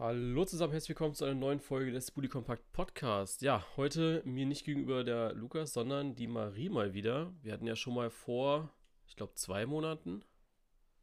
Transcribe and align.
Hallo 0.00 0.44
zusammen, 0.44 0.70
herzlich 0.70 0.90
willkommen 0.90 1.16
zu 1.16 1.24
einer 1.24 1.34
neuen 1.34 1.58
Folge 1.58 1.90
des 1.90 2.12
Bully 2.12 2.28
Compact 2.28 2.62
Podcast. 2.72 3.42
Ja, 3.42 3.64
heute 3.76 4.22
mir 4.24 4.46
nicht 4.46 4.64
gegenüber 4.64 5.02
der 5.02 5.32
Lukas, 5.32 5.72
sondern 5.72 6.14
die 6.14 6.28
Marie 6.28 6.68
mal 6.68 6.94
wieder. 6.94 7.32
Wir 7.42 7.52
hatten 7.52 7.66
ja 7.66 7.74
schon 7.74 7.94
mal 7.94 8.08
vor, 8.08 8.70
ich 9.08 9.16
glaube, 9.16 9.34
zwei 9.34 9.66
Monaten. 9.66 10.22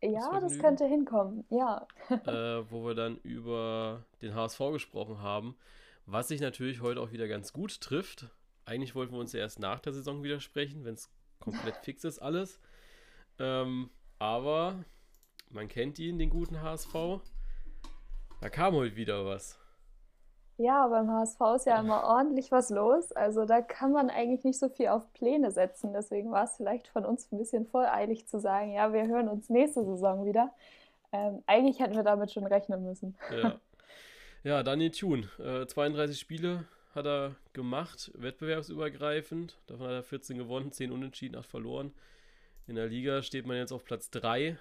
Ja, 0.01 0.39
das 0.39 0.57
könnte 0.59 0.85
hinkommen, 0.85 1.43
ja. 1.49 1.85
äh, 2.09 2.71
wo 2.71 2.85
wir 2.85 2.95
dann 2.95 3.17
über 3.17 4.05
den 4.21 4.33
HSV 4.33 4.59
gesprochen 4.71 5.19
haben, 5.19 5.57
was 6.05 6.29
sich 6.29 6.39
natürlich 6.39 6.79
heute 6.79 7.01
auch 7.01 7.11
wieder 7.11 7.27
ganz 7.27 7.51
gut 7.51 7.81
trifft. 7.81 8.29
Eigentlich 8.63 8.95
wollten 8.95 9.11
wir 9.11 9.19
uns 9.19 9.33
ja 9.33 9.41
erst 9.41 9.59
nach 9.59 9.81
der 9.81 9.91
Saison 9.91 10.23
wieder 10.23 10.39
sprechen, 10.39 10.85
wenn 10.85 10.93
es 10.93 11.11
komplett 11.39 11.75
fix 11.83 12.05
ist 12.05 12.19
alles. 12.19 12.61
Ähm, 13.39 13.89
aber 14.19 14.85
man 15.49 15.67
kennt 15.67 15.99
ihn, 15.99 16.17
den 16.17 16.29
guten 16.29 16.61
HSV. 16.61 17.19
Da 18.45 18.49
kam 18.49 18.75
heute 18.75 18.95
wieder 18.95 19.25
was. 19.25 19.57
Ja, 20.57 20.87
beim 20.87 21.09
HSV 21.09 21.39
ist 21.55 21.65
ja 21.65 21.79
immer 21.79 22.03
ordentlich 22.03 22.51
was 22.51 22.69
los. 22.69 23.11
Also 23.11 23.43
da 23.45 23.61
kann 23.61 23.91
man 23.91 24.11
eigentlich 24.11 24.43
nicht 24.43 24.59
so 24.59 24.69
viel 24.69 24.89
auf 24.89 25.11
Pläne 25.13 25.49
setzen. 25.49 25.93
Deswegen 25.93 26.31
war 26.31 26.43
es 26.43 26.57
vielleicht 26.57 26.87
von 26.89 27.05
uns 27.05 27.31
ein 27.31 27.39
bisschen 27.39 27.65
voreilig 27.65 28.27
zu 28.27 28.39
sagen, 28.39 28.71
ja, 28.71 28.93
wir 28.93 29.07
hören 29.07 29.29
uns 29.29 29.49
nächste 29.49 29.83
Saison 29.83 30.27
wieder. 30.27 30.53
Ähm, 31.11 31.41
eigentlich 31.47 31.79
hätten 31.79 31.95
wir 31.95 32.03
damit 32.03 32.31
schon 32.31 32.45
rechnen 32.45 32.83
müssen. 32.83 33.17
Ja, 33.31 33.59
ja 34.43 34.61
Daniel 34.61 34.91
Thun, 34.91 35.27
äh, 35.39 35.65
32 35.65 36.19
Spiele 36.19 36.65
hat 36.93 37.07
er 37.07 37.33
gemacht, 37.53 38.11
wettbewerbsübergreifend. 38.13 39.57
Davon 39.65 39.87
hat 39.87 39.93
er 39.93 40.03
14 40.03 40.37
gewonnen, 40.37 40.71
10 40.71 40.91
unentschieden, 40.91 41.35
8 41.35 41.47
verloren. 41.47 41.95
In 42.67 42.75
der 42.75 42.85
Liga 42.85 43.23
steht 43.23 43.47
man 43.47 43.57
jetzt 43.57 43.71
auf 43.71 43.83
Platz 43.83 44.11
3. 44.11 44.55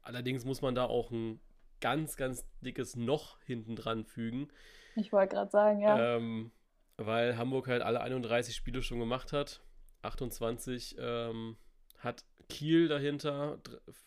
Allerdings 0.00 0.46
muss 0.46 0.62
man 0.62 0.74
da 0.74 0.86
auch 0.86 1.10
ein 1.10 1.40
ganz, 1.80 2.16
ganz 2.16 2.46
dickes 2.60 2.96
Noch 2.96 3.40
hinten 3.42 3.76
dran 3.76 4.04
fügen. 4.04 4.48
Ich 4.96 5.12
wollte 5.12 5.36
gerade 5.36 5.50
sagen, 5.50 5.80
ja. 5.80 6.16
Ähm, 6.16 6.50
weil 6.96 7.36
Hamburg 7.36 7.68
halt 7.68 7.82
alle 7.82 8.00
31 8.00 8.54
Spiele 8.54 8.82
schon 8.82 8.98
gemacht 8.98 9.32
hat. 9.32 9.60
28 10.02 10.96
ähm, 10.98 11.56
hat 11.98 12.24
Kiel 12.48 12.88
dahinter. 12.88 13.58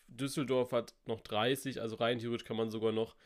Düsseldorf 0.08 0.72
hat 0.72 0.94
noch 1.06 1.20
30. 1.20 1.80
Also 1.80 1.96
rein 1.96 2.18
theoretisch 2.18 2.46
kann 2.46 2.56
man 2.56 2.70
sogar 2.70 2.92
noch 2.92 3.16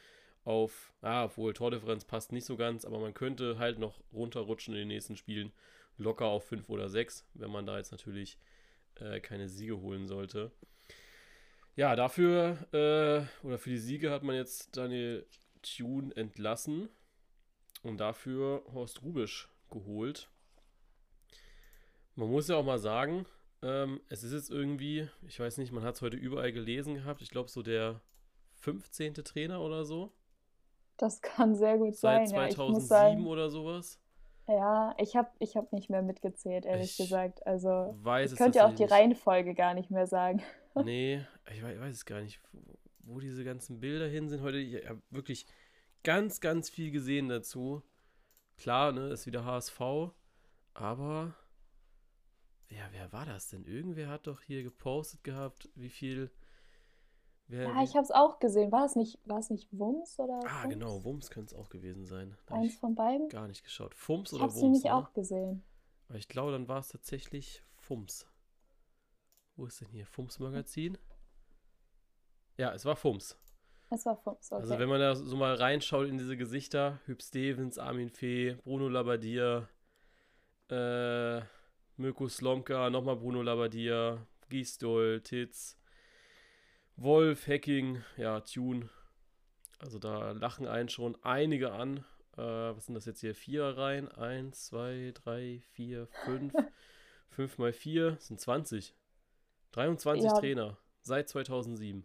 auf, 0.45 0.93
ah, 1.03 1.25
obwohl 1.25 1.53
Tordifferenz 1.53 2.05
passt 2.05 2.31
nicht 2.31 2.45
so 2.45 2.57
ganz, 2.57 2.85
aber 2.85 3.01
man 3.01 3.15
könnte 3.15 3.59
halt 3.59 3.81
noch 3.81 4.01
runterrutschen 4.13 4.75
in 4.75 4.81
den 4.81 4.89
nächsten 4.89 5.17
Spielen. 5.17 5.53
Locker 5.99 6.27
auf 6.27 6.45
5 6.45 6.69
oder 6.69 6.89
6, 6.89 7.27
wenn 7.35 7.51
man 7.51 7.67
da 7.67 7.79
jetzt 7.79 7.91
natürlich 7.91 8.39
äh, 9.01 9.19
keine 9.21 9.49
Siege 9.49 9.81
holen 9.81 10.07
sollte. 10.07 10.53
Ja, 11.77 11.95
dafür 11.95 12.57
äh, 12.73 13.47
oder 13.47 13.59
für 13.59 13.69
die 13.69 13.79
Siege 13.79 14.11
hat 14.11 14.23
man 14.23 14.35
jetzt 14.35 14.75
Daniel 14.79 15.27
Thune 15.61 16.17
entlassen 16.17 16.89
und 17.83 17.99
dafür 17.99 18.63
Horst 18.73 19.03
Rubisch 19.03 19.51
geholt. 19.71 20.31
Man 22.15 22.31
muss 22.31 22.49
ja 22.49 22.57
auch 22.57 22.65
mal 22.65 22.79
sagen, 22.79 23.27
ähm, 23.63 24.01
es 24.09 24.23
ist 24.23 24.33
jetzt 24.33 24.51
irgendwie, 24.51 25.11
ich 25.29 25.39
weiß 25.39 25.59
nicht, 25.59 25.71
man 25.71 25.85
hat 25.85 25.97
es 25.97 26.03
heute 26.03 26.17
überall 26.17 26.51
gelesen 26.51 26.95
gehabt, 26.95 27.21
ich 27.21 27.31
glaube 27.31 27.51
so 27.51 27.63
der 27.63 28.01
15. 28.55 29.13
Trainer 29.17 29.61
oder 29.61 29.85
so. 29.85 30.13
Das 30.97 31.21
kann 31.21 31.55
sehr 31.55 31.77
gut 31.77 31.95
Seit 31.95 32.29
sein. 32.31 32.49
Seit 32.49 32.53
2007 32.55 32.73
ja, 32.73 32.87
sagen, 32.87 33.27
oder 33.27 33.51
sowas. 33.51 34.01
Ja, 34.49 34.95
ich 34.99 35.15
habe 35.15 35.29
ich 35.41 35.57
hab 35.59 35.73
nicht 35.75 35.91
mehr 35.91 36.01
mitgezählt, 36.01 36.65
ehrlich 36.65 36.93
ich 36.93 36.97
gesagt. 36.97 37.47
Also 37.47 37.95
weiß 38.03 38.33
ich 38.33 38.39
könnte 38.39 38.61
ja 38.61 38.67
auch 38.67 38.75
die 38.75 38.85
Reihenfolge 38.85 39.55
gar 39.55 39.75
nicht 39.75 39.91
mehr 39.91 40.07
sagen. 40.07 40.43
Nee, 40.85 41.25
ich 41.51 41.63
weiß, 41.63 41.75
ich 41.75 41.81
weiß 41.81 41.97
es 41.97 42.05
gar 42.05 42.21
nicht, 42.21 42.41
wo 43.01 43.21
diese 43.21 43.45
ganzen 43.45 43.81
Bilder 43.81 44.09
hin 44.09 44.29
sind. 44.29 44.43
Heute, 44.43 44.59
ich 44.59 44.87
habe 44.87 45.03
wirklich 45.11 45.47
ganz, 46.03 46.41
ganz 46.41 46.71
viel 46.71 46.91
gesehen 46.91 47.29
dazu. 47.29 47.83
Klar, 48.57 48.93
ne, 48.93 49.09
ist 49.09 49.27
wieder 49.27 49.45
HSV, 49.45 49.81
aber 50.75 51.35
ja, 52.69 52.89
wer 52.93 53.13
war 53.13 53.27
das 53.27 53.49
denn? 53.49 53.65
Irgendwer 53.65 54.09
hat 54.09 54.27
doch 54.27 54.41
hier 54.43 54.63
gepostet 54.63 55.23
gehabt, 55.25 55.69
wie 55.75 55.91
viel. 55.91 56.31
Wer, 57.49 57.69
ja, 57.69 57.83
ich 57.83 57.95
habe 57.95 58.03
es 58.03 58.11
auch 58.11 58.41
gesehen. 58.41 58.73
War 58.73 58.85
es 58.85 58.97
nicht, 58.97 59.21
war 59.25 59.39
es 59.39 59.51
nicht 59.51 59.69
Wums 59.71 60.19
oder? 60.19 60.41
Ah, 60.47 60.65
Wums? 60.65 60.75
genau, 60.75 61.05
Wums 61.05 61.31
könnte 61.31 61.55
es 61.55 61.61
auch 61.61 61.69
gewesen 61.69 62.05
sein. 62.05 62.37
Da 62.47 62.57
Eins 62.57 62.77
von 62.77 62.95
beiden? 62.95 63.29
Gar 63.29 63.47
nicht 63.47 63.63
geschaut. 63.63 63.95
Fums 63.95 64.33
ich 64.33 64.39
oder 64.39 64.53
Wums? 64.53 64.55
Ich 64.57 64.59
habe 64.59 64.59
es 64.59 64.63
nämlich 64.63 64.85
ne? 64.85 64.95
auch 64.95 65.13
gesehen. 65.13 65.63
Aber 66.09 66.19
ich 66.19 66.29
glaube, 66.29 66.53
dann 66.53 66.67
war 66.67 66.81
es 66.81 66.89
tatsächlich 66.89 67.63
Fums. 67.77 68.27
Wo 69.57 69.67
ist 69.67 69.81
denn 69.81 69.89
hier? 69.89 70.07
Fums 70.07 70.39
Magazin? 70.39 70.99
Ja, 72.59 72.73
es 72.75 72.85
war 72.85 72.95
Fums. 72.95 73.39
Es 73.91 74.05
war 74.05 74.17
Fums, 74.17 74.53
okay. 74.53 74.63
Also 74.63 74.79
wenn 74.79 74.89
man 74.89 75.01
da 75.01 75.15
so 75.15 75.37
mal 75.37 75.55
reinschaut 75.55 76.09
in 76.09 76.19
diese 76.19 76.37
Gesichter, 76.37 77.01
Hüb 77.07 77.23
Stevens, 77.23 77.79
Armin 77.79 78.11
Fee, 78.11 78.57
Bruno 78.65 78.89
Labbadia, 78.89 79.69
äh, 80.71 81.41
Mirko 81.97 82.29
Slomka, 82.29 82.91
nochmal 82.91 83.17
Bruno 83.17 83.43
Labbadia, 83.43 84.27
Gisdol, 84.51 85.23
Titz, 85.23 85.79
Wolf, 86.97 87.47
Hacking, 87.47 88.03
ja, 88.17 88.41
Tune. 88.41 88.91
Also 89.79 89.99
da 89.99 90.33
lachen 90.33 90.67
einen 90.67 90.89
schon 90.89 91.17
einige 91.23 91.73
an. 91.73 92.05
Äh, 92.37 92.43
was 92.43 92.87
sind 92.87 92.95
das 92.95 93.07
jetzt 93.07 93.21
hier? 93.21 93.35
Vier 93.35 93.65
Reihen? 93.65 94.09
Eins, 94.09 94.67
zwei, 94.67 95.13
drei, 95.15 95.63
vier, 95.73 96.09
fünf. 96.25 96.53
fünf 97.29 97.59
mal 97.59 97.73
vier 97.73 98.17
sind 98.19 98.41
20. 98.41 98.95
23 99.77 100.25
ja. 100.25 100.33
Trainer 100.33 100.79
seit 101.03 101.29
2007. 101.29 102.05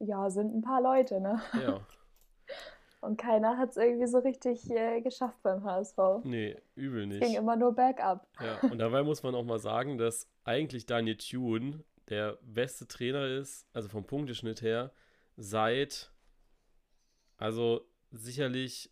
Ja, 0.00 0.28
sind 0.28 0.54
ein 0.54 0.60
paar 0.60 0.82
Leute, 0.82 1.20
ne? 1.20 1.40
Ja. 1.54 1.80
Und 3.00 3.18
keiner 3.18 3.58
hat 3.58 3.70
es 3.70 3.76
irgendwie 3.76 4.06
so 4.06 4.18
richtig 4.18 4.70
äh, 4.70 5.00
geschafft 5.02 5.42
beim 5.42 5.62
HSV. 5.62 5.98
Nee, 6.24 6.56
übel 6.74 7.06
nicht. 7.06 7.22
Es 7.22 7.28
ging 7.28 7.36
immer 7.38 7.54
nur 7.54 7.74
bergab. 7.74 8.26
Ja, 8.40 8.66
und 8.70 8.78
dabei 8.78 9.02
muss 9.02 9.22
man 9.22 9.34
auch 9.34 9.44
mal 9.44 9.58
sagen, 9.58 9.98
dass 9.98 10.26
eigentlich 10.44 10.86
Daniel 10.86 11.18
Thune 11.18 11.84
der 12.08 12.38
beste 12.40 12.88
Trainer 12.88 13.26
ist, 13.26 13.68
also 13.74 13.90
vom 13.90 14.06
Punkteschnitt 14.06 14.62
her, 14.62 14.90
seit, 15.36 16.12
also 17.36 17.86
sicherlich 18.10 18.90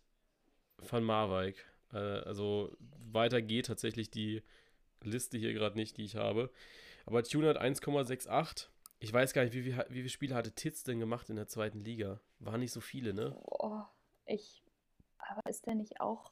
Van 0.77 1.03
Marwijk. 1.03 1.55
Äh, 1.91 1.97
also 1.97 2.69
weiter 3.11 3.41
geht 3.41 3.65
tatsächlich 3.65 4.11
die 4.11 4.43
Liste 5.01 5.39
hier 5.39 5.53
gerade 5.53 5.75
nicht, 5.75 5.97
die 5.97 6.03
ich 6.03 6.17
habe. 6.17 6.51
Aber 7.05 7.23
Tune 7.23 7.47
hat 7.49 7.59
1,68. 7.61 8.67
Ich 8.99 9.11
weiß 9.11 9.33
gar 9.33 9.43
nicht, 9.43 9.53
wie, 9.53 9.65
wie, 9.65 9.75
wie 9.89 9.93
viele 9.93 10.09
Spiele 10.09 10.35
hatte 10.35 10.53
Titz 10.53 10.83
denn 10.83 10.99
gemacht 10.99 11.29
in 11.29 11.35
der 11.35 11.47
zweiten 11.47 11.79
Liga? 11.81 12.19
Waren 12.39 12.61
nicht 12.61 12.71
so 12.71 12.79
viele, 12.81 13.13
ne? 13.13 13.37
Boah, 13.45 13.91
ich. 14.25 14.63
Aber 15.17 15.41
ist 15.49 15.65
der 15.65 15.75
nicht 15.75 15.99
auch. 15.99 16.31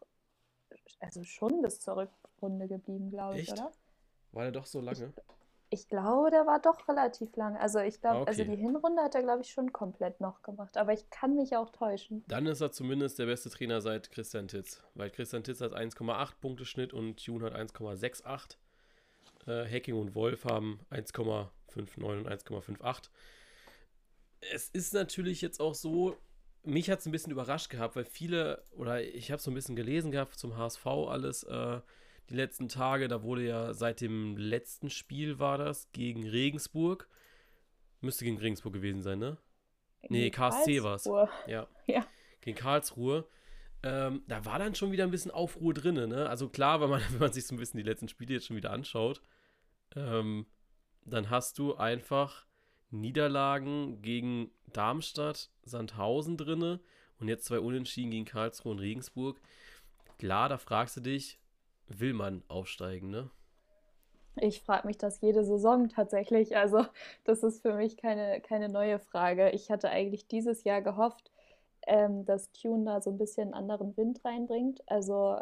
Also 0.99 1.23
schon 1.23 1.61
bis 1.61 1.79
zur 1.81 1.97
Rückrunde 1.97 2.67
geblieben, 2.67 3.09
glaube 3.09 3.35
ich, 3.39 3.49
Echt? 3.49 3.53
oder? 3.59 3.71
War 4.31 4.43
der 4.43 4.51
doch 4.53 4.65
so 4.65 4.79
lange? 4.79 5.13
Ich, 5.69 5.81
ich 5.81 5.87
glaube, 5.89 6.31
der 6.31 6.45
war 6.45 6.61
doch 6.61 6.88
relativ 6.88 7.35
lang. 7.35 7.57
Also 7.57 7.79
ich 7.79 7.99
glaube, 7.99 8.17
Ah, 8.17 8.21
okay. 8.21 8.29
also 8.29 8.43
die 8.45 8.55
Hinrunde 8.55 9.01
hat 9.01 9.15
er, 9.15 9.23
glaube 9.23 9.41
ich, 9.41 9.51
schon 9.51 9.73
komplett 9.73 10.21
noch 10.21 10.41
gemacht. 10.41 10.77
Aber 10.77 10.93
ich 10.93 11.09
kann 11.09 11.35
mich 11.35 11.55
auch 11.57 11.69
täuschen. 11.71 12.23
Dann 12.29 12.45
ist 12.45 12.61
er 12.61 12.71
zumindest 12.71 13.19
der 13.19 13.25
beste 13.25 13.49
Trainer 13.49 13.81
seit 13.81 14.11
Christian 14.11 14.47
Titz. 14.47 14.81
Weil 14.95 15.09
Christian 15.09 15.43
Titz 15.43 15.59
hat 15.59 15.73
1,8 15.73 16.35
Punkte 16.39 16.65
Schnitt 16.65 16.93
und 16.93 17.23
Tune 17.23 17.45
hat 17.45 17.53
1,68. 17.53 18.57
Äh, 19.47 19.66
Hacking 19.66 19.96
und 19.96 20.16
Wolf 20.16 20.46
haben 20.46 20.79
1,59 20.91 22.03
und 22.03 22.28
1,58. 22.28 23.09
Es 24.53 24.69
ist 24.69 24.94
natürlich 24.94 25.41
jetzt 25.41 25.59
auch 25.59 25.75
so, 25.75 26.18
mich 26.63 26.90
hat 26.90 27.00
es 27.00 27.06
ein 27.06 27.12
bisschen 27.12 27.31
überrascht 27.31 27.69
gehabt, 27.69 27.96
weil 27.96 28.06
viele, 28.06 28.63
oder 28.72 29.03
ich 29.03 29.31
habe 29.31 29.41
so 29.41 29.51
ein 29.51 29.53
bisschen 29.53 29.75
gelesen 29.75 30.12
gehabt 30.12 30.38
zum 30.38 30.57
HSV 30.57 30.85
alles, 30.85 31.44
äh, 31.44 31.80
die 32.30 32.35
letzten 32.35 32.69
Tage, 32.69 33.07
da 33.07 33.24
wurde 33.24 33.46
ja 33.46 33.74
seit 33.74 34.01
dem 34.01 34.38
letzten 34.38 34.90
Spiel 34.90 35.40
war 35.40 35.57
das, 35.57 35.91
gegen 35.91 36.28
Regensburg, 36.28 37.09
müsste 38.00 38.25
gegen 38.25 38.38
Regensburg 38.38 38.74
gewesen 38.74 39.01
sein, 39.01 39.19
ne? 39.19 39.38
Nee, 40.09 40.31
KSC 40.31 40.81
war 40.81 40.96
es. 40.96 41.06
Ja. 41.47 41.68
ja. 41.85 42.06
Gegen 42.41 42.57
Karlsruhe. 42.57 43.27
Ähm, 43.83 44.24
da 44.27 44.45
war 44.45 44.60
dann 44.60 44.75
schon 44.75 44.92
wieder 44.92 45.04
ein 45.04 45.12
bisschen 45.12 45.31
Aufruhr 45.31 45.74
drin, 45.74 45.95
ne? 45.95 46.30
Also 46.30 46.50
klar, 46.50 46.81
wenn 46.81 46.89
man, 46.89 47.01
wenn 47.12 47.19
man 47.19 47.33
sich 47.33 47.45
so 47.45 47.56
ein 47.56 47.60
bisschen 47.60 47.77
die 47.77 47.83
letzten 47.83 48.07
Spiele 48.07 48.33
jetzt 48.33 48.48
schon 48.48 48.57
wieder 48.57 48.71
anschaut, 48.71 49.21
ähm, 49.95 50.45
dann 51.05 51.29
hast 51.29 51.57
du 51.57 51.75
einfach 51.75 52.45
Niederlagen 52.89 54.01
gegen 54.01 54.51
Darmstadt, 54.73 55.49
Sandhausen 55.63 56.38
drinne 56.38 56.79
und 57.19 57.27
jetzt 57.27 57.45
zwei 57.45 57.59
Unentschieden 57.59 58.11
gegen 58.11 58.25
Karlsruhe 58.25 58.73
und 58.73 58.79
Regensburg. 58.79 59.39
Klar, 60.17 60.49
da 60.49 60.57
fragst 60.57 60.97
du 60.97 61.01
dich, 61.01 61.39
will 61.88 62.13
man 62.13 62.43
aufsteigen, 62.47 63.09
ne? 63.09 63.29
Ich 64.35 64.61
frage 64.61 64.88
mich 64.88 64.97
das 64.97 65.19
jede 65.21 65.43
Saison 65.43 65.89
tatsächlich. 65.89 66.55
Also, 66.55 66.85
das 67.25 67.43
ist 67.43 67.61
für 67.61 67.73
mich 67.73 67.97
keine, 67.97 68.39
keine 68.41 68.69
neue 68.69 68.99
Frage. 68.99 69.49
Ich 69.51 69.69
hatte 69.69 69.89
eigentlich 69.89 70.27
dieses 70.27 70.63
Jahr 70.63 70.81
gehofft, 70.81 71.31
ähm, 71.85 72.25
dass 72.25 72.51
Tune 72.53 72.85
da 72.85 73.01
so 73.01 73.09
ein 73.09 73.17
bisschen 73.17 73.53
anderen 73.53 73.95
Wind 73.97 74.23
reinbringt. 74.23 74.81
Also, 74.88 75.41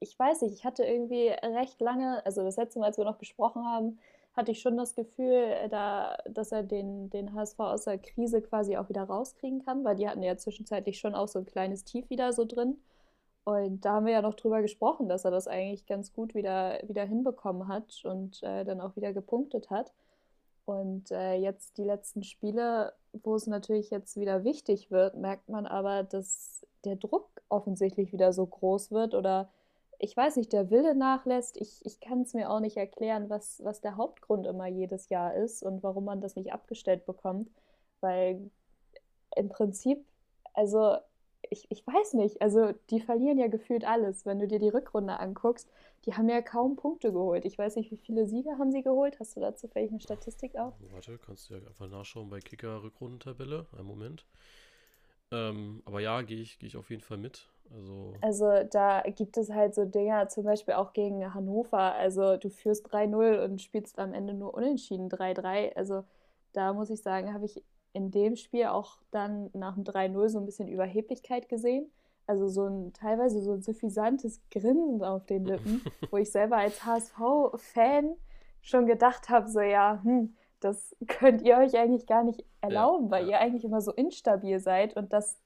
ich 0.00 0.18
weiß 0.18 0.42
nicht, 0.42 0.54
ich 0.54 0.64
hatte 0.64 0.84
irgendwie 0.84 1.28
recht 1.28 1.80
lange, 1.80 2.24
also 2.26 2.42
das 2.42 2.56
letzte 2.56 2.78
Mal, 2.80 2.86
als 2.86 2.98
wir 2.98 3.04
noch 3.04 3.18
gesprochen 3.18 3.64
haben, 3.64 3.98
hatte 4.34 4.52
ich 4.52 4.60
schon 4.60 4.76
das 4.76 4.94
Gefühl, 4.94 5.32
äh, 5.32 5.68
da, 5.68 6.16
dass 6.28 6.52
er 6.52 6.62
den, 6.62 7.10
den 7.10 7.34
HSV 7.34 7.58
aus 7.60 7.84
der 7.84 7.98
Krise 7.98 8.42
quasi 8.42 8.76
auch 8.76 8.88
wieder 8.88 9.02
rauskriegen 9.04 9.64
kann, 9.64 9.84
weil 9.84 9.96
die 9.96 10.08
hatten 10.08 10.22
ja 10.22 10.36
zwischenzeitlich 10.36 10.98
schon 10.98 11.14
auch 11.14 11.28
so 11.28 11.40
ein 11.40 11.46
kleines 11.46 11.84
Tief 11.84 12.08
wieder 12.10 12.32
so 12.32 12.44
drin. 12.44 12.78
Und 13.44 13.84
da 13.84 13.94
haben 13.94 14.06
wir 14.06 14.12
ja 14.12 14.22
noch 14.22 14.34
drüber 14.34 14.62
gesprochen, 14.62 15.08
dass 15.08 15.24
er 15.24 15.30
das 15.30 15.48
eigentlich 15.48 15.86
ganz 15.86 16.12
gut 16.12 16.34
wieder, 16.34 16.78
wieder 16.86 17.04
hinbekommen 17.04 17.68
hat 17.68 18.02
und 18.04 18.42
äh, 18.42 18.64
dann 18.64 18.80
auch 18.80 18.96
wieder 18.96 19.12
gepunktet 19.12 19.70
hat. 19.70 19.92
Und 20.66 21.10
äh, 21.10 21.34
jetzt 21.34 21.78
die 21.78 21.84
letzten 21.84 22.22
Spiele, 22.22 22.92
wo 23.24 23.34
es 23.34 23.46
natürlich 23.46 23.90
jetzt 23.90 24.16
wieder 24.16 24.44
wichtig 24.44 24.90
wird, 24.90 25.16
merkt 25.16 25.48
man 25.48 25.66
aber, 25.66 26.04
dass 26.04 26.64
der 26.84 26.96
Druck 26.96 27.28
offensichtlich 27.48 28.12
wieder 28.12 28.32
so 28.32 28.46
groß 28.46 28.92
wird 28.92 29.14
oder 29.14 29.50
ich 30.02 30.16
weiß 30.16 30.36
nicht, 30.36 30.52
der 30.52 30.70
Wille 30.70 30.94
nachlässt. 30.94 31.60
Ich, 31.60 31.84
ich 31.84 32.00
kann 32.00 32.22
es 32.22 32.32
mir 32.32 32.50
auch 32.50 32.60
nicht 32.60 32.78
erklären, 32.78 33.28
was, 33.28 33.62
was 33.62 33.82
der 33.82 33.96
Hauptgrund 33.96 34.46
immer 34.46 34.66
jedes 34.66 35.10
Jahr 35.10 35.34
ist 35.34 35.62
und 35.62 35.82
warum 35.82 36.06
man 36.06 36.22
das 36.22 36.36
nicht 36.36 36.52
abgestellt 36.52 37.04
bekommt. 37.04 37.50
Weil 38.00 38.50
im 39.36 39.50
Prinzip, 39.50 40.02
also 40.54 40.96
ich, 41.50 41.70
ich 41.70 41.86
weiß 41.86 42.14
nicht, 42.14 42.40
also 42.40 42.72
die 42.88 43.00
verlieren 43.00 43.38
ja 43.38 43.48
gefühlt 43.48 43.84
alles. 43.84 44.24
Wenn 44.24 44.38
du 44.38 44.48
dir 44.48 44.58
die 44.58 44.70
Rückrunde 44.70 45.20
anguckst, 45.20 45.68
die 46.06 46.14
haben 46.14 46.30
ja 46.30 46.40
kaum 46.40 46.76
Punkte 46.76 47.12
geholt. 47.12 47.44
Ich 47.44 47.58
weiß 47.58 47.76
nicht, 47.76 47.90
wie 47.90 47.98
viele 47.98 48.26
Siege 48.26 48.56
haben 48.58 48.72
sie 48.72 48.82
geholt? 48.82 49.20
Hast 49.20 49.36
du 49.36 49.40
dazu 49.40 49.68
vielleicht 49.68 49.90
eine 49.90 50.00
Statistik 50.00 50.56
auch? 50.56 50.72
Warte, 50.92 51.18
kannst 51.18 51.50
du 51.50 51.54
ja 51.54 51.60
einfach 51.60 51.88
nachschauen 51.88 52.30
bei 52.30 52.40
Kicker 52.40 52.82
Rückrundentabelle. 52.82 53.66
Einen 53.76 53.86
Moment. 53.86 54.24
Ähm, 55.30 55.82
aber 55.84 56.00
ja, 56.00 56.22
gehe 56.22 56.40
ich, 56.40 56.58
geh 56.58 56.66
ich 56.66 56.78
auf 56.78 56.88
jeden 56.88 57.02
Fall 57.02 57.18
mit. 57.18 57.48
Also, 57.72 58.14
also 58.20 58.68
da 58.70 59.02
gibt 59.02 59.36
es 59.36 59.50
halt 59.50 59.74
so 59.74 59.84
Dinger, 59.84 60.28
zum 60.28 60.44
Beispiel 60.44 60.74
auch 60.74 60.92
gegen 60.92 61.32
Hannover. 61.34 61.94
Also 61.94 62.36
du 62.36 62.50
führst 62.50 62.92
3-0 62.92 63.44
und 63.44 63.62
spielst 63.62 63.98
am 63.98 64.12
Ende 64.12 64.34
nur 64.34 64.54
unentschieden 64.54 65.08
3-3. 65.08 65.76
Also 65.76 66.04
da 66.52 66.72
muss 66.72 66.90
ich 66.90 67.02
sagen, 67.02 67.32
habe 67.32 67.44
ich 67.44 67.62
in 67.92 68.10
dem 68.10 68.36
Spiel 68.36 68.66
auch 68.66 68.98
dann 69.10 69.50
nach 69.52 69.74
dem 69.74 69.84
3-0 69.84 70.28
so 70.28 70.38
ein 70.38 70.46
bisschen 70.46 70.68
Überheblichkeit 70.68 71.48
gesehen. 71.48 71.90
Also 72.26 72.48
so 72.48 72.66
ein 72.66 72.92
teilweise 72.92 73.42
so 73.42 73.52
ein 73.52 73.62
suffisantes 73.62 74.40
Grinsen 74.50 75.02
auf 75.02 75.26
den 75.26 75.44
Lippen, 75.44 75.82
wo 76.10 76.16
ich 76.16 76.30
selber 76.30 76.58
als 76.58 76.84
HSV-Fan 76.84 78.16
schon 78.62 78.86
gedacht 78.86 79.28
habe, 79.30 79.48
so 79.48 79.60
ja, 79.60 80.00
hm, 80.02 80.34
das 80.60 80.94
könnt 81.08 81.42
ihr 81.42 81.56
euch 81.56 81.76
eigentlich 81.76 82.06
gar 82.06 82.22
nicht 82.22 82.44
erlauben, 82.60 83.06
ja, 83.06 83.10
weil 83.10 83.24
ja. 83.24 83.30
ihr 83.30 83.40
eigentlich 83.40 83.64
immer 83.64 83.80
so 83.80 83.92
instabil 83.92 84.60
seid 84.60 84.96
und 84.96 85.12
das 85.12 85.38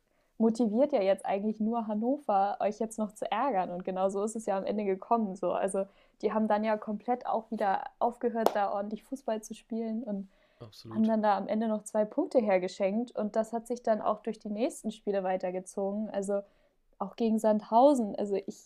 motiviert 0.44 0.93
ja 0.93 1.00
jetzt 1.00 1.25
eigentlich 1.25 1.58
nur 1.58 1.87
Hannover, 1.87 2.58
euch 2.61 2.79
jetzt 2.79 2.99
noch 2.99 3.12
zu 3.12 3.31
ärgern. 3.32 3.70
Und 3.70 3.82
genau 3.82 4.11
so 4.11 4.23
ist 4.23 4.37
es 4.37 4.44
ja 4.44 4.58
am 4.58 4.64
Ende 4.64 4.85
gekommen. 4.85 5.37
So. 5.37 5.52
Also 5.52 5.87
die 6.20 6.35
haben 6.35 6.49
dann 6.49 6.64
ja 6.64 6.76
komplett 6.76 7.26
auch 7.26 7.50
wieder 7.50 7.85
aufgehört, 7.99 8.50
da 8.52 8.70
ordentlich 8.70 9.05
Fußball 9.05 9.43
zu 9.43 9.55
spielen 9.55 10.02
und 10.02 10.29
Absolut. 10.61 10.96
haben 10.96 11.05
dann 11.05 11.23
da 11.23 11.38
am 11.38 11.49
Ende 11.49 11.67
noch 11.67 11.85
zwei 11.85 12.05
Punkte 12.05 12.41
hergeschenkt. 12.41 13.17
Und 13.17 13.37
das 13.37 13.55
hat 13.55 13.67
sich 13.67 13.82
dann 13.82 14.02
auch 14.02 14.20
durch 14.20 14.38
die 14.38 14.50
nächsten 14.50 14.91
Spiele 14.91 15.23
weitergezogen. 15.23 16.11
Also 16.11 16.43
auch 16.99 17.17
gegen 17.17 17.38
Sandhausen. 17.38 18.14
Also 18.14 18.37
ich 18.37 18.58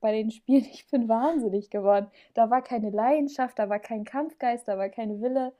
bei 0.00 0.12
den 0.12 0.30
Spielen, 0.30 0.64
ich 0.72 0.86
bin 0.88 1.08
wahnsinnig 1.08 1.70
geworden. 1.70 2.06
Da 2.34 2.50
war 2.50 2.62
keine 2.62 2.90
Leidenschaft, 2.90 3.58
da 3.58 3.68
war 3.68 3.80
kein 3.80 4.04
Kampfgeist, 4.04 4.68
da 4.68 4.78
war 4.78 4.90
kein 4.90 5.20
Wille. 5.20 5.52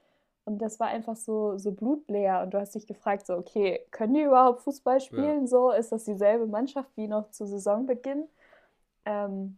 Und 0.47 0.59
das 0.59 0.79
war 0.79 0.87
einfach 0.87 1.17
so, 1.17 1.57
so 1.57 1.73
blutleer. 1.73 2.41
Und 2.41 2.53
du 2.53 2.57
hast 2.57 2.73
dich 2.73 2.87
gefragt, 2.87 3.27
so, 3.27 3.35
okay, 3.35 3.85
können 3.91 4.13
die 4.13 4.21
überhaupt 4.21 4.61
Fußball 4.61 5.01
spielen? 5.01 5.41
Ja. 5.41 5.47
So, 5.47 5.71
ist 5.71 5.91
das 5.91 6.05
dieselbe 6.05 6.47
Mannschaft 6.47 6.89
wie 6.95 7.09
noch 7.09 7.31
zu 7.31 7.45
Saisonbeginn? 7.45 8.29
Ähm, 9.03 9.57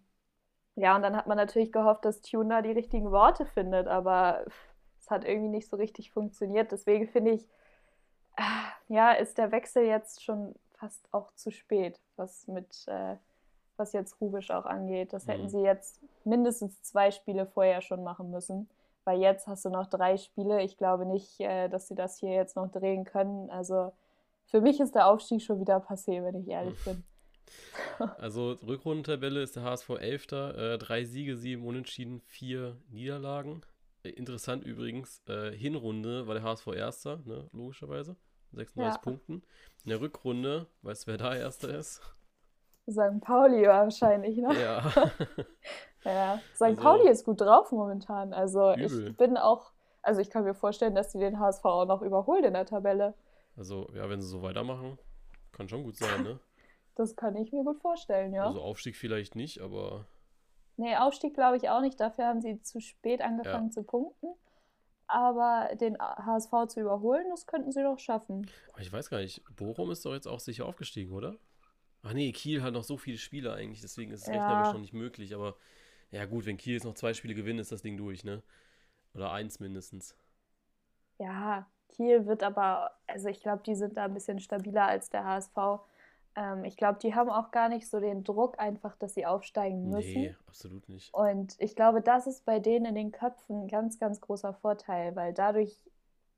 ja, 0.74 0.96
und 0.96 1.04
dann 1.04 1.16
hat 1.16 1.28
man 1.28 1.38
natürlich 1.38 1.72
gehofft, 1.72 2.06
dass 2.06 2.22
Tuna 2.22 2.64
die 2.64 2.72
richtigen 2.72 3.12
Worte 3.12 3.46
findet, 3.46 3.88
aber 3.88 4.44
es 5.00 5.12
hat 5.12 5.26
irgendwie 5.26 5.50
nicht 5.50 5.70
so 5.70 5.78
richtig 5.78 6.10
funktioniert. 6.10 6.72
Deswegen 6.72 7.08
finde 7.08 7.34
ich, 7.34 7.48
äh, 8.38 8.42
ja, 8.88 9.12
ist 9.12 9.38
der 9.38 9.52
Wechsel 9.52 9.84
jetzt 9.84 10.24
schon 10.24 10.56
fast 10.74 11.08
auch 11.12 11.32
zu 11.36 11.52
spät, 11.52 12.02
was 12.16 12.48
mit, 12.48 12.88
äh, 12.88 13.16
was 13.78 13.94
jetzt 13.94 14.20
Rubisch 14.20 14.50
auch 14.50 14.66
angeht. 14.66 15.14
Das 15.14 15.28
mhm. 15.28 15.32
hätten 15.34 15.50
sie 15.50 15.62
jetzt 15.62 16.02
mindestens 16.26 16.82
zwei 16.82 17.12
Spiele 17.12 17.46
vorher 17.46 17.82
schon 17.82 18.04
machen 18.04 18.32
müssen 18.32 18.68
weil 19.04 19.20
jetzt 19.20 19.48
hast 19.48 19.66
du 19.66 19.70
noch 19.70 19.88
drei 19.88 20.18
Spiele. 20.18 20.64
Ich 20.64 20.78
glaube 20.78 21.06
nicht, 21.06 21.40
äh, 21.40 21.70
dass 21.70 21.88
sie 21.88 21.96
das 21.96 22.20
hier 22.20 22.32
jetzt 22.32 22.56
noch 22.56 22.72
drehen 22.72 23.06
können. 23.06 23.50
Also 23.50 23.94
für 24.46 24.62
mich 24.62 24.80
ist 24.80 24.96
der 24.96 25.08
Aufstieg 25.08 25.42
schon 25.42 25.60
wieder 25.60 25.78
passé, 25.78 26.24
wenn 26.24 26.36
ich 26.36 26.48
ehrlich 26.48 26.84
bin. 26.84 27.04
Also 28.20 28.52
Rückrundentabelle 28.66 29.42
ist 29.42 29.56
der 29.56 29.64
HSV 29.64 29.90
11. 29.90 30.32
Äh, 30.32 30.78
drei 30.78 31.04
Siege, 31.04 31.36
sieben 31.36 31.66
Unentschieden, 31.66 32.22
vier 32.22 32.78
Niederlagen. 32.90 33.62
Äh, 34.04 34.10
interessant 34.10 34.64
übrigens, 34.64 35.24
äh, 35.28 35.52
Hinrunde 35.52 36.28
war 36.28 36.36
der 36.36 36.44
HSV 36.44 36.68
Erster, 36.68 37.18
ne, 37.26 37.50
logischerweise. 37.52 38.16
36 38.54 38.96
ja. 38.96 39.02
Punkten. 39.02 39.44
In 39.84 39.90
der 39.90 40.02
Rückrunde, 40.02 40.68
weißt 40.84 41.04
du, 41.04 41.12
wer 41.12 41.18
da 41.18 41.36
Erster 41.36 41.70
ist? 41.70 42.02
St. 42.90 43.22
Pauli 43.22 43.66
wahrscheinlich, 43.68 44.38
ne? 44.38 44.60
Ja. 44.60 44.92
ja. 46.04 46.40
St. 46.56 46.62
Also, 46.62 46.82
Pauli 46.82 47.10
ist 47.10 47.26
gut 47.26 47.42
drauf 47.42 47.72
momentan. 47.72 48.34
Also 48.34 48.74
übel. 48.74 49.10
ich 49.10 49.18
bin 49.18 49.38
auch, 49.38 49.72
also 50.02 50.22
ich 50.22 50.30
kann 50.30 50.44
mir 50.44 50.54
vorstellen, 50.54 50.96
dass 50.96 51.10
die 51.10 51.20
den 51.20 51.40
HSV 51.40 51.66
auch 51.66 51.86
noch 51.86 52.02
überholt 52.02 52.46
in 52.46 52.54
der 52.54 52.66
Tabelle. 52.66 53.14
Also, 53.58 53.88
ja, 53.94 54.10
wenn 54.10 54.22
sie 54.22 54.28
so 54.28 54.42
weitermachen, 54.42 54.98
kann 55.52 55.68
schon 55.68 55.84
gut 55.84 55.98
sein, 55.98 56.24
ne? 56.24 56.40
Das 56.96 57.16
kann 57.16 57.38
ich 57.38 57.54
mir 57.54 57.64
gut 57.64 57.80
vorstellen, 57.80 58.34
ja. 58.34 58.46
Also 58.46 58.62
Aufstieg 58.62 58.98
vielleicht 58.98 59.34
nicht, 59.34 59.62
aber. 59.62 60.06
Nee, 60.76 60.98
Aufstieg 60.98 61.34
glaube 61.34 61.56
ich 61.56 61.70
auch 61.70 61.80
nicht. 61.80 61.98
Dafür 61.98 62.26
haben 62.26 62.42
sie 62.42 62.62
zu 62.62 62.82
spät 62.82 63.22
angefangen 63.22 63.68
ja. 63.68 63.72
zu 63.72 63.84
punkten. 63.84 64.28
Aber 65.08 65.70
den 65.76 65.98
HSV 65.98 66.52
zu 66.68 66.82
überholen, 66.82 67.26
das 67.30 67.48
könnten 67.48 67.72
sie 67.72 67.84
doch 67.84 67.98
schaffen. 68.00 68.50
Aber 68.74 68.82
ich 68.82 68.92
weiß 68.92 69.10
gar 69.10 69.20
nicht, 69.20 69.42
Bochum 69.56 69.90
ist 69.92 70.06
doch 70.06 70.14
jetzt 70.14 70.28
auch 70.28 70.42
sicher 70.42 70.66
aufgestiegen, 70.66 71.14
oder? 71.14 71.38
Ach 72.04 72.14
nee, 72.14 72.32
Kiel 72.32 72.64
hat 72.64 72.74
noch 72.74 72.84
so 72.84 72.98
viele 72.98 73.18
Spiele 73.18 73.54
eigentlich, 73.54 73.82
deswegen 73.82 74.12
ist 74.12 74.22
es 74.22 74.28
ja. 74.28 74.48
rechnerisch 74.48 74.74
noch 74.74 74.82
nicht 74.82 74.94
möglich. 74.94 75.36
Aber 75.36 75.56
ja, 76.12 76.26
gut, 76.26 76.46
wenn 76.46 76.58
Kiel 76.58 76.74
jetzt 76.74 76.86
noch 76.86 76.94
zwei 76.94 77.14
Spiele 77.14 77.36
gewinnt, 77.36 77.60
ist 77.60 77.72
das 77.72 77.82
Ding 77.82 77.98
durch, 77.98 78.24
ne? 78.24 78.42
Oder 79.14 79.32
eins 79.32 79.60
mindestens. 79.60 80.16
Ja, 81.18 81.68
Kiel 81.90 82.26
wird 82.26 82.44
aber, 82.44 82.92
also 83.08 83.28
ich 83.28 83.42
glaube, 83.42 83.64
die 83.66 83.76
sind 83.76 83.98
da 83.98 84.06
ein 84.06 84.14
bisschen 84.14 84.40
stabiler 84.40 84.86
als 84.86 85.10
der 85.10 85.26
HSV. 85.26 85.82
Ähm, 86.36 86.64
ich 86.64 86.78
glaube, 86.78 87.00
die 87.00 87.14
haben 87.16 87.30
auch 87.30 87.52
gar 87.52 87.70
nicht 87.70 87.90
so 87.90 88.00
den 88.00 88.24
Druck 88.24 88.60
einfach, 88.60 88.96
dass 88.96 89.16
sie 89.16 89.26
aufsteigen 89.26 89.90
müssen. 89.90 90.22
Nee, 90.22 90.36
absolut 90.48 90.88
nicht. 90.88 91.14
Und 91.14 91.56
ich 91.60 91.76
glaube, 91.76 92.02
das 92.02 92.28
ist 92.28 92.46
bei 92.46 92.60
denen 92.60 92.86
in 92.86 92.96
den 92.96 93.12
Köpfen 93.12 93.64
ein 93.64 93.68
ganz, 93.68 94.00
ganz 94.00 94.22
großer 94.22 94.54
Vorteil, 94.54 95.16
weil 95.16 95.34
dadurch 95.34 95.76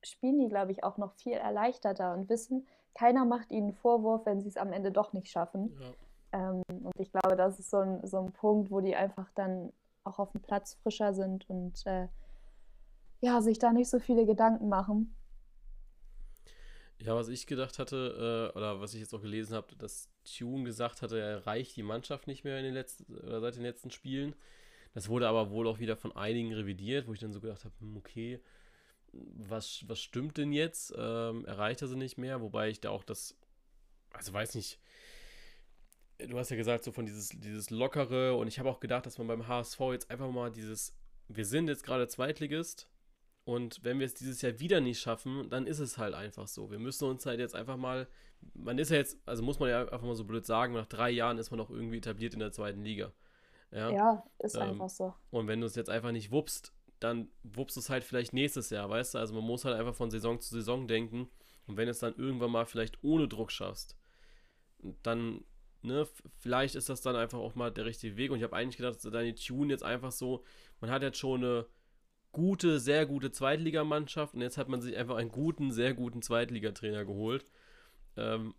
spielen 0.04 0.40
die, 0.40 0.50
glaube 0.50 0.72
ich, 0.72 0.84
auch 0.84 0.98
noch 0.98 1.14
viel 1.14 1.34
erleichterter 1.34 2.14
und 2.14 2.30
wissen, 2.30 2.66
keiner 2.94 3.26
macht 3.26 3.52
ihnen 3.52 3.74
Vorwurf, 3.74 4.26
wenn 4.26 4.42
sie 4.42 4.50
es 4.50 4.58
am 4.58 4.74
Ende 4.74 4.92
doch 4.92 5.14
nicht 5.14 5.30
schaffen. 5.30 5.78
Ja. 5.80 6.50
Ähm, 6.52 6.64
und 6.70 7.00
ich 7.00 7.12
glaube, 7.12 7.36
das 7.36 7.60
ist 7.60 7.70
so 7.70 7.78
ein, 7.78 8.06
so 8.06 8.20
ein 8.20 8.32
Punkt, 8.32 8.72
wo 8.72 8.82
die 8.82 8.96
einfach 8.96 9.30
dann 9.36 9.72
auch 10.04 10.20
auf 10.20 10.32
dem 10.32 10.42
Platz 10.42 10.76
frischer 10.82 11.14
sind 11.14 11.50
und 11.50 11.86
äh, 11.86 12.08
ja, 13.22 13.42
sich 13.42 13.60
da 13.60 13.72
nicht 13.72 13.90
so 13.90 14.00
viele 14.00 14.26
Gedanken 14.26 14.68
machen. 14.68 15.16
Ja, 17.00 17.16
was 17.16 17.30
ich 17.30 17.48
gedacht 17.48 17.80
hatte, 17.80 18.52
äh, 18.54 18.58
oder 18.58 18.80
was 18.80 18.94
ich 18.94 19.00
jetzt 19.00 19.14
auch 19.14 19.22
gelesen 19.22 19.56
habe, 19.56 19.76
dass 19.76 20.10
Tune 20.24 20.64
gesagt 20.64 21.02
hatte, 21.02 21.20
er 21.20 21.48
reicht 21.48 21.76
die 21.76 21.84
Mannschaft 21.84 22.28
nicht 22.28 22.44
mehr 22.44 22.58
in 22.60 22.64
den 22.64 22.74
letzten, 22.74 23.16
oder 23.16 23.42
seit 23.42 23.56
den 23.56 23.64
letzten 23.64 23.90
Spielen. 23.90 24.36
Das 24.94 25.10
wurde 25.10 25.28
aber 25.28 25.50
wohl 25.50 25.68
auch 25.68 25.80
wieder 25.80 25.96
von 25.98 26.16
einigen 26.16 26.54
revidiert, 26.54 27.08
wo 27.08 27.14
ich 27.14 27.20
dann 27.20 27.34
so 27.34 27.40
gedacht 27.40 27.66
habe, 27.66 27.74
hm, 27.80 27.98
okay, 27.98 28.40
was, 29.14 29.84
was 29.88 30.00
stimmt 30.00 30.38
denn 30.38 30.54
jetzt? 30.54 30.94
Ähm, 30.98 31.46
erreicht 31.46 31.82
er 31.82 31.88
sie 31.88 31.98
nicht 31.98 32.18
mehr? 32.18 32.42
Wobei 32.42 32.70
ich 32.70 32.80
da 32.80 32.90
auch 32.90 33.04
das, 33.04 33.36
also 34.14 34.34
weiß 34.34 34.56
nicht, 34.56 34.80
du 36.18 36.38
hast 36.38 36.50
ja 36.50 36.58
gesagt, 36.58 36.84
so 36.84 36.92
von 36.92 37.06
dieses, 37.06 37.30
dieses 37.30 37.70
Lockere 37.70 38.36
und 38.36 38.48
ich 38.48 38.60
habe 38.60 38.70
auch 38.70 38.80
gedacht, 38.80 39.06
dass 39.06 39.18
man 39.18 39.28
beim 39.28 39.48
HSV 39.48 39.80
jetzt 39.92 40.12
einfach 40.12 40.30
mal 40.32 40.52
dieses, 40.52 40.96
wir 41.28 41.46
sind 41.46 41.68
jetzt 41.68 41.84
gerade 41.84 42.08
Zweitligist 42.08 42.88
und 43.44 43.84
wenn 43.84 44.00
wir 44.00 44.06
es 44.06 44.14
dieses 44.14 44.42
Jahr 44.42 44.60
wieder 44.60 44.82
nicht 44.82 45.00
schaffen, 45.00 45.50
dann 45.50 45.68
ist 45.68 45.80
es 45.80 45.98
halt 45.98 46.14
einfach 46.14 46.48
so. 46.48 46.70
Wir 46.70 46.80
müssen 46.80 47.08
uns 47.08 47.26
halt 47.26 47.40
jetzt 47.40 47.56
einfach 47.56 47.78
mal, 47.78 48.08
man 48.54 48.78
ist 48.78 48.92
ja 48.92 48.98
jetzt, 48.98 49.18
also 49.26 49.44
muss 49.44 49.60
man 49.60 49.70
ja 49.70 49.82
einfach 49.82 50.04
mal 50.04 50.16
so 50.16 50.26
blöd 50.26 50.46
sagen, 50.46 50.74
nach 50.74 50.86
drei 50.86 51.10
Jahren 51.10 51.38
ist 51.38 51.52
man 51.52 51.60
auch 51.60 51.70
irgendwie 51.70 51.98
etabliert 51.98 52.34
in 52.34 52.40
der 52.40 52.52
zweiten 52.52 52.84
Liga. 52.84 53.12
Ja, 53.72 53.90
ja 53.90 54.24
ist 54.40 54.56
ähm, 54.56 54.62
einfach 54.62 54.90
so. 54.90 55.14
Und 55.32 55.48
wenn 55.48 55.62
du 55.62 55.68
es 55.68 55.76
jetzt 55.76 55.90
einfach 55.90 56.12
nicht 56.12 56.32
wuppst, 56.32 56.74
dann 57.02 57.30
wuppst 57.44 57.76
du 57.76 57.80
es 57.82 57.90
halt 57.90 58.04
vielleicht 58.04 58.32
nächstes 58.32 58.70
Jahr, 58.70 58.90
weißt 58.90 59.16
du? 59.16 59.18
Also 59.18 59.34
man 59.34 59.44
muss 59.44 59.66
halt 59.66 59.78
einfach 59.78 59.96
von 59.96 60.12
Saison 60.12 60.40
zu 60.40 60.54
Saison 60.54 60.88
denken. 60.88 61.30
Und 61.66 61.76
wenn 61.76 61.90
es 61.90 62.00
dann 62.00 62.16
irgendwann 62.16 62.52
mal 62.52 62.66
vielleicht 62.66 63.04
ohne 63.04 63.28
Druck 63.28 63.52
schaffst, 63.52 63.98
dann, 65.04 65.44
ne, 65.82 66.08
vielleicht 66.38 66.76
ist 66.76 66.90
das 66.90 67.02
dann 67.02 67.16
einfach 67.16 67.40
auch 67.40 67.56
mal 67.56 67.72
der 67.72 67.86
richtige 67.86 68.18
Weg. 68.18 68.32
Und 68.32 68.38
ich 68.38 68.44
habe 68.44 68.56
eigentlich 68.56 68.78
gedacht, 68.78 69.00
deine 69.04 69.34
Tune 69.34 69.74
jetzt 69.74 69.84
einfach 69.84 70.12
so, 70.12 70.44
man 70.80 70.92
hat 70.92 71.02
jetzt 71.02 71.18
schon 71.18 71.44
eine 71.44 71.66
gute, 72.32 72.80
sehr 72.80 73.08
gute 73.08 73.32
Zweitligamannschaft 73.32 74.36
und 74.36 74.42
jetzt 74.42 74.58
hat 74.58 74.70
man 74.70 74.82
sich 74.82 74.96
einfach 74.96 75.18
einen 75.18 75.32
guten, 75.32 75.72
sehr 75.72 75.94
guten 75.94 76.22
Zweitligatrainer 76.22 77.04
geholt. 77.04 77.46
Ähm, 78.16 78.54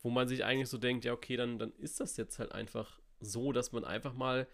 wo 0.00 0.10
man 0.10 0.26
sich 0.26 0.44
eigentlich 0.44 0.68
so 0.68 0.78
denkt, 0.78 1.04
ja, 1.04 1.12
okay, 1.12 1.36
dann, 1.36 1.58
dann 1.58 1.72
ist 1.78 2.00
das 2.00 2.16
jetzt 2.16 2.38
halt 2.38 2.52
einfach 2.52 2.98
so, 3.20 3.52
dass 3.52 3.72
man 3.72 3.84
einfach 3.84 4.14
mal 4.14 4.48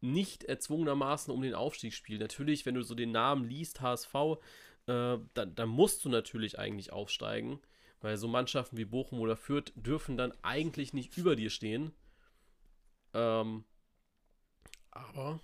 nicht 0.00 0.44
erzwungenermaßen 0.44 1.32
um 1.32 1.42
den 1.42 1.54
Aufstieg 1.54 1.94
spielen. 1.94 2.20
Natürlich, 2.20 2.66
wenn 2.66 2.74
du 2.74 2.82
so 2.82 2.94
den 2.94 3.12
Namen 3.12 3.44
liest, 3.44 3.80
HSV, 3.80 4.14
äh, 4.86 5.18
dann, 5.34 5.54
dann 5.54 5.68
musst 5.68 6.04
du 6.04 6.08
natürlich 6.08 6.58
eigentlich 6.58 6.92
aufsteigen, 6.92 7.60
weil 8.00 8.16
so 8.16 8.28
Mannschaften 8.28 8.76
wie 8.76 8.84
Bochum 8.84 9.20
oder 9.20 9.36
Fürth 9.36 9.72
dürfen 9.74 10.16
dann 10.16 10.32
eigentlich 10.42 10.92
nicht 10.92 11.16
über 11.16 11.36
dir 11.36 11.50
stehen. 11.50 11.92
Ähm, 13.14 13.64
aber 14.90 15.40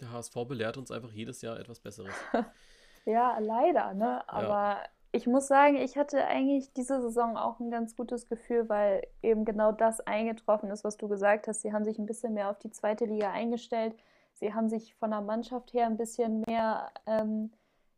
der 0.00 0.10
HSV 0.10 0.34
belehrt 0.46 0.76
uns 0.76 0.90
einfach 0.90 1.12
jedes 1.12 1.42
Jahr 1.42 1.58
etwas 1.58 1.80
Besseres. 1.80 2.14
ja, 3.04 3.38
leider, 3.38 3.94
ne? 3.94 4.28
Aber 4.28 4.82
ja. 4.82 4.88
Ich 5.14 5.28
muss 5.28 5.46
sagen, 5.46 5.76
ich 5.76 5.96
hatte 5.96 6.26
eigentlich 6.26 6.72
diese 6.72 7.00
Saison 7.00 7.36
auch 7.36 7.60
ein 7.60 7.70
ganz 7.70 7.94
gutes 7.94 8.26
Gefühl, 8.26 8.68
weil 8.68 9.06
eben 9.22 9.44
genau 9.44 9.70
das 9.70 10.00
eingetroffen 10.00 10.70
ist, 10.72 10.82
was 10.82 10.96
du 10.96 11.06
gesagt 11.06 11.46
hast. 11.46 11.62
Sie 11.62 11.72
haben 11.72 11.84
sich 11.84 12.00
ein 12.00 12.06
bisschen 12.06 12.34
mehr 12.34 12.50
auf 12.50 12.58
die 12.58 12.72
zweite 12.72 13.04
Liga 13.04 13.30
eingestellt. 13.30 13.94
Sie 14.32 14.52
haben 14.52 14.68
sich 14.68 14.96
von 14.96 15.12
der 15.12 15.20
Mannschaft 15.20 15.72
her 15.72 15.86
ein 15.86 15.96
bisschen 15.96 16.42
mehr 16.48 16.90
ähm, 17.06 17.52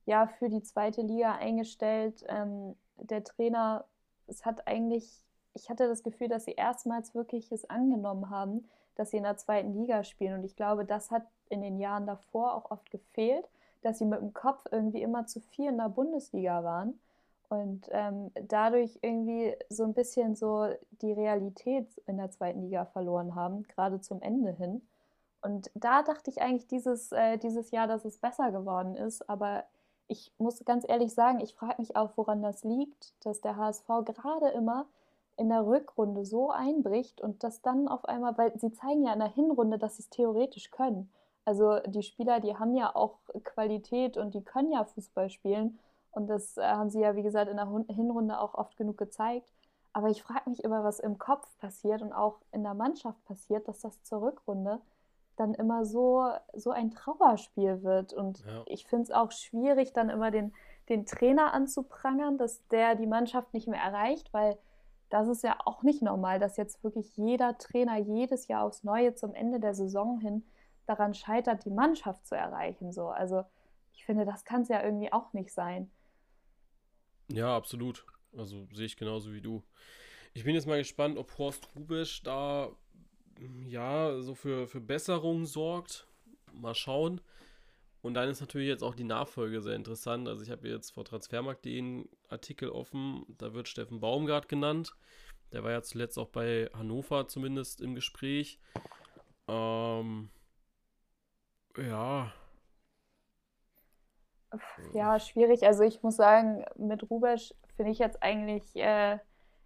ja, 0.05 0.27
für 0.27 0.51
die 0.51 0.63
zweite 0.63 1.01
Liga 1.01 1.37
eingestellt. 1.37 2.23
Ähm, 2.29 2.77
der 2.97 3.25
Trainer, 3.25 3.87
es 4.27 4.45
hat 4.45 4.69
eigentlich, 4.69 5.23
ich 5.55 5.71
hatte 5.71 5.89
das 5.89 6.03
Gefühl, 6.03 6.29
dass 6.29 6.45
sie 6.45 6.53
erstmals 6.53 7.15
wirklich 7.15 7.51
es 7.51 7.65
angenommen 7.71 8.29
haben, 8.29 8.69
dass 8.95 9.11
sie 9.11 9.17
in 9.17 9.23
der 9.23 9.39
zweiten 9.39 9.73
Liga 9.73 10.05
spielen. 10.05 10.35
Und 10.35 10.45
ich 10.45 10.55
glaube, 10.55 10.85
das 10.85 11.11
hat 11.11 11.27
in 11.49 11.63
den 11.63 11.79
Jahren 11.79 12.07
davor 12.07 12.55
auch 12.55 12.71
oft 12.71 12.91
gefehlt, 12.91 13.49
dass 13.81 13.97
sie 13.99 14.05
mit 14.05 14.21
dem 14.21 14.35
Kopf 14.35 14.67
irgendwie 14.71 15.01
immer 15.01 15.27
zu 15.27 15.41
viel 15.41 15.71
in 15.71 15.79
der 15.79 15.89
Bundesliga 15.89 16.63
waren 16.63 17.01
und 17.49 17.89
ähm, 17.91 18.31
dadurch 18.35 18.99
irgendwie 19.03 19.55
so 19.69 19.85
ein 19.85 19.95
bisschen 19.95 20.35
so 20.37 20.69
die 21.03 21.13
Realität 21.13 21.89
in 22.07 22.17
der 22.19 22.31
zweiten 22.31 22.63
Liga 22.63 22.85
verloren 22.87 23.35
haben, 23.35 23.63
gerade 23.65 24.01
zum 24.01 24.21
Ende 24.23 24.53
hin. 24.53 24.83
Und 25.43 25.71
da 25.75 26.03
dachte 26.03 26.31
ich 26.31 26.43
eigentlich 26.43 26.67
dieses, 26.67 27.13
äh, 27.13 27.39
dieses 27.39 27.71
Jahr, 27.71 27.87
dass 27.87 28.05
es 28.05 28.19
besser 28.19 28.51
geworden 28.51 28.97
ist. 28.97 29.29
Aber 29.31 29.65
ich 30.09 30.33
muss 30.39 30.65
ganz 30.65 30.85
ehrlich 30.89 31.15
sagen, 31.15 31.41
ich 31.41 31.55
frage 31.55 31.77
mich 31.79 31.97
auch, 31.97 32.11
woran 32.17 32.43
das 32.43 32.65
liegt, 32.65 33.15
dass 33.25 33.41
der 33.41 33.57
HSV 33.57 33.87
gerade 34.05 34.49
immer 34.49 34.87
in 35.37 35.49
der 35.49 35.67
Rückrunde 35.67 36.25
so 36.25 36.51
einbricht 36.51 37.21
und 37.21 37.45
das 37.45 37.61
dann 37.63 37.89
auf 37.89 38.05
einmal, 38.07 38.37
weil 38.39 38.59
sie 38.59 38.73
zeigen 38.73 39.05
ja 39.05 39.13
in 39.13 39.19
der 39.19 39.33
Hinrunde, 39.33 39.79
dass 39.79 39.97
sie 39.97 40.03
es 40.03 40.11
theoretisch 40.11 40.71
können. 40.71 41.11
Also 41.45 41.79
die 41.87 42.03
Spieler, 42.03 42.41
die 42.41 42.57
haben 42.57 42.75
ja 42.75 42.95
auch 42.95 43.19
Qualität 43.45 44.17
und 44.17 44.35
die 44.35 44.43
können 44.43 44.73
ja 44.73 44.85
Fußball 44.85 45.31
spielen. 45.31 45.79
Und 46.17 46.29
das 46.29 46.57
äh, 46.57 46.63
haben 46.63 46.89
sie 46.89 47.01
ja, 47.01 47.15
wie 47.15 47.23
gesagt, 47.23 47.51
in 47.51 47.59
der 47.59 47.69
Hinrunde 47.89 48.41
auch 48.41 48.55
oft 48.55 48.77
genug 48.79 48.97
gezeigt. 48.97 49.53
Aber 49.93 50.09
ich 50.09 50.23
frage 50.23 50.49
mich 50.49 50.65
immer, 50.65 50.83
was 50.83 50.99
im 50.99 51.19
Kopf 51.19 51.47
passiert 51.59 52.01
und 52.01 52.15
auch 52.15 52.39
in 52.53 52.63
der 52.63 52.73
Mannschaft 52.73 53.23
passiert, 53.27 53.69
dass 53.69 53.81
das 53.81 54.03
zur 54.03 54.23
Rückrunde 54.23 54.81
dann 55.37 55.53
immer 55.53 55.85
so, 55.85 56.27
so 56.55 56.71
ein 56.71 56.91
Trauerspiel 56.91 57.83
wird. 57.83 58.15
Und 58.15 58.45
ja. 58.47 58.63
ich 58.65 58.87
finde 58.87 59.05
es 59.05 59.11
auch 59.11 59.31
schwierig, 59.31 59.93
dann 59.93 60.09
immer 60.09 60.31
den, 60.31 60.55
den 60.89 61.05
Trainer 61.05 61.53
anzuprangern, 61.53 62.39
dass 62.39 62.67
der 62.69 62.95
die 62.95 63.07
Mannschaft 63.07 63.53
nicht 63.53 63.69
mehr 63.69 63.81
erreicht, 63.81 64.33
weil 64.33 64.57
das 65.11 65.29
ist 65.29 65.45
ja 65.45 65.59
auch 65.67 65.83
nicht 65.83 66.01
normal, 66.01 66.39
dass 66.39 66.57
jetzt 66.57 66.83
wirklich 66.83 67.15
jeder 67.19 67.59
Trainer 67.59 67.99
jedes 67.99 68.49
Jahr 68.49 68.65
aufs 68.65 68.85
Neue 68.85 69.15
zum 69.15 69.35
Ende 69.35 69.61
der 69.61 69.75
Saison 69.75 70.19
hin 70.19 70.45
daran 70.87 71.13
scheitert, 71.13 71.67
die 71.67 71.71
Mannschaft 71.71 72.27
zu 72.27 72.35
erreichen. 72.35 72.93
So. 72.93 73.09
Also 73.09 73.45
ich 73.93 74.07
finde, 74.07 74.25
das 74.25 74.45
kann 74.47 74.63
es 74.63 74.69
ja 74.69 74.83
irgendwie 74.83 75.13
auch 75.13 75.35
nicht 75.35 75.53
sein. 75.53 75.91
Ja, 77.29 77.57
absolut. 77.57 78.05
Also 78.37 78.67
sehe 78.73 78.87
ich 78.87 78.97
genauso 78.97 79.33
wie 79.33 79.41
du. 79.41 79.63
Ich 80.35 80.45
bin 80.45 80.55
jetzt 80.55 80.67
mal 80.67 80.79
gespannt, 80.79 81.19
ob 81.19 81.37
Horst 81.39 81.69
Rubisch 81.75 82.23
da 82.23 82.71
ja 83.65 84.21
so 84.21 84.35
für, 84.35 84.67
für 84.67 84.81
Besserungen 84.81 85.47
sorgt. 85.47 86.07
Mal 86.53 86.75
schauen. 86.75 87.21
Und 88.03 88.15
dann 88.15 88.29
ist 88.29 88.41
natürlich 88.41 88.69
jetzt 88.69 88.85
auch 88.85 88.95
die 88.95 89.05
Nachfolge 89.05 89.61
sehr 89.61 89.75
interessant. 89.75 90.29
Also 90.29 90.43
ich 90.43 90.51
habe 90.51 90.69
jetzt 90.69 90.91
vor 90.91 91.05
Transfermarkt.de 91.05 91.79
einen 91.79 92.09
Artikel 92.29 92.69
offen, 92.69 93.25
da 93.39 93.53
wird 93.53 93.69
Steffen 93.69 94.01
Baumgart 94.01 94.49
genannt. 94.49 94.95
Der 95.53 95.65
war 95.65 95.73
ja 95.73 95.83
zuletzt 95.83 96.19
auch 96.19 96.29
bei 96.29 96.71
Hannover 96.73 97.29
zumindest 97.29 97.81
im 97.81 97.95
Gespräch. 97.95 98.59
Ähm, 99.49 100.31
ja. 101.77 102.33
Ja, 104.95 105.19
schwierig. 105.19 105.65
Also 105.65 105.83
ich 105.83 106.03
muss 106.03 106.17
sagen, 106.17 106.65
mit 106.77 107.11
Rubesch 107.11 107.55
finde 107.77 107.93
ich 107.93 107.99
jetzt 107.99 108.23
eigentlich 108.23 108.65
äh, 108.77 109.19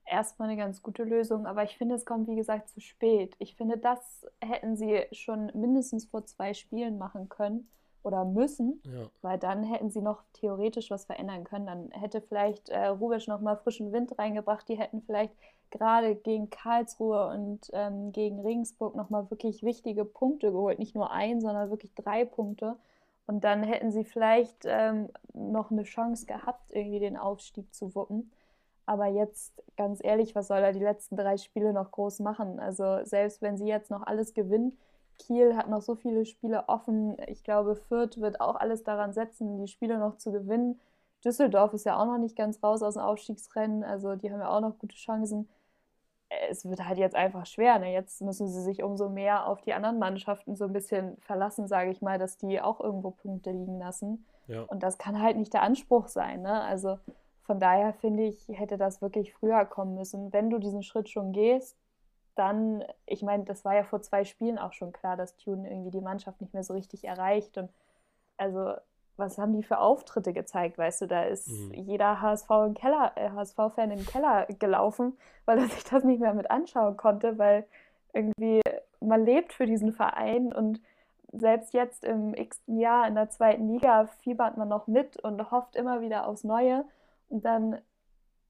erstmal 0.05 0.49
eine 0.49 0.57
ganz 0.57 0.83
gute 0.83 1.05
Lösung, 1.05 1.47
aber 1.47 1.63
ich 1.65 1.77
finde, 1.77 1.95
es 1.95 2.05
kommt, 2.05 2.29
wie 2.29 2.37
gesagt, 2.37 2.69
zu 2.69 2.81
spät. 2.81 3.35
Ich 3.39 3.57
finde, 3.57 3.79
das 3.79 4.27
hätten 4.41 4.77
sie 4.77 5.07
schon 5.13 5.51
mindestens 5.55 6.07
vor 6.07 6.25
zwei 6.27 6.55
Spielen 6.55 6.99
machen 6.99 7.29
können 7.29 7.69
oder 8.03 8.25
müssen, 8.25 8.81
ja. 8.85 9.09
weil 9.23 9.39
dann 9.39 9.63
hätten 9.63 9.91
sie 9.91 10.01
noch 10.01 10.23
theoretisch 10.33 10.91
was 10.91 11.05
verändern 11.05 11.45
können. 11.45 11.67
Dann 11.67 11.91
hätte 11.93 12.21
vielleicht 12.21 12.71
äh, 12.71 12.87
Rubisch 12.87 13.29
nochmal 13.29 13.57
frischen 13.59 13.93
Wind 13.93 14.19
reingebracht. 14.19 14.69
Die 14.69 14.79
hätten 14.79 15.03
vielleicht 15.03 15.35
gerade 15.71 16.17
gegen 16.17 16.51
Karlsruhe 16.51 17.29
und 17.29 17.71
ähm, 17.73 18.13
gegen 18.13 18.41
Regensburg 18.41 18.97
nochmal 18.97 19.31
wirklich 19.31 19.63
wichtige 19.63 20.05
Punkte 20.05 20.51
geholt. 20.51 20.79
Nicht 20.79 20.95
nur 20.95 21.13
ein, 21.13 21.41
sondern 21.41 21.71
wirklich 21.71 21.95
drei 21.95 22.25
Punkte. 22.25 22.77
Und 23.31 23.45
dann 23.45 23.63
hätten 23.63 23.93
sie 23.93 24.03
vielleicht 24.03 24.65
ähm, 24.65 25.09
noch 25.35 25.71
eine 25.71 25.85
Chance 25.85 26.27
gehabt, 26.27 26.73
irgendwie 26.73 26.99
den 26.99 27.17
Aufstieg 27.17 27.73
zu 27.73 27.95
wuppen. 27.95 28.33
Aber 28.87 29.07
jetzt, 29.07 29.63
ganz 29.77 30.01
ehrlich, 30.03 30.35
was 30.35 30.49
soll 30.49 30.59
er 30.59 30.73
die 30.73 30.81
letzten 30.81 31.17
drei 31.17 31.37
Spiele 31.37 31.73
noch 31.73 31.93
groß 31.93 32.19
machen? 32.19 32.59
Also 32.59 33.05
selbst 33.05 33.41
wenn 33.41 33.57
sie 33.57 33.69
jetzt 33.69 33.89
noch 33.89 34.05
alles 34.05 34.35
gewinnen, 34.35 34.77
Kiel 35.17 35.57
hat 35.57 35.71
noch 35.71 35.81
so 35.81 35.95
viele 35.95 36.27
Spiele 36.27 36.69
offen. 36.69 37.17
Ich 37.29 37.45
glaube, 37.45 37.77
Fürth 37.77 38.21
wird 38.21 38.41
auch 38.41 38.57
alles 38.57 38.83
daran 38.83 39.13
setzen, 39.13 39.59
die 39.59 39.69
Spiele 39.69 39.99
noch 39.99 40.17
zu 40.17 40.33
gewinnen. 40.33 40.81
Düsseldorf 41.25 41.73
ist 41.73 41.87
ja 41.87 42.01
auch 42.01 42.07
noch 42.07 42.19
nicht 42.19 42.35
ganz 42.35 42.61
raus 42.65 42.83
aus 42.83 42.95
dem 42.95 43.05
Aufstiegsrennen, 43.05 43.85
also 43.85 44.17
die 44.17 44.33
haben 44.33 44.41
ja 44.41 44.49
auch 44.51 44.61
noch 44.61 44.77
gute 44.81 44.97
Chancen. 44.97 45.49
Es 46.49 46.65
wird 46.65 46.87
halt 46.87 46.99
jetzt 46.99 47.17
einfach 47.17 47.47
schwer. 47.47 47.79
Ne? 47.79 47.93
Jetzt 47.93 48.23
müssen 48.23 48.49
sie 48.49 48.63
sich 48.63 48.83
umso 48.83 49.09
mehr 49.09 49.47
auf 49.47 49.61
die 49.61 49.73
anderen 49.73 49.99
Mannschaften 49.99 50.55
so 50.55 50.65
ein 50.65 50.73
bisschen 50.73 51.17
verlassen, 51.19 51.67
sage 51.67 51.91
ich 51.91 52.03
mal, 52.03 52.19
dass 52.19 52.37
die 52.37 52.61
auch 52.61 52.81
irgendwo 52.81 53.11
Punkte 53.11 53.51
liegen 53.51 53.79
lassen. 53.79 54.25
Ja. 54.47 54.63
Und 54.63 54.83
das 54.83 54.99
kann 54.99 55.21
halt 55.21 55.37
nicht 55.37 55.53
der 55.53 55.63
Anspruch 55.63 56.09
sein. 56.09 56.43
Ne? 56.43 56.61
Also 56.63 56.99
von 57.43 57.59
daher 57.59 57.93
finde 57.93 58.25
ich, 58.25 58.47
hätte 58.49 58.77
das 58.77 59.03
wirklich 59.03 59.33
früher 59.33 59.65
kommen 59.65 59.95
müssen. 59.95 60.33
Wenn 60.33 60.51
du 60.51 60.59
diesen 60.59 60.85
Schritt 60.85 61.09
schon 61.09 61.33
gehst, 61.33 61.77
dann, 62.37 62.85
ich 63.07 63.23
meine, 63.23 63.45
das 63.45 63.65
war 63.65 63.75
ja 63.75 63.85
vor 63.85 64.03
zwei 64.03 64.25
Spielen 64.25 64.59
auch 64.59 64.73
schon 64.73 64.93
klar, 64.93 65.17
dass 65.17 65.37
Tune 65.37 65.69
irgendwie 65.69 65.91
die 65.91 66.01
Mannschaft 66.01 66.41
nicht 66.41 66.55
mehr 66.55 66.63
so 66.63 66.75
richtig 66.75 67.05
erreicht. 67.05 67.59
Und 67.59 67.71
also, 68.37 68.75
was 69.17 69.39
haben 69.39 69.53
die 69.53 69.63
für 69.63 69.79
Auftritte 69.79 70.33
gezeigt? 70.33 70.79
Weißt 70.79 71.03
du, 71.03 71.07
da 71.07 71.25
ist 71.25 71.49
mhm. 71.49 71.75
jeder 71.75 72.21
HSV 72.21 72.51
im 72.67 72.75
Keller, 72.75 73.13
äh, 73.17 73.31
HSV-Fan 73.31 73.91
im 73.91 74.07
Keller 74.07 74.47
gelaufen, 74.59 75.17
weil 75.45 75.59
er 75.59 75.69
sich 75.69 75.85
das 75.85 76.05
nicht 76.05 76.21
mehr 76.21 76.35
mit 76.35 76.51
anschauen 76.51 76.97
konnte, 76.97 77.39
weil 77.39 77.67
irgendwie 78.13 78.61
man 79.01 79.25
lebt 79.25 79.53
für 79.53 79.67
diesen 79.67 79.93
Verein 79.93 80.53
und 80.53 80.81
selbst 81.33 81.75
jetzt 81.75 82.05
im 82.05 82.35
x-ten 82.35 82.79
Jahr 82.79 83.07
in 83.07 83.15
der 83.15 83.31
zweiten 83.31 83.69
Liga 83.69 84.07
fiebert 84.07 84.57
man 84.57 84.69
noch 84.69 84.89
mit 84.89 85.17
und 85.19 85.51
hofft 85.51 85.77
immer 85.77 86.01
wieder 86.01 86.27
aufs 86.27 86.45
Neue. 86.45 86.85
Und 87.29 87.45
dann 87.45 87.79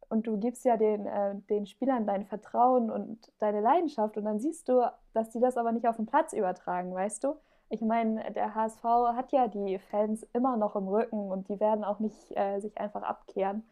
und 0.08 0.26
du 0.26 0.38
gibst 0.38 0.64
ja 0.64 0.76
den, 0.76 1.06
äh, 1.06 1.36
den 1.48 1.66
Spielern 1.66 2.06
dein 2.06 2.26
Vertrauen 2.26 2.90
und 2.90 3.32
deine 3.38 3.60
Leidenschaft 3.60 4.16
und 4.16 4.24
dann 4.24 4.40
siehst 4.40 4.68
du, 4.68 4.82
dass 5.12 5.30
die 5.30 5.40
das 5.40 5.56
aber 5.56 5.72
nicht 5.72 5.86
auf 5.86 5.96
den 5.96 6.06
Platz 6.06 6.32
übertragen, 6.32 6.92
weißt 6.92 7.22
du? 7.22 7.36
Ich 7.70 7.80
meine, 7.80 8.32
der 8.32 8.54
HSV 8.54 8.82
hat 9.14 9.32
ja 9.32 9.48
die 9.48 9.78
Fans 9.78 10.26
immer 10.32 10.56
noch 10.56 10.76
im 10.76 10.88
Rücken 10.88 11.30
und 11.30 11.48
die 11.48 11.60
werden 11.60 11.84
auch 11.84 12.00
nicht 12.00 12.36
äh, 12.36 12.58
sich 12.60 12.76
einfach 12.78 13.02
abkehren. 13.02 13.64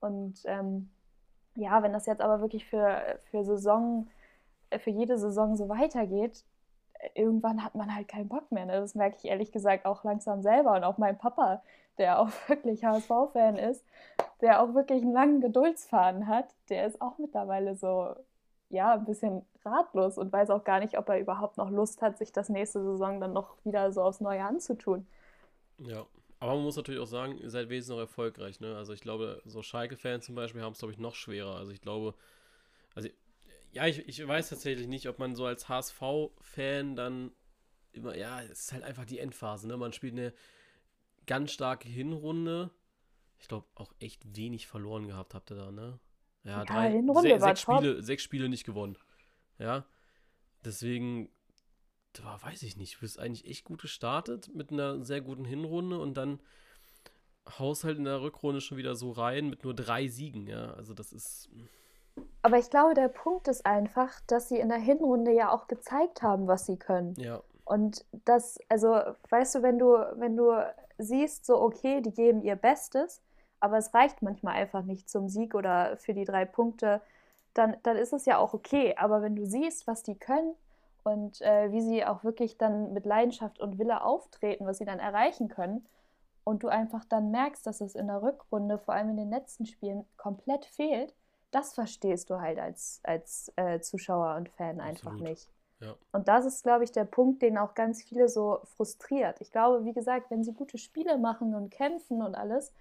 Und 0.00 0.42
ähm, 0.44 0.90
ja, 1.54 1.82
wenn 1.82 1.92
das 1.92 2.06
jetzt 2.06 2.20
aber 2.20 2.40
wirklich 2.40 2.66
für, 2.66 3.18
für 3.30 3.44
Saison, 3.44 4.08
äh, 4.70 4.78
für 4.78 4.90
jede 4.90 5.18
Saison 5.18 5.56
so 5.56 5.68
weitergeht, 5.68 6.44
irgendwann 7.14 7.64
hat 7.64 7.74
man 7.74 7.94
halt 7.94 8.08
keinen 8.08 8.28
Bock 8.28 8.50
mehr. 8.52 8.66
Ne? 8.66 8.72
Das 8.72 8.94
merke 8.94 9.16
ich 9.18 9.24
ehrlich 9.24 9.52
gesagt 9.52 9.86
auch 9.86 10.04
langsam 10.04 10.42
selber 10.42 10.74
und 10.76 10.84
auch 10.84 10.98
mein 10.98 11.18
Papa, 11.18 11.62
der 11.98 12.20
auch 12.20 12.30
wirklich 12.48 12.84
HSV-Fan 12.84 13.56
ist, 13.56 13.84
der 14.40 14.62
auch 14.62 14.74
wirklich 14.74 15.02
einen 15.02 15.12
langen 15.12 15.40
Geduldsfaden 15.40 16.26
hat, 16.26 16.54
der 16.68 16.86
ist 16.86 17.00
auch 17.00 17.18
mittlerweile 17.18 17.76
so, 17.76 18.14
ja, 18.70 18.94
ein 18.94 19.04
bisschen 19.04 19.42
ratlos 19.64 20.18
und 20.18 20.32
weiß 20.32 20.50
auch 20.50 20.64
gar 20.64 20.80
nicht, 20.80 20.98
ob 20.98 21.08
er 21.08 21.20
überhaupt 21.20 21.56
noch 21.56 21.70
Lust 21.70 22.02
hat, 22.02 22.18
sich 22.18 22.32
das 22.32 22.48
nächste 22.48 22.82
Saison 22.82 23.20
dann 23.20 23.32
noch 23.32 23.56
wieder 23.64 23.92
so 23.92 24.02
aufs 24.02 24.20
Neue 24.20 24.44
anzutun. 24.44 25.06
Ja, 25.78 26.06
aber 26.40 26.54
man 26.54 26.64
muss 26.64 26.76
natürlich 26.76 27.00
auch 27.00 27.06
sagen, 27.06 27.38
ihr 27.38 27.50
seid 27.50 27.68
wesentlich 27.68 28.00
erfolgreich, 28.00 28.60
ne? 28.60 28.76
Also 28.76 28.92
ich 28.92 29.00
glaube, 29.00 29.42
so 29.44 29.62
Schalke-Fans 29.62 30.26
zum 30.26 30.34
Beispiel 30.34 30.62
haben 30.62 30.72
es, 30.72 30.78
glaube 30.78 30.92
ich, 30.92 30.98
noch 30.98 31.14
schwerer. 31.14 31.56
Also 31.56 31.72
ich 31.72 31.80
glaube, 31.80 32.14
also 32.94 33.08
ja, 33.72 33.86
ich, 33.86 34.08
ich 34.08 34.26
weiß 34.26 34.48
tatsächlich 34.48 34.86
nicht, 34.86 35.08
ob 35.08 35.18
man 35.18 35.34
so 35.34 35.44
als 35.46 35.68
HSV-Fan 35.68 36.96
dann 36.96 37.32
immer, 37.92 38.16
ja, 38.16 38.40
es 38.42 38.60
ist 38.60 38.72
halt 38.72 38.84
einfach 38.84 39.04
die 39.04 39.18
Endphase, 39.18 39.68
ne? 39.68 39.76
Man 39.76 39.92
spielt 39.92 40.14
eine 40.14 40.32
ganz 41.26 41.52
starke 41.52 41.88
Hinrunde 41.88 42.70
ich 43.40 43.48
glaube, 43.48 43.66
auch 43.74 43.92
echt 44.00 44.36
wenig 44.36 44.66
verloren 44.66 45.06
gehabt 45.06 45.34
habt 45.34 45.50
ihr 45.50 45.56
da, 45.56 45.70
ne? 45.70 45.98
Ja, 46.44 46.58
ja 46.58 46.64
drei, 46.64 47.02
se 47.22 47.40
sechs, 47.40 47.60
Spiele, 47.60 48.02
sechs 48.02 48.22
Spiele 48.22 48.48
nicht 48.48 48.64
gewonnen. 48.64 48.96
Ja. 49.58 49.84
Deswegen, 50.64 51.28
war, 52.22 52.42
weiß 52.42 52.62
ich 52.62 52.76
nicht, 52.76 52.96
du 52.96 53.00
bist 53.00 53.18
eigentlich 53.18 53.46
echt 53.46 53.64
gut 53.64 53.82
gestartet 53.82 54.54
mit 54.54 54.72
einer 54.72 55.04
sehr 55.04 55.20
guten 55.20 55.44
Hinrunde 55.44 55.98
und 55.98 56.14
dann 56.14 56.40
haust 57.58 57.84
halt 57.84 57.98
in 57.98 58.04
der 58.04 58.20
Rückrunde 58.20 58.60
schon 58.60 58.78
wieder 58.78 58.94
so 58.94 59.10
rein 59.12 59.48
mit 59.48 59.64
nur 59.64 59.74
drei 59.74 60.08
Siegen, 60.08 60.46
ja. 60.46 60.72
Also 60.72 60.94
das 60.94 61.12
ist. 61.12 61.48
Aber 62.42 62.58
ich 62.58 62.70
glaube, 62.70 62.94
der 62.94 63.08
Punkt 63.08 63.48
ist 63.48 63.64
einfach, 63.64 64.20
dass 64.26 64.48
sie 64.48 64.58
in 64.58 64.68
der 64.68 64.78
Hinrunde 64.78 65.32
ja 65.32 65.50
auch 65.50 65.68
gezeigt 65.68 66.22
haben, 66.22 66.46
was 66.46 66.66
sie 66.66 66.76
können. 66.76 67.14
Ja. 67.16 67.42
Und 67.64 68.04
das, 68.24 68.58
also, 68.68 69.00
weißt 69.28 69.56
du, 69.56 69.62
wenn 69.62 69.78
du, 69.78 69.92
wenn 70.16 70.36
du 70.36 70.52
siehst, 70.98 71.46
so, 71.46 71.60
okay, 71.60 72.00
die 72.00 72.12
geben 72.12 72.42
ihr 72.42 72.56
Bestes, 72.56 73.22
aber 73.60 73.78
es 73.78 73.94
reicht 73.94 74.22
manchmal 74.22 74.54
einfach 74.54 74.82
nicht 74.82 75.08
zum 75.08 75.28
Sieg 75.28 75.54
oder 75.54 75.96
für 75.96 76.14
die 76.14 76.24
drei 76.24 76.44
Punkte, 76.44 77.00
dann, 77.54 77.76
dann 77.82 77.96
ist 77.96 78.12
es 78.12 78.24
ja 78.26 78.38
auch 78.38 78.54
okay. 78.54 78.94
Aber 78.96 79.22
wenn 79.22 79.36
du 79.36 79.44
siehst, 79.44 79.86
was 79.86 80.02
die 80.02 80.14
können 80.14 80.54
und 81.02 81.40
äh, 81.42 81.72
wie 81.72 81.80
sie 81.80 82.04
auch 82.04 82.24
wirklich 82.24 82.58
dann 82.58 82.92
mit 82.92 83.04
Leidenschaft 83.04 83.60
und 83.60 83.78
Wille 83.78 84.02
auftreten, 84.04 84.66
was 84.66 84.78
sie 84.78 84.84
dann 84.84 84.98
erreichen 84.98 85.48
können, 85.48 85.86
und 86.48 86.62
du 86.62 86.68
einfach 86.68 87.04
dann 87.04 87.30
merkst, 87.30 87.66
dass 87.66 87.82
es 87.82 87.94
in 87.94 88.06
der 88.06 88.22
Rückrunde, 88.22 88.78
vor 88.78 88.94
allem 88.94 89.10
in 89.10 89.18
den 89.18 89.28
letzten 89.28 89.66
Spielen, 89.66 90.06
komplett 90.16 90.64
fehlt, 90.64 91.14
das 91.50 91.74
verstehst 91.74 92.30
du 92.30 92.40
halt 92.40 92.58
als, 92.58 93.00
als 93.02 93.52
äh, 93.56 93.80
Zuschauer 93.80 94.34
und 94.36 94.48
Fan 94.48 94.80
einfach 94.80 95.12
Absolut. 95.12 95.28
nicht. 95.28 95.50
Ja. 95.80 95.94
Und 96.12 96.26
das 96.26 96.46
ist, 96.46 96.62
glaube 96.62 96.84
ich, 96.84 96.92
der 96.92 97.04
Punkt, 97.04 97.42
den 97.42 97.58
auch 97.58 97.74
ganz 97.74 98.02
viele 98.02 98.30
so 98.30 98.60
frustriert. 98.76 99.42
Ich 99.42 99.52
glaube, 99.52 99.84
wie 99.84 99.92
gesagt, 99.92 100.30
wenn 100.30 100.42
sie 100.42 100.54
gute 100.54 100.78
Spiele 100.78 101.18
machen 101.18 101.54
und 101.54 101.70
kämpfen 101.70 102.22
und 102.22 102.34
alles 102.34 102.72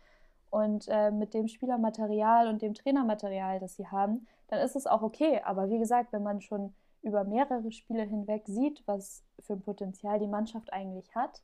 und 0.50 0.88
äh, 0.88 1.12
mit 1.12 1.34
dem 1.34 1.48
Spielermaterial 1.48 2.48
und 2.48 2.62
dem 2.62 2.74
Trainermaterial, 2.74 3.60
das 3.60 3.76
sie 3.76 3.88
haben, 3.88 4.28
dann 4.48 4.60
ist 4.60 4.76
es 4.76 4.88
auch 4.88 5.02
okay. 5.02 5.42
Aber 5.44 5.70
wie 5.70 5.80
gesagt, 5.80 6.14
wenn 6.14 6.24
man 6.24 6.42
schon 6.42 6.74
über 7.02 7.24
mehrere 7.24 7.72
Spiele 7.72 8.04
hinweg 8.04 8.44
sieht, 8.48 8.84
was 8.86 9.24
für 9.40 9.54
ein 9.54 9.62
Potenzial 9.62 10.20
die 10.20 10.28
Mannschaft 10.28 10.72
eigentlich 10.74 11.16
hat 11.16 11.42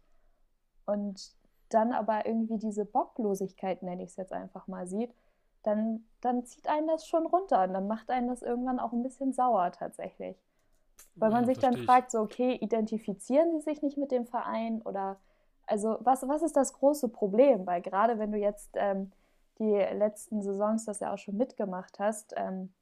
und 0.85 1.33
dann 1.69 1.91
aber 1.91 2.25
irgendwie 2.25 2.57
diese 2.57 2.85
Bocklosigkeit, 2.85 3.83
nenne 3.83 4.03
ich 4.03 4.11
es 4.11 4.15
jetzt 4.15 4.33
einfach 4.33 4.67
mal, 4.67 4.87
sieht, 4.87 5.13
dann, 5.63 6.05
dann 6.21 6.45
zieht 6.45 6.67
einen 6.67 6.87
das 6.87 7.07
schon 7.07 7.25
runter 7.25 7.63
und 7.63 7.73
dann 7.73 7.87
macht 7.87 8.09
einen 8.09 8.27
das 8.27 8.41
irgendwann 8.41 8.79
auch 8.79 8.91
ein 8.91 9.03
bisschen 9.03 9.33
sauer 9.33 9.71
tatsächlich. 9.71 10.37
Weil 11.15 11.31
man 11.31 11.45
sich 11.45 11.57
dann 11.57 11.77
fragt, 11.77 12.11
so, 12.11 12.19
okay, 12.19 12.55
identifizieren 12.55 13.51
sie 13.51 13.61
sich 13.61 13.81
nicht 13.81 13.97
mit 13.97 14.11
dem 14.11 14.25
Verein 14.25 14.81
oder, 14.81 15.17
also 15.65 15.97
was, 16.01 16.27
was 16.27 16.41
ist 16.41 16.55
das 16.55 16.73
große 16.73 17.09
Problem? 17.09 17.65
Weil 17.65 17.81
gerade 17.81 18.19
wenn 18.19 18.31
du 18.31 18.37
jetzt 18.37 18.71
ähm, 18.75 19.11
die 19.59 19.71
letzten 19.71 20.41
Saisons 20.41 20.85
das 20.85 20.99
ja 20.99 21.13
auch 21.13 21.17
schon 21.17 21.37
mitgemacht 21.37 21.99
hast, 21.99 22.33
ähm, 22.35 22.73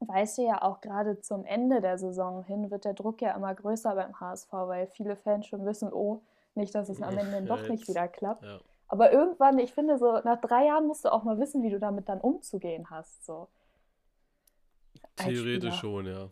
weißt 0.00 0.38
du 0.38 0.42
ja 0.42 0.62
auch 0.62 0.80
gerade 0.80 1.20
zum 1.20 1.44
Ende 1.44 1.80
der 1.80 1.98
Saison 1.98 2.44
hin 2.44 2.70
wird 2.70 2.84
der 2.84 2.94
Druck 2.94 3.22
ja 3.22 3.34
immer 3.34 3.54
größer 3.54 3.94
beim 3.94 4.18
HSV, 4.18 4.52
weil 4.52 4.86
viele 4.88 5.16
Fans 5.16 5.46
schon 5.46 5.64
wissen, 5.64 5.92
oh, 5.92 6.22
nicht, 6.54 6.74
dass 6.74 6.88
es 6.88 7.00
am 7.00 7.16
Ende 7.16 7.42
doch 7.42 7.68
nicht 7.68 7.88
wieder 7.88 8.08
klappt. 8.08 8.44
Ja. 8.44 8.58
Aber 8.88 9.10
irgendwann, 9.10 9.58
ich 9.58 9.72
finde, 9.72 9.96
so 9.96 10.20
nach 10.20 10.40
drei 10.40 10.66
Jahren 10.66 10.86
musst 10.86 11.04
du 11.04 11.12
auch 11.12 11.22
mal 11.22 11.38
wissen, 11.38 11.62
wie 11.62 11.70
du 11.70 11.80
damit 11.80 12.08
dann 12.08 12.20
umzugehen 12.20 12.90
hast. 12.90 13.24
So. 13.24 13.48
Theoretisch 15.16 15.76
schon, 15.76 16.06
ja. 16.06 16.28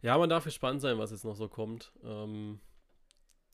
Ja, 0.00 0.16
man 0.18 0.30
darf 0.30 0.44
gespannt 0.44 0.80
sein, 0.80 0.98
was 0.98 1.10
jetzt 1.10 1.24
noch 1.24 1.36
so 1.36 1.48
kommt. 1.48 1.92
Ähm, 2.04 2.58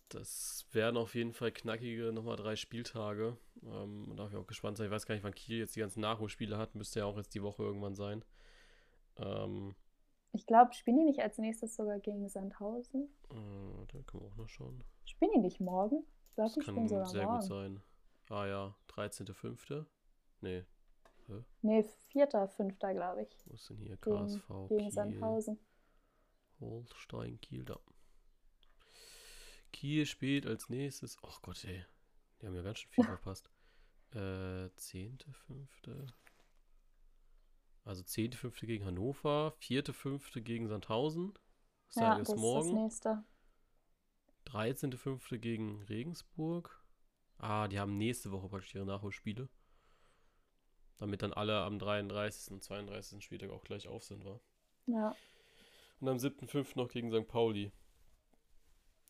das 0.09 0.67
werden 0.73 0.97
auf 0.97 1.15
jeden 1.15 1.33
Fall 1.33 1.53
knackige 1.53 2.13
nochmal 2.13 2.37
drei 2.37 2.57
Spieltage. 2.57 3.37
Ähm, 3.63 4.07
man 4.09 4.17
darf 4.17 4.33
ja 4.33 4.39
auch 4.39 4.47
gespannt 4.47 4.77
sein. 4.77 4.87
Ich 4.87 4.93
weiß 4.93 5.07
gar 5.07 5.15
nicht, 5.15 5.25
wann 5.25 5.35
Kiel 5.35 5.59
jetzt 5.59 5.77
die 5.77 5.81
ganzen 5.81 6.01
Nachholspiele 6.01 6.57
hat. 6.57 6.75
Müsste 6.75 7.01
ja 7.01 7.07
auch 7.07 7.17
jetzt 7.17 7.35
die 7.35 7.43
Woche 7.43 7.63
irgendwann 7.63 7.95
sein. 7.95 8.25
Ähm, 9.17 9.75
ich 10.33 10.47
glaube, 10.47 10.75
spielen 10.75 10.99
die 10.99 11.05
nicht 11.05 11.21
als 11.21 11.39
nächstes 11.39 11.75
sogar 11.75 11.99
gegen 11.99 12.29
Sandhausen? 12.29 13.09
Äh, 13.31 13.87
da 13.93 14.03
können 14.03 14.23
wir 14.23 14.29
auch 14.29 14.37
noch 14.37 14.49
schauen. 14.49 14.85
Spielen 15.05 15.33
die 15.35 15.41
nicht 15.41 15.61
morgen? 15.61 16.05
Ich 16.29 16.35
glaube, 16.35 16.53
die 16.55 16.63
spielen 16.63 16.89
sogar 16.89 17.07
sehr 17.07 17.25
morgen. 17.25 17.39
gut 17.39 17.49
sein. 17.49 17.83
Ah 18.29 18.47
ja, 18.47 18.77
13.05. 18.89 19.87
Nee. 20.41 20.65
Hä? 21.27 21.45
Nee, 21.63 21.81
4.05. 22.13 22.95
glaube 22.95 23.23
ich. 23.23 23.47
Wo 23.47 23.55
ist 23.55 23.71
denn 23.71 23.79
hier? 23.79 23.97
KSV. 23.97 24.49
Gegen, 24.49 24.69
gegen 24.69 24.91
Sandhausen. 24.91 25.59
Holstein, 26.61 27.41
Kiel, 27.41 27.65
da. 27.65 27.79
Kiel 29.73 30.07
spielt 30.07 30.47
als 30.47 30.69
nächstes. 30.69 31.17
Ach 31.23 31.43
Gott, 31.43 31.65
ey. 31.65 31.85
Die 32.41 32.47
haben 32.47 32.55
ja 32.55 32.63
ganz 32.63 32.79
schön 32.79 32.91
viel 32.93 33.05
verpasst. 33.05 33.51
Äh, 34.13 34.69
10.5. 34.77 36.13
Also 37.85 38.03
10.5. 38.03 38.67
gegen 38.67 38.85
Hannover, 38.85 39.55
4.5. 39.63 40.41
gegen 40.41 40.69
Sandhausen. 40.69 41.33
Ja, 41.95 42.19
das 42.19 42.37
morgen. 42.37 42.87
ist 42.89 43.05
das 43.05 43.15
nächste. 43.15 43.25
13.5. 44.47 45.39
gegen 45.39 45.83
Regensburg. 45.85 46.83
Ah, 47.39 47.69
die 47.69 47.79
haben 47.79 47.97
nächste 47.97 48.31
Woche 48.31 48.49
praktisch 48.49 48.75
ihre 48.75 48.87
Nachholspiele. 48.87 49.49
Damit 50.99 51.23
dann 51.23 51.33
alle 51.33 51.61
am 51.63 51.79
33. 51.79 52.53
und 52.53 52.63
32. 52.63 53.23
Spieltag 53.23 53.51
auch 53.51 53.63
gleich 53.63 53.87
auf 53.89 54.03
sind, 54.05 54.25
war. 54.25 54.41
Ja. 54.87 55.15
Und 56.01 56.09
am 56.09 56.17
7.5. 56.17 56.73
noch 56.77 56.89
gegen 56.89 57.11
St. 57.11 57.29
Pauli. 57.29 57.73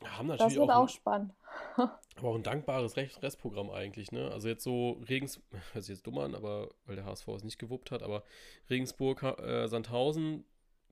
Haben 0.05 0.29
natürlich 0.29 0.55
das 0.55 0.61
wird 0.61 0.71
auch, 0.71 0.77
auch 0.77 0.83
ein, 0.83 0.89
spannend. 0.89 1.35
aber 1.77 2.29
auch 2.29 2.35
ein 2.35 2.43
dankbares 2.43 2.97
Restprogramm 2.97 3.71
eigentlich, 3.71 4.13
ne? 4.13 4.31
Also 4.31 4.49
jetzt 4.49 4.63
so 4.63 5.01
Regens, 5.09 5.41
hört 5.73 5.85
sich 5.85 5.97
jetzt 5.97 6.07
dumm 6.07 6.19
an, 6.19 6.35
aber 6.35 6.69
weil 6.87 6.97
der 6.97 7.05
HSV 7.05 7.29
es 7.29 7.45
nicht 7.45 7.59
gewuppt 7.59 7.91
hat, 7.91 8.03
aber 8.03 8.23
Regensburg, 8.71 9.23
äh, 9.23 9.67
Sandhausen, 9.67 10.45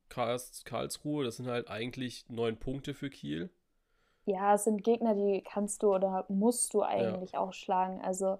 Karlsruhe, 0.08 1.24
das 1.24 1.36
sind 1.36 1.48
halt 1.48 1.68
eigentlich 1.68 2.28
neun 2.28 2.56
Punkte 2.58 2.94
für 2.94 3.10
Kiel. 3.10 3.50
Ja, 4.24 4.54
es 4.54 4.64
sind 4.64 4.82
Gegner, 4.82 5.14
die 5.14 5.42
kannst 5.42 5.82
du 5.82 5.94
oder 5.94 6.24
musst 6.28 6.74
du 6.74 6.82
eigentlich 6.82 7.32
ja. 7.32 7.40
auch 7.40 7.52
schlagen. 7.52 8.00
Also 8.02 8.38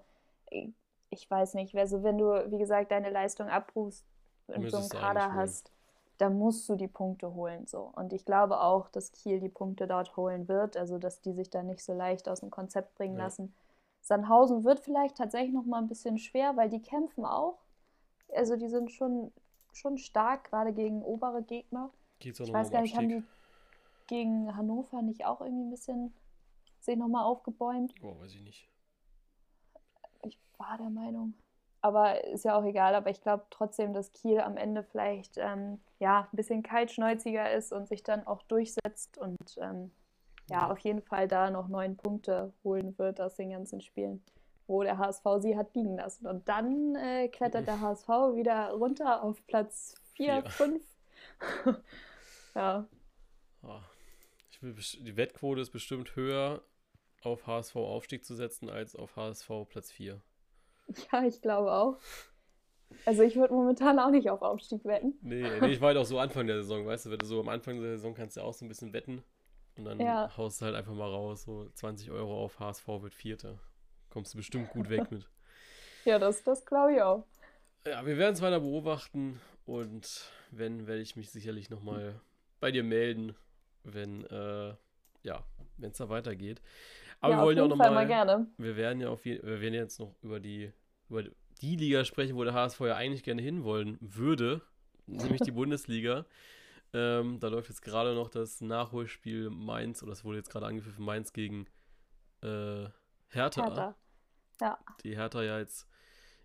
ich 1.09 1.29
weiß 1.29 1.53
nicht, 1.53 1.75
also 1.75 2.03
wenn 2.03 2.17
du, 2.17 2.51
wie 2.51 2.57
gesagt, 2.57 2.91
deine 2.91 3.09
Leistung 3.09 3.47
abrufst 3.47 4.05
und 4.47 4.69
so 4.69 4.77
einen 4.77 4.89
Kader 4.89 5.33
hast, 5.33 5.71
da 6.17 6.29
musst 6.29 6.67
du 6.67 6.75
die 6.75 6.87
Punkte 6.87 7.33
holen. 7.33 7.67
So. 7.67 7.91
Und 7.95 8.13
ich 8.13 8.25
glaube 8.25 8.59
auch, 8.61 8.89
dass 8.89 9.11
Kiel 9.11 9.39
die 9.39 9.49
Punkte 9.49 9.87
dort 9.87 10.15
holen 10.17 10.47
wird, 10.47 10.75
also 10.77 10.97
dass 10.97 11.21
die 11.21 11.33
sich 11.33 11.49
da 11.49 11.63
nicht 11.63 11.83
so 11.83 11.93
leicht 11.93 12.27
aus 12.27 12.39
dem 12.39 12.49
Konzept 12.49 12.95
bringen 12.95 13.17
ja. 13.17 13.25
lassen. 13.25 13.53
Sandhausen 14.01 14.63
wird 14.63 14.79
vielleicht 14.79 15.17
tatsächlich 15.17 15.53
noch 15.53 15.65
mal 15.65 15.79
ein 15.79 15.87
bisschen 15.87 16.17
schwer, 16.17 16.55
weil 16.55 16.69
die 16.69 16.81
kämpfen 16.81 17.25
auch. 17.25 17.59
Also 18.33 18.55
die 18.55 18.69
sind 18.69 18.91
schon, 18.91 19.31
schon 19.73 19.97
stark, 19.97 20.45
gerade 20.45 20.73
gegen 20.73 21.03
obere 21.03 21.43
Gegner. 21.43 21.91
Geht's 22.19 22.41
auch 22.41 22.45
ich 22.45 22.53
weiß 22.53 22.71
gar 22.71 22.81
nicht, 22.81 22.95
haben 22.95 23.09
die 23.09 23.23
gegen 24.07 24.55
Hannover 24.55 25.01
nicht 25.01 25.25
auch 25.25 25.41
irgendwie 25.41 25.65
ein 25.65 25.69
bisschen 25.69 26.13
sich 26.79 26.95
nochmal 26.95 27.25
aufgebäumt? 27.25 27.93
Oh, 28.01 28.17
weiß 28.19 28.33
ich 28.33 28.41
nicht. 28.41 28.69
Ich 30.23 30.39
war 30.57 30.77
der 30.77 30.89
Meinung 30.89 31.33
aber 31.81 32.23
ist 32.25 32.45
ja 32.45 32.57
auch 32.57 32.63
egal. 32.63 32.95
Aber 32.95 33.09
ich 33.09 33.21
glaube 33.21 33.45
trotzdem, 33.49 33.93
dass 33.93 34.13
Kiel 34.13 34.39
am 34.39 34.57
Ende 34.57 34.83
vielleicht 34.83 35.37
ähm, 35.37 35.79
ja, 35.99 36.27
ein 36.31 36.35
bisschen 36.35 36.63
kaltschnäuziger 36.63 37.51
ist 37.51 37.71
und 37.73 37.87
sich 37.87 38.03
dann 38.03 38.25
auch 38.25 38.43
durchsetzt 38.43 39.17
und 39.17 39.57
ähm, 39.59 39.91
ja, 40.49 40.69
auf 40.71 40.79
jeden 40.79 41.01
Fall 41.01 41.27
da 41.27 41.49
noch 41.49 41.67
neun 41.67 41.97
Punkte 41.97 42.53
holen 42.63 42.97
wird 42.97 43.19
aus 43.19 43.35
den 43.35 43.51
ganzen 43.51 43.81
Spielen, 43.81 44.23
wo 44.65 44.81
der 44.81 44.97
HSV 44.97 45.23
sie 45.39 45.57
hat 45.57 45.75
liegen 45.75 45.97
lassen. 45.97 46.27
Und 46.27 46.47
dann 46.47 46.95
äh, 46.95 47.27
klettert 47.27 47.67
der 47.67 47.81
HSV 47.81 48.07
wieder 48.35 48.71
runter 48.71 49.23
auf 49.23 49.45
Platz 49.47 49.95
4, 50.15 50.43
5. 50.45 50.83
ja. 52.55 52.87
Oh, 53.61 53.79
will, 54.61 54.73
die 54.73 55.17
Wettquote 55.17 55.61
ist 55.61 55.71
bestimmt 55.71 56.15
höher, 56.15 56.63
auf 57.23 57.45
HSV 57.45 57.75
Aufstieg 57.75 58.25
zu 58.25 58.35
setzen, 58.35 58.69
als 58.69 58.95
auf 58.95 59.15
HSV 59.15 59.49
Platz 59.67 59.91
4. 59.91 60.21
Ja, 61.11 61.23
ich 61.23 61.41
glaube 61.41 61.71
auch. 61.71 61.97
Also 63.05 63.23
ich 63.23 63.35
würde 63.35 63.53
momentan 63.53 63.99
auch 63.99 64.09
nicht 64.09 64.29
auf 64.29 64.41
Aufstieg 64.41 64.83
wetten. 64.85 65.17
Nee, 65.21 65.45
nee, 65.59 65.67
ich 65.67 65.81
war 65.81 65.89
halt 65.89 65.97
auch 65.97 66.05
so 66.05 66.19
Anfang 66.19 66.47
der 66.47 66.57
Saison, 66.57 66.85
weißt 66.85 67.05
du, 67.05 67.11
wenn 67.11 67.19
du 67.19 67.25
so 67.25 67.39
am 67.39 67.49
Anfang 67.49 67.79
der 67.81 67.97
Saison 67.97 68.13
kannst 68.13 68.37
du 68.37 68.41
auch 68.41 68.53
so 68.53 68.65
ein 68.65 68.69
bisschen 68.69 68.93
wetten 68.93 69.23
und 69.77 69.85
dann 69.85 69.99
ja. 69.99 70.35
haust 70.37 70.61
du 70.61 70.65
halt 70.65 70.75
einfach 70.75 70.93
mal 70.93 71.09
raus, 71.09 71.43
so 71.43 71.69
20 71.73 72.11
Euro 72.11 72.43
auf 72.43 72.59
HSV 72.59 72.87
wird 72.87 73.13
Vierter. 73.13 73.59
Kommst 74.09 74.33
du 74.33 74.37
bestimmt 74.37 74.69
gut 74.69 74.89
weg 74.89 75.11
mit. 75.11 75.29
ja, 76.05 76.17
das, 76.17 76.43
das 76.43 76.65
glaube 76.65 76.93
ich 76.93 77.01
auch. 77.01 77.25
Ja, 77.85 78.05
wir 78.05 78.17
werden 78.17 78.33
es 78.33 78.41
weiter 78.41 78.59
beobachten 78.59 79.39
und 79.65 80.31
wenn, 80.51 80.87
werde 80.87 81.01
ich 81.01 81.15
mich 81.15 81.29
sicherlich 81.29 81.69
nochmal 81.69 82.19
bei 82.59 82.71
dir 82.71 82.83
melden, 82.83 83.35
wenn, 83.83 84.25
äh, 84.25 84.73
ja, 85.23 85.43
wenn 85.77 85.91
es 85.91 85.97
da 85.97 86.09
weitergeht. 86.09 86.61
Aber 87.19 87.33
ja, 87.33 87.39
wir 87.39 87.45
wollen 87.45 87.57
ja 87.57 87.63
auch 87.63 87.67
nochmal. 87.67 88.47
Wir 88.57 88.75
werden 88.75 89.01
ja 89.01 89.09
auf 89.09 89.25
wir 89.25 89.43
werden 89.43 89.73
jetzt 89.73 89.99
noch 89.99 90.13
über 90.21 90.39
die, 90.39 90.71
über 91.09 91.23
die 91.61 91.75
Liga 91.75 92.05
sprechen, 92.05 92.35
wo 92.35 92.43
der 92.43 92.53
HSV 92.53 92.79
ja 92.81 92.95
eigentlich 92.95 93.23
gerne 93.23 93.41
hinwollen 93.41 93.97
würde, 94.01 94.61
nämlich 95.07 95.41
die 95.41 95.51
Bundesliga. 95.51 96.25
Ähm, 96.93 97.39
da 97.39 97.47
läuft 97.47 97.69
jetzt 97.69 97.81
gerade 97.81 98.13
noch 98.13 98.29
das 98.29 98.61
Nachholspiel 98.61 99.49
Mainz, 99.49 100.03
oder 100.03 100.13
es 100.13 100.23
wurde 100.23 100.37
jetzt 100.37 100.49
gerade 100.49 100.67
angepfiffen, 100.67 101.03
Mainz 101.03 101.33
gegen 101.33 101.65
äh, 102.41 102.85
Hertha. 103.29 103.63
Hertha. 103.63 103.95
Ja. 104.61 104.79
Die 105.03 105.15
Hertha 105.15 105.43
ja 105.43 105.59
jetzt 105.59 105.87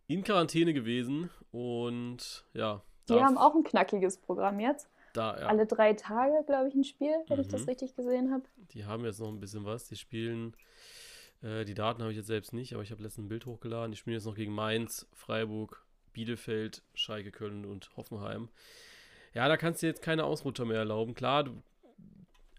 in 0.07 0.25
Quarantäne 0.25 0.75
gewesen 0.75 1.31
und 1.51 2.45
ja. 2.53 2.83
Die 3.09 3.21
haben 3.21 3.39
auch 3.39 3.55
ein 3.55 3.65
knackiges 3.65 4.19
Programm 4.19 4.61
jetzt. 4.61 4.89
Da, 5.13 5.39
ja. 5.39 5.47
alle 5.47 5.67
drei 5.67 5.95
Tage, 5.95 6.45
glaube 6.47 6.69
ich, 6.69 6.75
ein 6.75 6.85
Spiel, 6.85 7.15
wenn 7.29 7.37
mhm. 7.37 7.43
ich 7.43 7.49
das 7.49 7.63
mhm. 7.63 7.69
richtig 7.69 7.95
gesehen 7.95 8.33
habe. 8.33 8.45
Die 8.73 8.85
haben 8.85 9.05
jetzt 9.05 9.21
noch 9.21 9.29
ein 9.29 9.41
bisschen 9.41 9.65
was. 9.65 9.87
Die 9.89 9.97
spielen, 9.97 10.55
äh, 11.43 11.65
die 11.65 11.75
Daten 11.75 12.03
habe 12.03 12.13
ich 12.13 12.17
jetzt 12.17 12.27
selbst 12.27 12.53
nicht, 12.53 12.75
aber 12.75 12.83
ich 12.83 12.91
habe 12.91 13.03
letztens 13.03 13.27
ein 13.27 13.29
Bild 13.29 13.47
hochgeladen. 13.47 13.93
Die 13.93 13.99
spielen 13.99 14.15
jetzt 14.15 14.27
noch 14.27 14.35
gegen 14.35 14.53
Mainz, 14.53 15.07
Freiburg, 15.13 15.85
Bielefeld, 16.13 16.83
Schalke, 16.95 17.31
Köln 17.31 17.65
und 17.65 17.97
Hoffenheim. 17.97 18.49
Ja, 19.35 19.49
da 19.49 19.57
kannst 19.57 19.83
du 19.83 19.87
jetzt 19.87 20.03
keine 20.03 20.25
Ausrutscher 20.25 20.65
mehr 20.65 20.79
erlauben. 20.79 21.15
Klar, 21.15 21.45
du, 21.45 21.63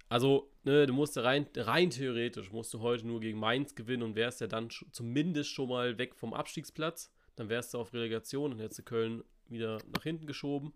also, 0.10 0.50
ne, 0.63 0.86
du 0.86 0.94
musst 0.94 1.18
rein, 1.18 1.48
rein 1.56 1.89
theoretisch, 1.89 2.52
musst 2.52 2.74
du 2.74 2.82
heute 2.82 3.08
nur 3.08 3.20
gegen 3.20 3.39
Mainz 3.39 3.76
gewinnen 3.76 4.04
und 4.04 4.16
wärst 4.16 4.42
ja 4.42 4.48
dann 4.48 4.70
zumindest 4.92 5.52
schon 5.52 5.70
mal 5.70 5.98
weg 5.98 6.16
vom 6.16 6.34
Abstiegsplatz. 6.34 7.12
Dann 7.36 7.50
wärst 7.50 7.74
du 7.74 7.80
auf 7.80 7.94
Relegation 7.94 8.52
und 8.54 8.60
hättest 8.60 8.80
du 8.80 8.84
Köln 8.84 9.24
wieder 9.50 9.80
nach 9.92 10.04
hinten 10.04 10.28
geschoben. 10.28 10.74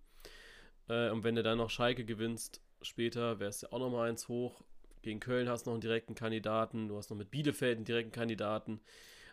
Äh, 0.89 1.09
und 1.09 1.23
wenn 1.23 1.35
du 1.35 1.43
dann 1.43 1.57
noch 1.57 1.69
Schalke 1.69 2.05
gewinnst, 2.05 2.61
später 2.81 3.39
wärst 3.39 3.63
du 3.63 3.71
auch 3.71 3.79
noch 3.79 3.89
mal 3.89 4.09
eins 4.09 4.27
hoch. 4.27 4.61
Gegen 5.01 5.19
Köln 5.19 5.49
hast 5.49 5.65
du 5.65 5.69
noch 5.69 5.75
einen 5.75 5.81
direkten 5.81 6.15
Kandidaten. 6.15 6.87
Du 6.87 6.97
hast 6.97 7.09
noch 7.09 7.17
mit 7.17 7.31
Bielefeld 7.31 7.77
einen 7.77 7.85
direkten 7.85 8.11
Kandidaten. 8.11 8.81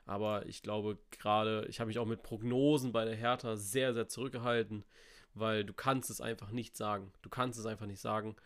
Aber 0.06 0.46
ich 0.46 0.62
glaube 0.62 0.98
gerade, 1.10 1.66
ich 1.68 1.80
habe 1.80 1.88
mich 1.88 1.98
auch 1.98 2.06
mit 2.06 2.22
Prognosen 2.22 2.92
bei 2.92 3.04
der 3.04 3.16
Hertha 3.16 3.56
sehr, 3.56 3.94
sehr 3.94 4.06
zurückgehalten, 4.06 4.84
weil 5.32 5.64
du 5.64 5.72
kannst 5.72 6.10
es 6.10 6.20
einfach 6.20 6.50
nicht 6.50 6.76
sagen. 6.76 7.12
Du 7.22 7.30
kannst 7.30 7.58
es 7.58 7.66
einfach 7.66 7.86
nicht 7.86 8.00
sagen. 8.00 8.36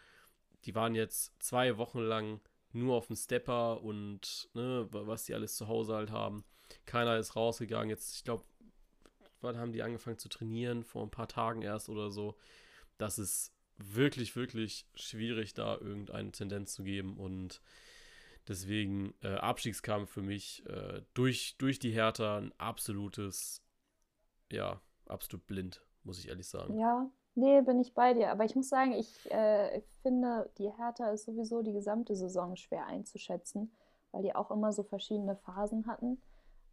Die 0.65 0.75
waren 0.75 0.95
jetzt 0.95 1.33
zwei 1.43 1.77
Wochen 1.77 2.01
lang 2.01 2.41
nur 2.73 2.97
auf 2.97 3.09
dem 3.09 3.17
Stepper 3.17 3.83
und 3.83 4.49
ne, 4.55 4.87
was 4.91 5.25
die 5.25 5.35
alles 5.35 5.57
zu 5.57 5.69
Hause 5.69 5.95
halt 5.95 6.11
haben. 6.11 6.45
Keiner 6.87 7.17
ist 7.17 7.35
rausgegangen. 7.35 7.91
Jetzt, 7.91 8.17
ich 8.17 8.25
glaube, 8.25 8.45
wann 9.41 9.59
haben 9.59 9.73
die 9.73 9.83
angefangen 9.83 10.19
zu 10.19 10.29
trainieren? 10.29 10.85
Vor 10.85 11.03
ein 11.03 11.11
paar 11.11 11.29
Tagen 11.29 11.63
erst 11.63 11.89
oder 11.89 12.11
so. 12.11 12.37
Das 12.99 13.19
ist 13.19 13.53
wirklich, 13.79 14.35
wirklich 14.37 14.87
schwierig, 14.95 15.55
da 15.55 15.77
irgendeine 15.77 16.33
Tendenz 16.33 16.75
zu 16.75 16.83
geben. 16.83 17.17
Und 17.17 17.63
deswegen 18.47 19.15
äh, 19.23 19.37
Abstiegskampf 19.37 20.11
für 20.11 20.23
mich 20.23 20.65
äh, 20.67 21.03
durch, 21.15 21.57
durch 21.59 21.79
die 21.79 21.91
Hertha 21.91 22.39
ein 22.39 22.53
absolutes, 22.59 23.63
ja, 24.51 24.81
absolut 25.07 25.47
blind, 25.47 25.85
muss 26.03 26.19
ich 26.19 26.29
ehrlich 26.29 26.49
sagen. 26.49 26.79
Ja, 26.79 27.11
nee, 27.35 27.61
bin 27.63 27.81
ich 27.81 27.95
bei 27.95 28.15
dir. 28.15 28.31
Aber 28.31 28.45
ich 28.45 28.57
muss 28.57 28.69
sagen, 28.69 28.93
ich 28.93 29.31
äh, 29.31 29.83
finde, 30.03 30.51
die 30.59 30.71
Hertha 30.71 31.11
ist 31.11 31.25
sowieso 31.25 31.63
die 31.63 31.73
gesamte 31.73 32.17
Saison 32.17 32.57
schwer 32.57 32.87
einzuschätzen, 32.87 33.73
weil 34.11 34.23
die 34.23 34.35
auch 34.35 34.51
immer 34.51 34.73
so 34.73 34.83
verschiedene 34.83 35.37
Phasen 35.37 35.87
hatten. 35.87 36.21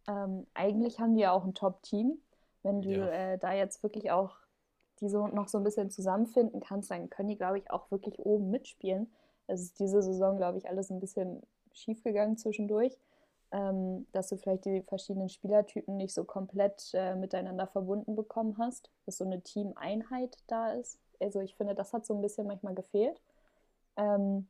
Ähm, 0.08 0.46
eigentlich 0.54 0.98
haben 1.00 1.14
die 1.14 1.22
ja 1.22 1.32
auch 1.32 1.44
ein 1.44 1.54
Top-Team. 1.54 2.20
Wenn 2.62 2.82
du 2.82 2.90
ja. 2.90 3.06
äh, 3.06 3.38
da 3.38 3.52
jetzt 3.52 3.82
wirklich 3.82 4.10
auch 4.10 4.36
die 5.00 5.08
so 5.08 5.26
noch 5.26 5.48
so 5.48 5.58
ein 5.58 5.64
bisschen 5.64 5.90
zusammenfinden 5.90 6.60
kannst, 6.60 6.90
dann 6.90 7.10
können 7.10 7.28
die, 7.28 7.36
glaube 7.36 7.58
ich, 7.58 7.70
auch 7.70 7.90
wirklich 7.90 8.18
oben 8.18 8.50
mitspielen. 8.50 9.10
Es 9.46 9.60
ist 9.62 9.78
diese 9.78 10.02
Saison, 10.02 10.36
glaube 10.36 10.58
ich, 10.58 10.68
alles 10.68 10.90
ein 10.90 11.00
bisschen 11.00 11.42
schiefgegangen 11.72 12.36
zwischendurch, 12.36 12.96
ähm, 13.52 14.06
dass 14.12 14.28
du 14.28 14.36
vielleicht 14.36 14.64
die 14.64 14.82
verschiedenen 14.82 15.28
Spielertypen 15.28 15.96
nicht 15.96 16.14
so 16.14 16.24
komplett 16.24 16.90
äh, 16.94 17.14
miteinander 17.14 17.66
verbunden 17.66 18.16
bekommen 18.16 18.56
hast, 18.58 18.90
dass 19.04 19.18
so 19.18 19.24
eine 19.24 19.42
Teameinheit 19.42 20.36
da 20.46 20.72
ist. 20.72 20.98
Also 21.20 21.40
ich 21.40 21.54
finde, 21.54 21.74
das 21.74 21.92
hat 21.92 22.06
so 22.06 22.14
ein 22.14 22.22
bisschen 22.22 22.46
manchmal 22.46 22.74
gefehlt. 22.74 23.20
Ähm, 23.96 24.46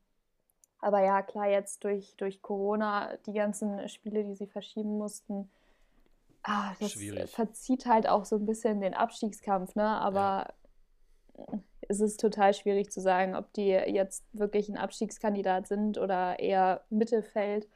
aber 0.81 1.03
ja, 1.03 1.23
klar, 1.23 1.49
jetzt 1.49 1.85
durch, 1.85 2.15
durch 2.17 2.43
Corona, 2.43 3.17
die 3.27 3.33
ganzen 3.33 3.89
Spiele, 3.89 4.25
die 4.25 4.35
sie 4.35 4.47
verschieben 4.47 4.99
mussten, 4.99 5.51
ah, 6.47 6.75
das 6.81 6.93
Schwierig. 6.93 7.31
verzieht 7.31 7.87
halt 7.87 8.09
auch 8.09 8.25
so 8.25 8.37
ein 8.37 8.47
bisschen 8.47 8.81
den 8.81 8.95
Abstiegskampf, 8.95 9.75
ne? 9.75 9.85
Aber 9.85 10.55
ja. 11.37 11.45
es 11.89 12.01
ist 12.01 12.21
total 12.21 12.55
schwierig 12.55 12.91
zu 12.91 13.01
sagen, 13.01 13.35
ob 13.35 13.53
die 13.53 13.69
jetzt 13.69 14.25
wirklich 14.33 14.69
ein 14.69 14.77
Abstiegskandidat 14.77 15.67
sind 15.67 15.99
oder 15.99 16.39
eher 16.39 16.85
Mittelfeld. 16.91 17.69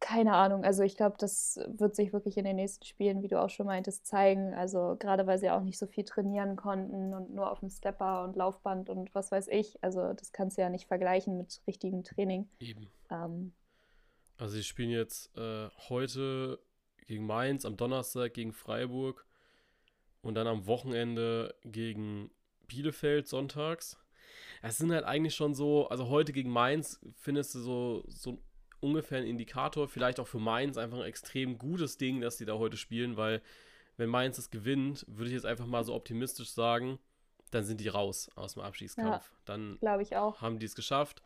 Keine 0.00 0.34
Ahnung. 0.34 0.64
Also 0.64 0.82
ich 0.82 0.96
glaube, 0.96 1.16
das 1.18 1.58
wird 1.66 1.96
sich 1.96 2.12
wirklich 2.12 2.36
in 2.36 2.44
den 2.44 2.56
nächsten 2.56 2.84
Spielen, 2.84 3.22
wie 3.22 3.28
du 3.28 3.40
auch 3.40 3.48
schon 3.48 3.64
meintest, 3.64 4.06
zeigen. 4.06 4.52
Also 4.52 4.96
gerade 4.98 5.26
weil 5.26 5.38
sie 5.38 5.50
auch 5.50 5.62
nicht 5.62 5.78
so 5.78 5.86
viel 5.86 6.04
trainieren 6.04 6.56
konnten 6.56 7.14
und 7.14 7.34
nur 7.34 7.50
auf 7.50 7.60
dem 7.60 7.70
Stepper 7.70 8.24
und 8.24 8.36
Laufband 8.36 8.90
und 8.90 9.14
was 9.14 9.30
weiß 9.30 9.48
ich. 9.48 9.82
Also 9.82 10.12
das 10.12 10.32
kannst 10.32 10.58
du 10.58 10.62
ja 10.62 10.68
nicht 10.68 10.86
vergleichen 10.86 11.38
mit 11.38 11.62
richtigem 11.66 12.04
Training. 12.04 12.50
Eben. 12.58 12.90
Ähm, 13.10 13.54
also 14.36 14.56
sie 14.56 14.62
spielen 14.62 14.90
jetzt 14.90 15.34
äh, 15.38 15.68
heute 15.88 16.58
gegen 17.06 17.26
Mainz, 17.26 17.64
am 17.64 17.76
Donnerstag 17.76 18.34
gegen 18.34 18.52
Freiburg 18.52 19.26
und 20.22 20.34
dann 20.34 20.46
am 20.46 20.66
Wochenende 20.66 21.54
gegen 21.64 22.30
Bielefeld 22.66 23.28
sonntags. 23.28 23.98
Es 24.62 24.78
sind 24.78 24.92
halt 24.92 25.04
eigentlich 25.04 25.34
schon 25.34 25.54
so, 25.54 25.88
also 25.88 26.08
heute 26.08 26.32
gegen 26.32 26.50
Mainz 26.50 27.00
findest 27.16 27.54
du 27.54 27.60
so, 27.60 28.04
so 28.08 28.42
ungefähr 28.80 29.18
ein 29.18 29.26
Indikator, 29.26 29.88
vielleicht 29.88 30.20
auch 30.20 30.26
für 30.26 30.38
Mainz 30.38 30.76
einfach 30.76 30.98
ein 30.98 31.04
extrem 31.04 31.58
gutes 31.58 31.96
Ding, 31.98 32.20
dass 32.20 32.36
die 32.36 32.44
da 32.44 32.54
heute 32.54 32.76
spielen, 32.76 33.16
weil 33.16 33.42
wenn 33.96 34.08
Mainz 34.08 34.38
es 34.38 34.50
gewinnt, 34.50 35.04
würde 35.08 35.28
ich 35.28 35.34
jetzt 35.34 35.46
einfach 35.46 35.66
mal 35.66 35.84
so 35.84 35.94
optimistisch 35.94 36.50
sagen, 36.50 36.98
dann 37.50 37.64
sind 37.64 37.80
die 37.80 37.88
raus 37.88 38.30
aus 38.34 38.54
dem 38.54 38.62
Abstiegskampf. 38.62 39.30
Ja, 39.30 39.38
dann 39.44 39.78
glaube 39.78 40.02
ich 40.02 40.16
auch. 40.16 40.40
haben 40.40 40.58
die 40.58 40.66
es 40.66 40.74
geschafft, 40.74 41.22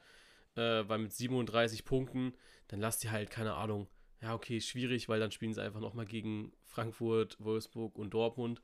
äh, 0.57 0.85
weil 0.87 0.99
mit 0.99 1.13
37 1.13 1.85
Punkten, 1.85 2.35
dann 2.69 2.81
lass 2.81 2.99
die 2.99 3.11
halt, 3.11 3.31
keine 3.31 3.55
Ahnung, 3.55 3.89
ja, 4.21 4.35
okay, 4.35 4.61
schwierig, 4.61 5.09
weil 5.09 5.21
dann 5.21 5.31
spielen 5.31 5.55
sie 5.55 5.63
einfach 5.63 5.81
nochmal 5.81 6.07
gegen 6.07 6.53
Frankfurt, 6.65 7.37
Wolfsburg 7.41 7.97
und 7.97 8.11
Dortmund. 8.11 8.61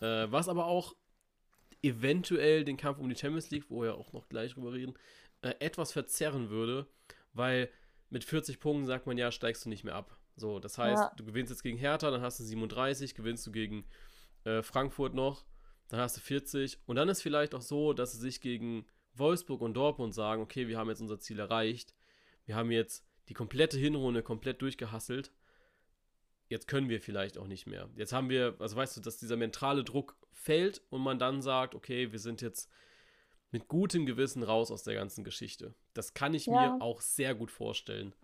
Äh, 0.00 0.26
was 0.30 0.48
aber 0.48 0.66
auch 0.66 0.96
eventuell 1.82 2.64
den 2.64 2.76
Kampf 2.76 2.98
um 2.98 3.08
die 3.08 3.16
Champions 3.16 3.50
League, 3.50 3.66
wo 3.68 3.82
wir 3.82 3.94
auch 3.94 4.12
noch 4.12 4.28
gleich 4.28 4.54
drüber 4.54 4.72
reden, 4.72 4.94
äh, 5.42 5.54
etwas 5.60 5.92
verzerren 5.92 6.50
würde, 6.50 6.86
weil 7.32 7.70
mit 8.10 8.24
40 8.24 8.60
Punkten 8.60 8.86
sagt 8.86 9.06
man 9.06 9.16
ja, 9.16 9.30
steigst 9.30 9.64
du 9.64 9.68
nicht 9.68 9.84
mehr 9.84 9.94
ab. 9.94 10.18
So, 10.36 10.58
das 10.58 10.78
heißt, 10.78 11.02
ja. 11.02 11.12
du 11.16 11.24
gewinnst 11.24 11.50
jetzt 11.50 11.62
gegen 11.62 11.78
Hertha, 11.78 12.10
dann 12.10 12.22
hast 12.22 12.40
du 12.40 12.44
37, 12.44 13.14
gewinnst 13.14 13.46
du 13.46 13.52
gegen 13.52 13.84
äh, 14.44 14.62
Frankfurt 14.62 15.14
noch, 15.14 15.44
dann 15.88 16.00
hast 16.00 16.16
du 16.16 16.20
40 16.20 16.78
und 16.86 16.96
dann 16.96 17.08
ist 17.08 17.22
vielleicht 17.22 17.54
auch 17.54 17.62
so, 17.62 17.92
dass 17.92 18.12
sie 18.12 18.18
sich 18.18 18.40
gegen 18.40 18.86
Wolfsburg 19.14 19.60
und 19.60 19.74
Dortmund 19.74 20.14
sagen, 20.14 20.42
okay, 20.42 20.68
wir 20.68 20.78
haben 20.78 20.88
jetzt 20.88 21.00
unser 21.00 21.20
Ziel 21.20 21.38
erreicht. 21.38 21.94
Wir 22.46 22.56
haben 22.56 22.70
jetzt 22.70 23.04
die 23.28 23.34
komplette 23.34 23.78
Hinrunde 23.78 24.22
komplett 24.22 24.62
durchgehasselt. 24.62 25.32
Jetzt 26.48 26.66
können 26.66 26.88
wir 26.88 27.00
vielleicht 27.00 27.38
auch 27.38 27.46
nicht 27.46 27.66
mehr. 27.66 27.88
Jetzt 27.94 28.12
haben 28.12 28.28
wir, 28.28 28.56
also 28.58 28.76
weißt 28.76 28.96
du, 28.96 29.00
dass 29.00 29.18
dieser 29.18 29.36
mentale 29.36 29.84
Druck 29.84 30.16
fällt 30.32 30.82
und 30.90 31.02
man 31.02 31.18
dann 31.18 31.42
sagt, 31.42 31.74
okay, 31.74 32.10
wir 32.10 32.18
sind 32.18 32.42
jetzt 32.42 32.68
mit 33.52 33.68
gutem 33.68 34.06
Gewissen 34.06 34.42
raus 34.42 34.70
aus 34.70 34.82
der 34.82 34.94
ganzen 34.94 35.24
Geschichte. 35.24 35.74
Das 35.94 36.14
kann 36.14 36.34
ich 36.34 36.46
ja. 36.46 36.52
mir 36.76 36.82
auch 36.82 37.00
sehr 37.00 37.34
gut 37.34 37.50
vorstellen. 37.50 38.14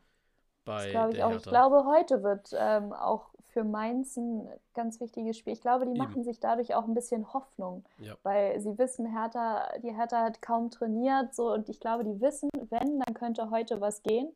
Bei 0.65 0.85
das 0.85 0.91
glaube 0.91 1.13
ich 1.13 1.23
auch. 1.23 1.31
Hertha. 1.31 1.37
Ich 1.37 1.49
glaube, 1.49 1.85
heute 1.85 2.23
wird 2.23 2.51
ähm, 2.57 2.93
auch 2.93 3.31
für 3.57 3.65
Mainz 3.65 4.17
ein 4.17 4.49
ganz 4.75 5.01
wichtiges 5.01 5.39
Spiel. 5.39 5.53
Ich 5.53 5.61
glaube, 5.61 5.87
die 5.87 5.93
Eben. 5.93 5.99
machen 5.99 6.25
sich 6.25 6.41
dadurch 6.41 6.75
auch 6.75 6.85
ein 6.85 6.95
bisschen 6.95 7.33
Hoffnung, 7.33 7.85
ja. 7.99 8.15
weil 8.23 8.61
sie 8.61 8.77
wissen, 8.77 9.07
Hertha, 9.07 9.67
die 9.83 9.95
Hertha 9.95 10.25
hat 10.25 10.43
kaum 10.43 10.71
trainiert, 10.71 11.35
so 11.35 11.53
und 11.53 11.69
ich 11.69 11.81
glaube, 11.81 12.05
die 12.05 12.21
wissen, 12.21 12.51
wenn, 12.69 13.01
dann 13.01 13.15
könnte 13.15 13.51
heute 13.51 13.81
was 13.81 14.03
gehen. 14.03 14.31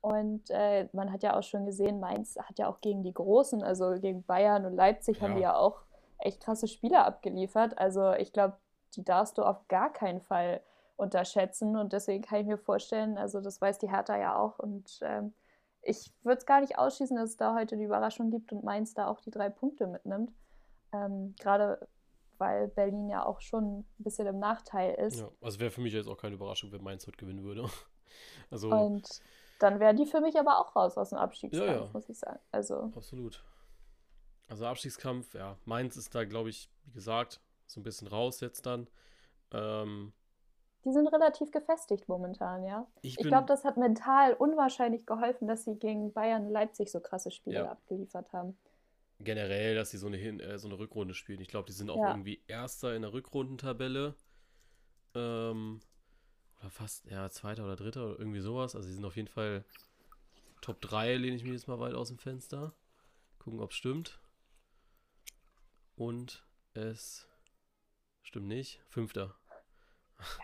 Und 0.00 0.50
äh, 0.50 0.88
man 0.92 1.12
hat 1.12 1.22
ja 1.22 1.38
auch 1.38 1.42
schon 1.42 1.66
gesehen, 1.66 2.00
Mainz 2.00 2.36
hat 2.36 2.58
ja 2.58 2.68
auch 2.68 2.80
gegen 2.80 3.02
die 3.02 3.12
Großen, 3.12 3.62
also 3.62 4.00
gegen 4.00 4.24
Bayern 4.24 4.64
und 4.64 4.74
Leipzig, 4.74 5.18
ja. 5.18 5.22
haben 5.22 5.36
die 5.36 5.42
ja 5.42 5.56
auch 5.56 5.82
echt 6.18 6.42
krasse 6.42 6.68
Spieler 6.68 7.04
abgeliefert. 7.06 7.78
Also 7.78 8.12
ich 8.12 8.32
glaube, 8.32 8.56
die 8.96 9.04
darfst 9.04 9.38
du 9.38 9.42
auf 9.42 9.68
gar 9.68 9.92
keinen 9.92 10.20
Fall 10.20 10.62
unterschätzen. 10.96 11.76
Und 11.76 11.92
deswegen 11.92 12.22
kann 12.22 12.40
ich 12.40 12.46
mir 12.46 12.58
vorstellen, 12.58 13.18
also 13.18 13.40
das 13.40 13.60
weiß 13.60 13.78
die 13.78 13.90
Hertha 13.90 14.18
ja 14.18 14.36
auch. 14.36 14.58
Und 14.58 15.00
ähm, 15.02 15.34
ich 15.82 16.12
würde 16.22 16.38
es 16.38 16.46
gar 16.46 16.60
nicht 16.60 16.78
ausschließen, 16.78 17.16
dass 17.16 17.30
es 17.30 17.36
da 17.36 17.54
heute 17.54 17.76
die 17.76 17.84
Überraschung 17.84 18.30
gibt 18.30 18.52
und 18.52 18.64
Mainz 18.64 18.94
da 18.94 19.08
auch 19.08 19.20
die 19.20 19.30
drei 19.30 19.48
Punkte 19.48 19.86
mitnimmt. 19.86 20.32
Ähm, 20.92 21.34
Gerade 21.40 21.88
weil 22.40 22.68
Berlin 22.68 23.08
ja 23.08 23.24
auch 23.24 23.40
schon 23.40 23.80
ein 23.80 23.86
bisschen 23.98 24.26
im 24.26 24.38
Nachteil 24.38 24.94
ist. 24.94 25.20
Ja, 25.20 25.30
also 25.42 25.60
wäre 25.60 25.70
für 25.70 25.82
mich 25.82 25.92
jetzt 25.92 26.08
auch 26.08 26.16
keine 26.16 26.34
Überraschung, 26.34 26.72
wenn 26.72 26.82
Mainz 26.82 27.06
heute 27.06 27.18
gewinnen 27.18 27.44
würde. 27.44 27.68
Also 28.50 28.70
und 28.70 29.22
dann 29.62 29.78
wären 29.78 29.96
die 29.96 30.06
für 30.06 30.20
mich 30.20 30.38
aber 30.38 30.58
auch 30.58 30.74
raus 30.74 30.96
aus 30.96 31.10
dem 31.10 31.18
Abstiegskampf, 31.18 31.68
ja, 31.68 31.84
ja. 31.84 31.90
muss 31.92 32.08
ich 32.08 32.18
sagen. 32.18 32.40
Also. 32.50 32.92
Absolut. 32.96 33.44
Also 34.48 34.66
Abstiegskampf, 34.66 35.34
ja. 35.34 35.56
Mainz 35.64 35.96
ist 35.96 36.14
da, 36.14 36.24
glaube 36.24 36.50
ich, 36.50 36.70
wie 36.84 36.92
gesagt, 36.92 37.40
so 37.66 37.80
ein 37.80 37.84
bisschen 37.84 38.08
raus 38.08 38.40
jetzt 38.40 38.66
dann. 38.66 38.88
Ähm, 39.52 40.12
die 40.84 40.92
sind 40.92 41.06
relativ 41.08 41.50
gefestigt 41.50 42.08
momentan, 42.08 42.64
ja. 42.64 42.86
Ich, 43.02 43.18
ich 43.18 43.26
glaube, 43.26 43.46
das 43.46 43.64
hat 43.64 43.76
mental 43.76 44.32
unwahrscheinlich 44.32 45.04
geholfen, 45.04 45.46
dass 45.46 45.64
sie 45.64 45.78
gegen 45.78 46.12
Bayern 46.12 46.46
und 46.46 46.52
Leipzig 46.52 46.90
so 46.90 47.00
krasse 47.00 47.30
Spiele 47.30 47.56
ja. 47.56 47.70
abgeliefert 47.70 48.32
haben. 48.32 48.56
Generell, 49.18 49.74
dass 49.74 49.90
sie 49.90 49.98
so 49.98 50.06
eine, 50.06 50.16
Hin 50.16 50.40
äh, 50.40 50.58
so 50.58 50.68
eine 50.68 50.78
Rückrunde 50.78 51.12
spielen. 51.12 51.40
Ich 51.42 51.48
glaube, 51.48 51.66
die 51.66 51.74
sind 51.74 51.90
auch 51.90 51.98
ja. 51.98 52.08
irgendwie 52.08 52.42
Erster 52.46 52.96
in 52.96 53.02
der 53.02 53.12
Rückrundentabelle. 53.12 54.14
Ähm, 55.14 55.80
oder 56.60 56.70
fast, 56.70 57.06
ja, 57.06 57.30
zweiter 57.30 57.64
oder 57.64 57.76
dritter 57.76 58.06
oder 58.06 58.18
irgendwie 58.18 58.40
sowas. 58.40 58.76
Also 58.76 58.88
sie 58.88 58.94
sind 58.94 59.04
auf 59.04 59.16
jeden 59.16 59.28
Fall 59.28 59.64
Top 60.60 60.80
3, 60.80 61.16
lehne 61.16 61.36
ich 61.36 61.44
mir 61.44 61.52
jetzt 61.52 61.68
mal 61.68 61.80
weit 61.80 61.94
aus 61.94 62.08
dem 62.08 62.18
Fenster. 62.18 62.74
Gucken, 63.38 63.60
ob 63.60 63.70
es 63.70 63.76
stimmt. 63.76 64.20
Und 65.96 66.44
es 66.74 67.26
stimmt 68.22 68.48
nicht. 68.48 68.80
Fünfter. 68.88 69.34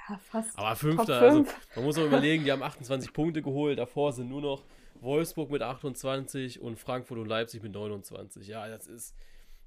Ja, 0.08 0.18
fast. 0.18 0.58
Aber 0.58 0.74
Fünfter, 0.74 1.20
also 1.20 1.44
man 1.74 1.84
muss 1.84 1.98
auch 1.98 2.06
überlegen, 2.06 2.44
die 2.44 2.52
haben 2.52 2.62
28 2.62 3.12
Punkte 3.12 3.42
geholt, 3.42 3.78
davor 3.78 4.12
sind 4.12 4.28
nur 4.30 4.40
noch 4.40 4.64
Wolfsburg 5.00 5.50
mit 5.50 5.60
28 5.60 6.60
und 6.60 6.78
Frankfurt 6.78 7.18
und 7.18 7.26
Leipzig 7.26 7.62
mit 7.62 7.72
29. 7.72 8.46
Ja, 8.48 8.68
das 8.68 8.86
ist, 8.86 9.14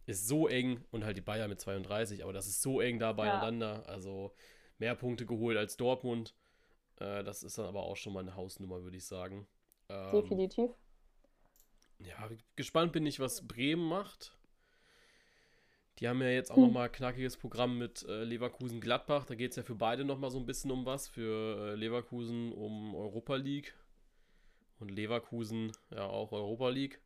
ist 0.08 0.28
so 0.28 0.48
eng 0.48 0.84
und 0.90 1.06
halt 1.06 1.18
die 1.18 1.22
Bayern 1.22 1.50
mit 1.50 1.62
32, 1.62 2.24
aber 2.24 2.34
das 2.34 2.48
ist 2.48 2.64
so 2.64 2.82
eng 2.82 2.98
da 2.98 3.14
beieinander. 3.14 3.84
Ja. 3.86 3.94
Also 3.94 4.34
mehr 4.80 4.96
Punkte 4.96 5.26
geholt 5.26 5.58
als 5.58 5.78
Dortmund. 5.78 6.34
Äh, 7.00 7.24
das 7.24 7.44
ist 7.44 7.58
dann 7.58 7.66
aber 7.66 7.84
auch 7.84 7.96
schon 7.96 8.14
mal 8.14 8.22
eine 8.22 8.36
Hausnummer, 8.36 8.84
würde 8.84 8.98
ich 8.98 9.06
sagen. 9.06 9.48
Ähm, 9.90 10.12
Definitiv. 10.12 10.72
Ja, 12.00 12.30
gespannt 12.56 12.94
bin 12.94 13.06
ich, 13.06 13.20
was 13.20 13.48
Bremen 13.48 13.88
macht. 13.88 14.36
Die 16.00 16.08
haben 16.08 16.22
ja 16.22 16.30
jetzt 16.30 16.50
auch 16.52 16.56
hm. 16.56 16.64
nochmal 16.64 16.86
ein 16.86 16.92
knackiges 16.94 17.36
Programm 17.36 17.78
mit 17.78 18.06
äh, 18.08 18.24
Leverkusen-Gladbach. 18.24 19.26
Da 19.26 19.36
geht 19.36 19.52
es 19.52 19.58
ja 19.58 19.64
für 19.64 19.76
beide 19.76 20.06
nochmal 20.06 20.32
so 20.32 20.40
ein 20.40 20.46
bisschen 20.46 20.72
um 20.72 20.86
was. 20.86 21.10
Für 21.10 21.72
äh, 21.72 21.76
Leverkusen 21.76 22.54
um 22.54 22.96
Europa 22.96 23.36
League 23.36 23.76
und 24.80 24.92
Leverkusen 24.92 25.74
ja 25.92 26.06
auch 26.06 26.32
Europa 26.32 26.70
League. 26.70 27.02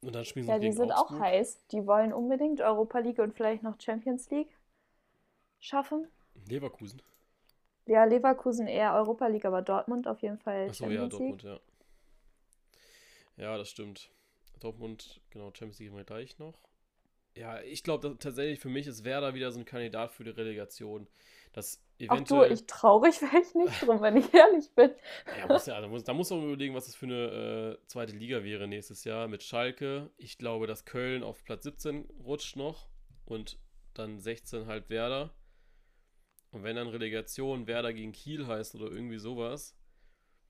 Und 0.00 0.12
dann 0.16 0.24
spielen 0.24 0.46
sie 0.46 0.50
Ja, 0.50 0.58
die 0.58 0.72
sind 0.72 0.90
Augsburg. 0.90 1.20
auch 1.20 1.24
heiß. 1.24 1.68
Die 1.68 1.86
wollen 1.86 2.12
unbedingt 2.12 2.60
Europa 2.60 2.98
League 2.98 3.20
und 3.20 3.32
vielleicht 3.34 3.62
noch 3.62 3.80
Champions 3.80 4.28
League 4.30 4.58
schaffen. 5.62 6.08
Leverkusen. 6.48 7.00
Ja, 7.86 8.04
Leverkusen 8.04 8.66
eher 8.66 8.94
Europa 8.94 9.26
League, 9.28 9.44
aber 9.44 9.62
Dortmund 9.62 10.06
auf 10.06 10.20
jeden 10.20 10.38
Fall 10.38 10.68
Achso, 10.68 10.88
ja, 10.88 11.06
Dortmund, 11.06 11.42
ja. 11.42 11.60
Ja, 13.36 13.56
das 13.56 13.70
stimmt. 13.70 14.10
Dortmund, 14.60 15.20
genau, 15.30 15.46
Champions 15.46 15.78
League 15.78 15.90
haben 15.90 15.96
wir 15.96 16.04
gleich 16.04 16.38
noch. 16.38 16.54
Ja, 17.34 17.60
ich 17.62 17.82
glaube 17.82 18.16
tatsächlich 18.18 18.60
für 18.60 18.68
mich 18.68 18.86
ist 18.86 19.04
Werder 19.04 19.34
wieder 19.34 19.50
so 19.50 19.58
ein 19.58 19.64
Kandidat 19.64 20.12
für 20.12 20.22
die 20.22 20.30
Relegation. 20.30 21.08
Das 21.52 21.82
eventuell. 21.98 22.44
Ach 22.44 22.48
du, 22.48 22.54
ich 22.54 22.66
traurig 22.66 23.22
wäre 23.22 23.40
ich 23.40 23.54
nicht 23.54 23.82
drum, 23.82 24.00
wenn 24.02 24.16
ich 24.16 24.32
ehrlich 24.34 24.70
bin. 24.74 24.90
Ja, 25.38 25.46
muss 25.46 25.66
ja 25.66 25.80
da, 25.80 25.88
muss, 25.88 26.04
da 26.04 26.12
muss 26.12 26.30
man 26.30 26.42
überlegen, 26.42 26.74
was 26.74 26.86
das 26.86 26.94
für 26.94 27.06
eine 27.06 27.78
äh, 27.82 27.86
zweite 27.86 28.14
Liga 28.14 28.44
wäre 28.44 28.68
nächstes 28.68 29.04
Jahr 29.04 29.28
mit 29.28 29.42
Schalke. 29.42 30.10
Ich 30.18 30.38
glaube, 30.38 30.66
dass 30.66 30.84
Köln 30.84 31.22
auf 31.22 31.42
Platz 31.44 31.64
17 31.64 32.08
rutscht 32.24 32.56
noch 32.56 32.88
und 33.24 33.58
dann 33.94 34.20
16 34.20 34.66
halt 34.66 34.90
Werder. 34.90 35.30
Und 36.52 36.62
wenn 36.62 36.76
dann 36.76 36.88
Relegation 36.88 37.66
Werder 37.66 37.92
gegen 37.92 38.12
Kiel 38.12 38.46
heißt 38.46 38.74
oder 38.74 38.90
irgendwie 38.90 39.18
sowas, 39.18 39.74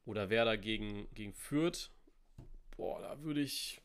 oder 0.05 0.31
Werder 0.31 0.57
gegen, 0.57 1.09
gegen 1.15 1.33
Fürth, 1.33 1.91
boah, 2.77 3.01
da 3.01 3.23
würde 3.23 3.41
ich 3.41 3.81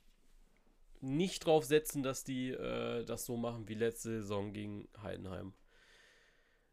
nicht 1.00 1.46
drauf 1.46 1.64
setzen, 1.64 2.02
dass 2.02 2.24
die 2.24 2.50
äh, 2.50 3.06
das 3.06 3.26
so 3.26 3.38
machen 3.38 3.68
wie 3.68 3.76
letzte 3.76 4.22
Saison 4.22 4.52
gegen 4.52 4.88
Heidenheim. 5.02 5.54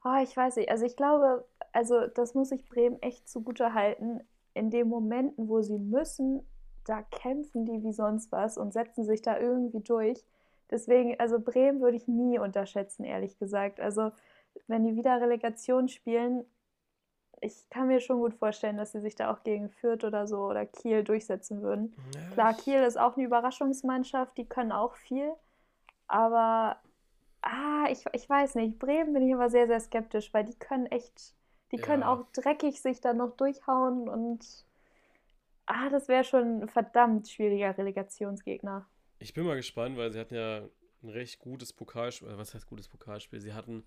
Oh, 0.03 0.19
ich 0.23 0.37
weiß 0.37 0.57
nicht. 0.57 0.71
Also 0.71 0.87
ich 0.87 0.97
glaube, 0.97 1.47
also 1.73 2.07
das 2.07 2.35
muss 2.35 2.51
ich 2.53 2.67
Bremen 2.67 3.01
echt 3.03 3.29
zugute 3.29 3.75
halten. 3.75 4.21
In 4.55 4.71
den 4.71 4.89
Momenten, 4.89 5.49
wo 5.49 5.61
sie 5.61 5.79
müssen, 5.79 6.47
da 6.85 7.03
kämpfen 7.03 7.65
die 7.65 7.83
wie 7.83 7.93
sonst 7.93 8.31
was 8.33 8.57
und 8.57 8.73
setzen 8.73 9.05
sich 9.05 9.23
da 9.23 9.39
irgendwie 9.39 9.81
durch. 9.81 10.25
Deswegen, 10.71 11.19
also 11.19 11.41
Bremen 11.41 11.81
würde 11.81 11.97
ich 11.97 12.09
nie 12.09 12.39
unterschätzen, 12.39 13.05
ehrlich 13.05 13.39
gesagt. 13.39 13.81
Also 13.81 14.13
wenn 14.67 14.85
die 14.85 14.97
wieder 14.97 15.21
Relegation 15.21 15.89
spielen, 15.89 16.45
ich 17.41 17.69
kann 17.69 17.89
mir 17.89 18.01
schon 18.01 18.19
gut 18.19 18.35
vorstellen, 18.35 18.77
dass 18.77 18.93
sie 18.93 19.01
sich 19.01 19.15
da 19.15 19.33
auch 19.33 19.43
gegen 19.43 19.69
Fürth 19.69 20.05
oder 20.05 20.27
so 20.27 20.47
oder 20.47 20.65
Kiel 20.65 21.05
durchsetzen 21.05 21.63
würden. 21.63 21.95
Ja, 22.15 22.31
Klar, 22.33 22.55
Kiel 22.55 22.83
ist 22.83 22.99
auch 22.99 23.17
eine 23.17 23.27
Überraschungsmannschaft, 23.27 24.37
die 24.39 24.47
können 24.47 24.73
auch 24.73 24.95
viel. 24.95 25.33
Aber, 26.07 26.81
ah, 27.43 27.87
ich, 27.91 28.05
ich 28.13 28.29
weiß 28.29 28.55
nicht, 28.55 28.79
Bremen 28.79 29.13
bin 29.13 29.23
ich 29.23 29.33
immer 29.33 29.51
sehr, 29.51 29.67
sehr 29.67 29.81
skeptisch, 29.81 30.33
weil 30.33 30.45
die 30.45 30.55
können 30.55 30.87
echt, 30.87 31.35
die 31.73 31.77
können 31.77 32.03
ja. 32.03 32.13
auch 32.13 32.25
dreckig 32.33 32.81
sich 32.81 33.01
dann 33.01 33.19
noch 33.19 33.37
durchhauen 33.37 34.09
und, 34.09 34.65
ah, 35.67 35.91
das 35.91 36.09
wäre 36.09 36.25
schon 36.25 36.63
ein 36.63 36.69
verdammt 36.69 37.29
schwieriger 37.29 37.77
Relegationsgegner. 37.77 38.87
Ich 39.19 39.35
bin 39.35 39.45
mal 39.45 39.57
gespannt, 39.57 39.97
weil 39.97 40.13
sie 40.13 40.21
hatten 40.21 40.35
ja 40.35 40.63
ein 41.03 41.09
recht 41.11 41.39
gutes 41.39 41.73
Pokalspiel, 41.73 42.29
äh, 42.29 42.39
was 42.39 42.55
heißt 42.55 42.67
gutes 42.67 42.89
Pokalspiel? 42.89 43.41
Sie 43.41 43.53
hatten 43.53 43.85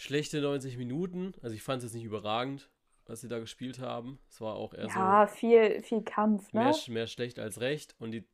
schlechte 0.00 0.40
90 0.40 0.78
Minuten. 0.78 1.34
Also 1.42 1.54
ich 1.54 1.62
fand 1.62 1.78
es 1.78 1.90
jetzt 1.90 1.94
nicht 1.94 2.04
überragend, 2.04 2.70
was 3.06 3.20
sie 3.20 3.28
da 3.28 3.38
gespielt 3.38 3.78
haben. 3.78 4.18
Es 4.28 4.40
war 4.40 4.54
auch 4.54 4.72
eher 4.72 4.86
ja, 4.86 4.92
so. 4.92 4.98
Ja, 4.98 5.26
viel, 5.26 5.82
viel 5.82 6.02
Kampf, 6.02 6.52
ne? 6.52 6.64
Mehr, 6.64 6.76
mehr 6.88 7.06
schlecht 7.06 7.38
als 7.38 7.60
recht. 7.60 7.94
Und 7.98 8.12
die 8.12 8.24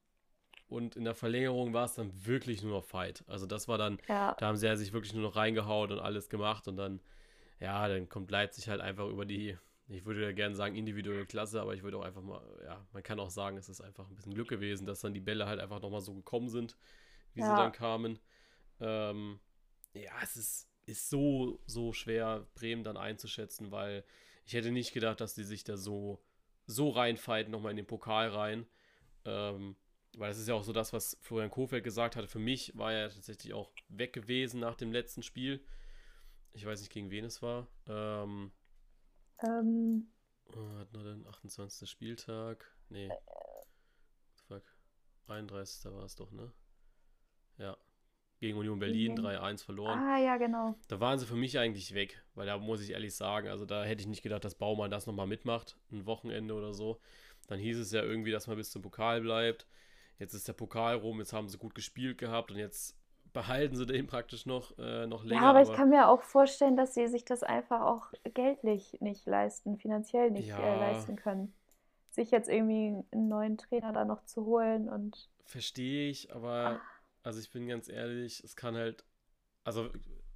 und 0.69 0.97
in 0.97 1.05
der 1.05 1.15
Verlängerung 1.15 1.73
war 1.75 1.85
es 1.85 1.95
dann 1.95 2.11
wirklich 2.27 2.63
nur 2.63 2.73
noch 2.73 2.85
Fight. 2.85 3.25
Also 3.29 3.47
das 3.47 3.69
war 3.69 3.79
dann, 3.79 3.99
ja. 4.09 4.35
da 4.39 4.47
haben 4.47 4.57
sie 4.57 4.67
ja 4.67 4.75
sich 4.75 4.93
wirklich 4.93 5.15
nur 5.15 5.23
noch 5.23 5.37
reingehauen 5.37 5.93
und 5.93 6.01
alles 6.01 6.29
gemacht 6.29 6.67
und 6.67 6.77
dann, 6.77 7.01
ja, 7.61 7.87
dann 7.87 8.09
kommt 8.09 8.33
Leipzig 8.33 8.69
halt 8.69 8.81
einfach 8.81 9.07
über 9.07 9.25
die, 9.25 9.57
ich 9.87 10.05
würde 10.05 10.25
ja 10.25 10.33
gerne 10.33 10.57
sagen 10.57 10.75
individuelle 10.75 11.25
Klasse, 11.25 11.61
aber 11.61 11.75
ich 11.75 11.85
würde 11.85 11.99
auch 11.99 12.05
einfach 12.05 12.23
mal, 12.23 12.43
ja, 12.65 12.85
man 12.93 13.03
kann 13.05 13.21
auch 13.21 13.31
sagen, 13.31 13.57
es 13.57 13.69
ist 13.69 13.81
einfach 13.81 14.09
ein 14.09 14.17
bisschen 14.17 14.35
Glück 14.35 14.49
gewesen, 14.49 14.87
dass 14.87 15.01
dann 15.01 15.15
die 15.15 15.21
Bälle 15.21 15.47
halt 15.47 15.61
einfach 15.61 15.81
nochmal 15.81 16.01
so 16.01 16.15
gekommen 16.15 16.49
sind, 16.49 16.77
wie 17.35 17.43
ja. 17.43 17.47
sie 17.47 17.55
dann 17.55 17.71
kamen. 17.71 18.19
Ähm, 18.81 19.39
ja, 19.95 20.11
es 20.21 20.37
ist, 20.37 20.66
ist 20.87 21.11
so, 21.11 21.61
so 21.67 21.93
schwer, 21.93 22.47
Bremen 22.55 22.85
dann 22.85 22.97
einzuschätzen, 22.97 23.71
weil 23.73 24.05
ich 24.45 24.55
hätte 24.55 24.71
nicht 24.71 24.93
gedacht, 24.93 25.21
dass 25.21 25.35
die 25.35 25.45
sich 25.45 25.65
da 25.65 25.77
so, 25.77 26.23
so 26.67 26.91
reinfighten, 26.91 27.51
nochmal 27.51 27.73
in 27.73 27.77
den 27.77 27.87
Pokal 27.87 28.29
rein. 28.29 28.67
Ähm, 29.25 29.77
weil 30.17 30.29
das 30.29 30.39
ist 30.39 30.49
ja 30.49 30.55
auch 30.55 30.63
so 30.63 30.73
das, 30.73 30.93
was 30.93 31.19
Florian 31.21 31.51
Kofeld 31.51 31.85
gesagt 31.85 32.17
hatte. 32.17 32.29
Für 32.29 32.39
mich 32.39 32.77
war 32.79 32.93
er 32.93 33.11
tatsächlich 33.11 33.53
auch 33.53 33.73
weg 33.89 34.13
gewesen 34.13 34.61
nach 34.61 34.77
dem 34.77 34.93
letzten 34.93 35.23
Spiel. 35.23 35.63
Ich 36.53 36.65
weiß 36.65 36.81
nicht, 36.81 36.93
gegen 36.93 37.11
wen 37.11 37.25
es 37.25 37.43
war. 37.43 37.67
Ähm, 37.87 38.53
ähm. 39.43 40.09
Oh, 40.47 40.79
hat 40.79 40.93
nur 40.93 41.03
den 41.03 41.27
28. 41.27 41.91
Spieltag. 41.91 42.65
Nee. 42.89 43.11
Fuck. 44.47 44.63
31. 45.27 45.93
war 45.93 46.05
es 46.05 46.15
doch, 46.15 46.31
ne? 46.31 46.53
Ja 47.59 47.77
gegen 48.39 48.59
Union 48.59 48.79
Berlin 48.79 49.13
mhm. 49.13 49.27
3-1 49.27 49.65
verloren. 49.65 49.99
Ah, 49.99 50.19
ja, 50.19 50.37
genau. 50.37 50.75
Da 50.89 51.01
waren 51.01 51.19
sie 51.19 51.27
für 51.27 51.37
mich 51.37 51.59
eigentlich 51.59 51.95
weg, 51.95 52.23
weil 52.35 52.47
da 52.47 52.59
muss 52.59 52.83
ich 52.83 52.91
ehrlich 52.91 53.15
sagen, 53.15 53.49
also 53.49 53.65
da 53.65 53.85
hätte 53.85 54.03
ich 54.03 54.09
nicht 54.09 54.23
gedacht, 54.23 54.45
dass 54.45 54.55
Baumann 54.55 54.91
das 54.91 55.07
nochmal 55.07 55.27
mitmacht, 55.27 55.77
ein 55.91 56.07
Wochenende 56.07 56.55
oder 56.55 56.75
so. 56.75 57.01
Dann 57.49 57.59
hieß 57.59 57.79
es 57.79 57.93
ja 57.93 58.03
irgendwie, 58.03 58.33
dass 58.33 58.47
man 58.47 58.57
bis 58.57 58.71
zum 58.71 58.83
Pokal 58.83 59.21
bleibt. 59.21 59.67
Jetzt 60.19 60.35
ist 60.35 60.49
der 60.49 60.53
Pokal 60.53 60.97
rum, 60.97 61.19
jetzt 61.19 61.33
haben 61.33 61.49
sie 61.49 61.59
gut 61.59 61.75
gespielt 61.75 62.19
gehabt 62.19 62.51
und 62.51 62.59
jetzt 62.59 62.97
behalten 63.33 63.77
sie 63.77 63.87
den 63.87 64.07
praktisch 64.07 64.45
noch, 64.45 64.77
äh, 64.79 65.07
noch 65.07 65.25
länger. 65.25 65.43
Ja, 65.43 65.51
aber, 65.51 65.61
aber, 65.61 65.71
ich 65.71 65.77
kann 65.77 65.89
mir 65.89 66.09
auch 66.09 66.23
vorstellen, 66.23 66.77
dass 66.77 66.95
sie 66.95 67.07
sich 67.09 67.25
das 67.25 67.43
einfach 67.43 67.83
auch 67.83 68.13
geldlich 68.35 68.99
nicht 69.01 69.27
leisten, 69.27 69.79
finanziell 69.79 70.31
nicht 70.31 70.49
ja. 70.49 70.59
äh, 70.59 70.79
leisten 70.79 71.17
können. 71.17 71.55
Sich 72.11 72.31
jetzt 72.31 72.49
irgendwie 72.49 73.03
einen 73.13 73.29
neuen 73.29 73.59
Trainer 73.59 73.93
da 73.93 74.05
noch 74.05 74.25
zu 74.25 74.45
holen 74.45 74.89
und. 74.89 75.29
Verstehe 75.45 76.11
ich, 76.11 76.35
aber. 76.35 76.81
Ach 76.83 76.96
also 77.27 77.41
ich 77.41 77.51
bin 77.51 77.67
ganz 77.67 77.89
ehrlich, 77.89 78.43
es 78.45 78.55
kann 78.55 78.77
halt, 78.77 79.05
also 79.65 79.89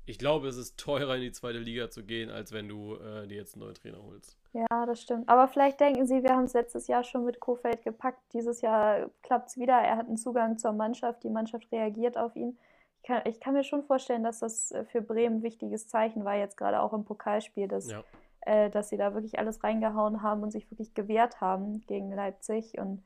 ich 0.06 0.18
glaube, 0.18 0.48
es 0.48 0.56
ist 0.56 0.76
teurer 0.76 1.14
in 1.14 1.22
die 1.22 1.30
zweite 1.30 1.58
Liga 1.58 1.88
zu 1.88 2.04
gehen, 2.04 2.30
als 2.30 2.50
wenn 2.50 2.66
du 2.68 2.96
äh, 2.96 3.28
dir 3.28 3.36
jetzt 3.36 3.54
einen 3.54 3.62
neuen 3.62 3.76
Trainer 3.76 4.02
holst. 4.02 4.36
Ja, 4.52 4.86
das 4.86 5.00
stimmt. 5.00 5.28
Aber 5.28 5.46
vielleicht 5.46 5.78
denken 5.78 6.04
Sie, 6.04 6.24
wir 6.24 6.30
haben 6.30 6.44
es 6.44 6.52
letztes 6.52 6.88
Jahr 6.88 7.04
schon 7.04 7.24
mit 7.24 7.38
Kofeld 7.38 7.84
gepackt. 7.84 8.20
Dieses 8.32 8.60
Jahr 8.60 9.08
klappt 9.22 9.50
es 9.50 9.56
wieder. 9.56 9.74
Er 9.74 9.96
hat 9.96 10.08
einen 10.08 10.16
Zugang 10.16 10.58
zur 10.58 10.72
Mannschaft. 10.72 11.22
Die 11.22 11.30
Mannschaft 11.30 11.70
reagiert 11.70 12.18
auf 12.18 12.34
ihn. 12.34 12.58
Ich 12.96 13.06
kann, 13.06 13.22
ich 13.24 13.38
kann 13.38 13.54
mir 13.54 13.62
schon 13.62 13.84
vorstellen, 13.84 14.24
dass 14.24 14.40
das 14.40 14.72
äh, 14.72 14.84
für 14.84 15.00
Bremen 15.00 15.36
ein 15.36 15.42
wichtiges 15.44 15.86
Zeichen 15.86 16.24
war, 16.24 16.34
jetzt 16.34 16.56
gerade 16.56 16.80
auch 16.80 16.92
im 16.92 17.04
Pokalspiel, 17.04 17.68
dass, 17.68 17.88
ja. 17.88 18.02
äh, 18.40 18.68
dass 18.68 18.88
sie 18.88 18.96
da 18.96 19.14
wirklich 19.14 19.38
alles 19.38 19.62
reingehauen 19.62 20.22
haben 20.22 20.42
und 20.42 20.50
sich 20.50 20.68
wirklich 20.72 20.92
gewehrt 20.94 21.40
haben 21.40 21.82
gegen 21.86 22.10
Leipzig. 22.10 22.78
Und 22.78 23.04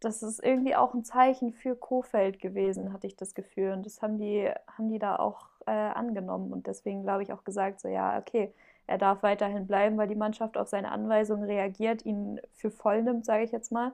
das 0.00 0.22
ist 0.22 0.42
irgendwie 0.42 0.76
auch 0.76 0.94
ein 0.94 1.04
Zeichen 1.04 1.52
für 1.52 1.74
Kofeld 1.76 2.40
gewesen, 2.40 2.92
hatte 2.92 3.06
ich 3.06 3.16
das 3.16 3.34
Gefühl. 3.34 3.72
Und 3.72 3.86
das 3.86 4.00
haben 4.02 4.18
die, 4.18 4.50
haben 4.76 4.88
die 4.88 4.98
da 4.98 5.16
auch 5.16 5.48
äh, 5.66 5.70
angenommen. 5.70 6.52
Und 6.52 6.66
deswegen 6.66 7.02
glaube 7.02 7.22
ich 7.22 7.32
auch 7.32 7.44
gesagt, 7.44 7.80
so 7.80 7.88
ja, 7.88 8.18
okay, 8.18 8.52
er 8.86 8.98
darf 8.98 9.22
weiterhin 9.22 9.66
bleiben, 9.66 9.98
weil 9.98 10.08
die 10.08 10.14
Mannschaft 10.14 10.56
auf 10.56 10.68
seine 10.68 10.92
Anweisungen 10.92 11.44
reagiert, 11.44 12.06
ihn 12.06 12.40
für 12.54 12.70
voll 12.70 13.02
nimmt, 13.02 13.24
sage 13.26 13.44
ich 13.44 13.52
jetzt 13.52 13.72
mal. 13.72 13.92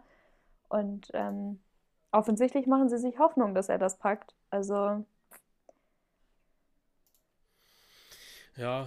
Und 0.68 1.10
ähm, 1.14 1.60
offensichtlich 2.12 2.66
machen 2.66 2.88
sie 2.88 2.98
sich 2.98 3.18
Hoffnung, 3.18 3.54
dass 3.54 3.68
er 3.68 3.78
das 3.78 3.98
packt. 3.98 4.34
Also. 4.50 5.04
Ja, 8.56 8.86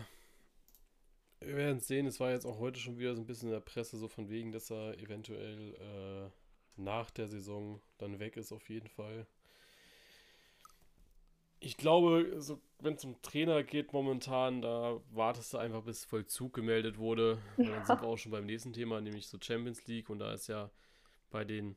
wir 1.40 1.56
werden 1.56 1.80
sehen. 1.80 2.08
Es 2.08 2.20
war 2.20 2.32
jetzt 2.32 2.46
auch 2.46 2.60
heute 2.60 2.80
schon 2.80 2.98
wieder 2.98 3.16
so 3.16 3.22
ein 3.22 3.26
bisschen 3.26 3.50
in 3.50 3.54
der 3.54 3.62
Presse 3.62 3.98
so 3.98 4.08
von 4.08 4.30
wegen, 4.30 4.52
dass 4.52 4.72
er 4.72 4.98
eventuell 5.00 5.74
äh, 5.76 6.30
nach 6.78 7.10
der 7.12 7.28
Saison 7.28 7.82
dann 7.98 8.20
weg 8.20 8.38
ist, 8.38 8.52
auf 8.52 8.70
jeden 8.70 8.88
Fall. 8.88 9.28
Ich 11.60 11.78
glaube, 11.78 12.36
so, 12.40 12.62
wenn 12.80 12.94
es 12.94 13.06
um 13.06 13.20
Trainer 13.22 13.64
geht 13.64 13.94
momentan, 13.94 14.62
da 14.62 15.02
wartest 15.10 15.54
du 15.54 15.58
einfach, 15.58 15.84
bis 15.84 16.06
Vollzug 16.06 16.54
gemeldet 16.54 16.98
wurde. 16.98 17.40
Ja. 17.58 17.66
Dann 17.72 17.86
sind 17.86 18.02
wir 18.02 18.08
auch 18.08 18.18
schon 18.18 18.32
beim 18.32 18.46
nächsten 18.46 18.74
Thema, 18.74 19.02
nämlich 19.02 19.28
so 19.28 19.40
Champions 19.42 19.88
League. 19.88 20.10
Und 20.10 20.20
da 20.20 20.34
ist 20.34 20.48
ja 20.48 20.70
bei 21.32 21.44
den 21.44 21.76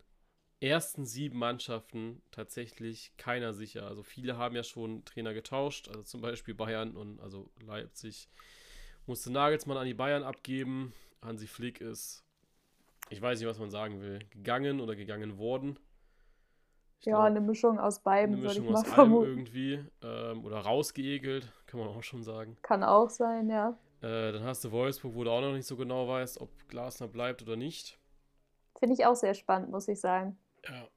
ersten 0.61 1.07
sieben 1.07 1.39
Mannschaften 1.39 2.21
tatsächlich 2.31 3.13
keiner 3.17 3.55
sicher. 3.55 3.87
Also 3.87 4.03
viele 4.03 4.37
haben 4.37 4.55
ja 4.55 4.63
schon 4.63 5.05
Trainer 5.07 5.33
getauscht, 5.33 5.89
also 5.89 6.03
zum 6.03 6.21
Beispiel 6.21 6.55
Bayern 6.55 6.97
und 6.97 7.19
also 7.21 7.51
Leipzig 7.61 8.29
musste 9.07 9.33
Nagelsmann 9.33 9.79
an 9.79 9.87
die 9.87 9.95
Bayern 9.95 10.23
abgeben. 10.23 10.93
Hansi 11.23 11.47
Flick 11.47 11.81
ist, 11.81 12.25
ich 13.11 13.21
weiß 13.21 13.39
nicht, 13.39 13.49
was 13.49 13.59
man 13.59 13.71
sagen 13.71 14.01
will, 14.01 14.21
gegangen 14.31 14.81
oder 14.81 14.97
gegangen 14.97 15.39
worden. 15.39 15.79
Ich 17.01 17.07
ja, 17.07 17.17
glaub, 17.17 17.25
eine 17.25 17.41
Mischung 17.41 17.79
aus 17.79 18.01
beiden, 18.01 18.37
eine 18.37 18.45
Mischung 18.45 18.65
ich 18.67 18.71
mal 18.71 18.81
aus 18.81 18.89
vermuten. 18.89 19.31
irgendwie. 19.31 19.85
Ähm, 20.03 20.45
oder 20.45 20.59
rausgeekelt, 20.59 21.51
kann 21.67 21.81
man 21.81 21.89
auch 21.89 22.03
schon 22.03 22.23
sagen. 22.23 22.57
Kann 22.63 22.85
auch 22.85 23.11
sein, 23.11 23.49
ja. 23.49 23.79
Äh, 24.03 24.33
dann 24.33 24.45
hast 24.45 24.65
du 24.65 24.71
Wolfsburg, 24.71 25.15
wo 25.15 25.25
du 25.25 25.31
auch 25.31 25.41
noch 25.41 25.53
nicht 25.53 25.67
so 25.67 25.77
genau 25.77 26.09
weißt, 26.09 26.41
ob 26.41 26.51
Glasner 26.69 27.09
bleibt 27.09 27.43
oder 27.43 27.57
nicht. 27.57 27.99
Finde 28.79 28.95
ich 28.95 29.05
auch 29.07 29.17
sehr 29.17 29.35
spannend, 29.35 29.71
muss 29.71 29.89
ich 29.89 30.01
sagen. 30.01 30.39
Ja. 30.67 30.89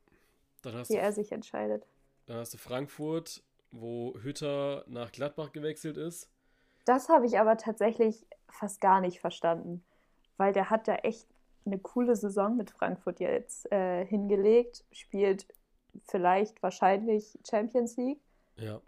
Dann 0.61 0.75
hast 0.75 0.89
wie 0.89 0.95
du, 0.95 0.99
er 0.99 1.11
sich 1.11 1.31
entscheidet. 1.31 1.87
Dann 2.25 2.37
hast 2.37 2.53
du 2.53 2.57
Frankfurt, 2.57 3.43
wo 3.71 4.13
Hütter 4.21 4.83
nach 4.87 5.11
Gladbach 5.11 5.51
gewechselt 5.51 5.97
ist. 5.97 6.29
Das 6.85 7.09
habe 7.09 7.25
ich 7.25 7.39
aber 7.39 7.57
tatsächlich 7.57 8.25
fast 8.49 8.81
gar 8.81 9.01
nicht 9.01 9.19
verstanden, 9.19 9.83
weil 10.37 10.53
der 10.53 10.69
hat 10.69 10.87
da 10.87 10.95
echt 10.95 11.27
eine 11.65 11.79
coole 11.79 12.15
Saison 12.15 12.57
mit 12.57 12.71
Frankfurt 12.71 13.19
jetzt 13.19 13.71
äh, 13.71 14.05
hingelegt, 14.05 14.85
spielt 14.91 15.47
vielleicht 16.05 16.61
wahrscheinlich 16.63 17.37
Champions 17.47 17.97
League. 17.97 18.21
Ja. 18.57 18.81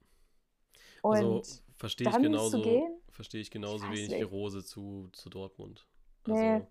Und 1.02 1.16
also 1.16 1.42
verstehe 1.76 2.10
ich 2.10 2.18
genauso, 2.18 2.64
verstehe 3.10 3.42
ich 3.42 3.52
genauso 3.52 3.86
wenig 3.92 4.12
wie 4.12 4.22
Rose 4.24 4.64
zu, 4.64 5.10
zu 5.14 5.30
Dortmund. 5.30 5.88
Also, 6.24 6.40
nee. 6.40 6.62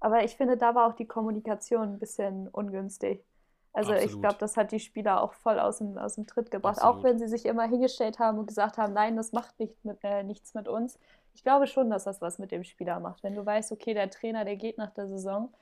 Aber 0.00 0.22
ich 0.22 0.36
finde, 0.36 0.58
da 0.58 0.74
war 0.74 0.88
auch 0.88 0.96
die 0.96 1.06
Kommunikation 1.06 1.94
ein 1.94 1.98
bisschen 1.98 2.48
ungünstig. 2.48 3.24
Also 3.72 3.92
Absolut. 3.92 4.14
ich 4.14 4.20
glaube, 4.20 4.36
das 4.38 4.56
hat 4.56 4.70
die 4.70 4.78
Spieler 4.78 5.22
auch 5.22 5.32
voll 5.32 5.58
aus 5.58 5.78
dem, 5.78 5.96
aus 5.96 6.16
dem 6.16 6.26
Tritt 6.26 6.50
gebracht. 6.50 6.78
Absolut. 6.78 6.98
Auch 6.98 7.02
wenn 7.04 7.18
sie 7.18 7.26
sich 7.26 7.46
immer 7.46 7.66
hingestellt 7.66 8.18
haben 8.18 8.38
und 8.38 8.46
gesagt 8.46 8.76
haben, 8.76 8.92
nein, 8.92 9.16
das 9.16 9.32
macht 9.32 9.58
nicht 9.58 9.82
mit, 9.84 9.98
äh, 10.02 10.22
nichts 10.22 10.52
mit 10.52 10.68
uns. 10.68 10.98
Ich 11.34 11.42
glaube 11.42 11.66
schon, 11.66 11.90
dass 11.90 12.04
das 12.04 12.20
was 12.20 12.38
mit 12.38 12.52
dem 12.52 12.64
Spieler 12.64 13.00
macht. 13.00 13.22
Wenn 13.22 13.34
du 13.34 13.44
weißt, 13.44 13.72
okay, 13.72 13.92
der 13.92 14.10
Trainer, 14.10 14.44
der 14.44 14.56
geht 14.56 14.78
nach 14.78 14.94
der 14.94 15.08
Saison, 15.08 15.52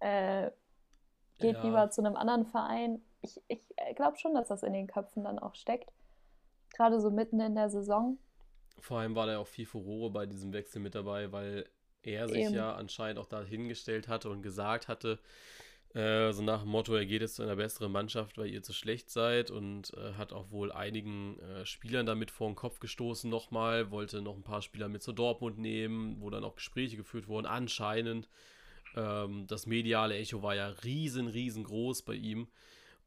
äh, 0.00 0.50
geht 1.38 1.56
ja. 1.56 1.62
lieber 1.62 1.90
zu 1.90 2.02
einem 2.02 2.16
anderen 2.16 2.46
Verein. 2.46 3.00
Ich, 3.22 3.40
ich 3.48 3.60
äh, 3.76 3.94
glaube 3.94 4.18
schon, 4.18 4.34
dass 4.34 4.48
das 4.48 4.62
in 4.62 4.72
den 4.72 4.86
Köpfen 4.86 5.24
dann 5.24 5.38
auch 5.38 5.54
steckt. 5.54 5.90
Gerade 6.74 7.00
so 7.00 7.10
mitten 7.10 7.40
in 7.40 7.54
der 7.54 7.70
Saison. 7.70 8.18
Vor 8.78 8.98
allem 8.98 9.14
war 9.14 9.26
da 9.26 9.38
auch 9.38 9.46
viel 9.46 9.66
Furore 9.66 10.10
bei 10.10 10.26
diesem 10.26 10.52
Wechsel 10.52 10.80
mit 10.80 10.94
dabei, 10.94 11.32
weil 11.32 11.66
er 12.02 12.28
sich 12.28 12.44
Eben. 12.44 12.54
ja 12.54 12.74
anscheinend 12.74 13.18
auch 13.18 13.26
da 13.26 13.42
hingestellt 13.42 14.08
hatte 14.08 14.30
und 14.30 14.42
gesagt 14.42 14.86
hatte, 14.88 15.18
äh, 15.94 16.32
so 16.32 16.42
nach 16.42 16.62
dem 16.62 16.70
Motto, 16.70 16.94
er 16.94 17.06
geht 17.06 17.22
jetzt 17.22 17.36
zu 17.36 17.42
einer 17.42 17.56
besseren 17.56 17.92
Mannschaft, 17.92 18.36
weil 18.38 18.48
ihr 18.48 18.62
zu 18.62 18.72
schlecht 18.72 19.10
seid 19.10 19.50
und 19.50 19.94
äh, 19.94 20.14
hat 20.14 20.32
auch 20.32 20.50
wohl 20.50 20.72
einigen 20.72 21.38
äh, 21.40 21.64
Spielern 21.64 22.06
damit 22.06 22.30
vor 22.30 22.48
den 22.48 22.56
Kopf 22.56 22.80
gestoßen 22.80 23.30
nochmal, 23.30 23.90
wollte 23.90 24.20
noch 24.20 24.36
ein 24.36 24.42
paar 24.42 24.62
Spieler 24.62 24.88
mit 24.88 25.02
zu 25.02 25.12
Dortmund 25.12 25.58
nehmen, 25.58 26.20
wo 26.20 26.30
dann 26.30 26.44
auch 26.44 26.56
Gespräche 26.56 26.96
geführt 26.96 27.28
wurden, 27.28 27.46
anscheinend. 27.46 28.28
Ähm, 28.94 29.46
das 29.46 29.66
mediale 29.66 30.16
Echo 30.16 30.42
war 30.42 30.54
ja 30.54 30.68
riesen, 30.84 31.28
riesengroß 31.28 32.02
bei 32.02 32.14
ihm. 32.14 32.48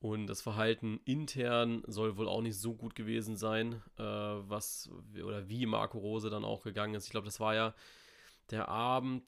Und 0.02 0.28
das 0.28 0.42
Verhalten 0.42 1.02
intern 1.04 1.84
soll 1.86 2.16
wohl 2.16 2.30
auch 2.30 2.42
nicht 2.42 2.58
so 2.58 2.74
gut 2.74 2.96
gewesen 2.96 3.36
sein, 3.36 3.82
äh, 3.98 4.04
was 4.04 4.90
oder 5.22 5.50
wie 5.50 5.66
Marco 5.66 5.98
Rose 5.98 6.30
dann 6.30 6.46
auch 6.46 6.64
gegangen 6.64 6.96
ist. 6.96 7.06
Ich 7.06 7.12
glaube, 7.12 7.26
das 7.26 7.42
war 7.42 7.54
ja 7.54 7.76
der 8.50 8.70
Abend 8.70 9.24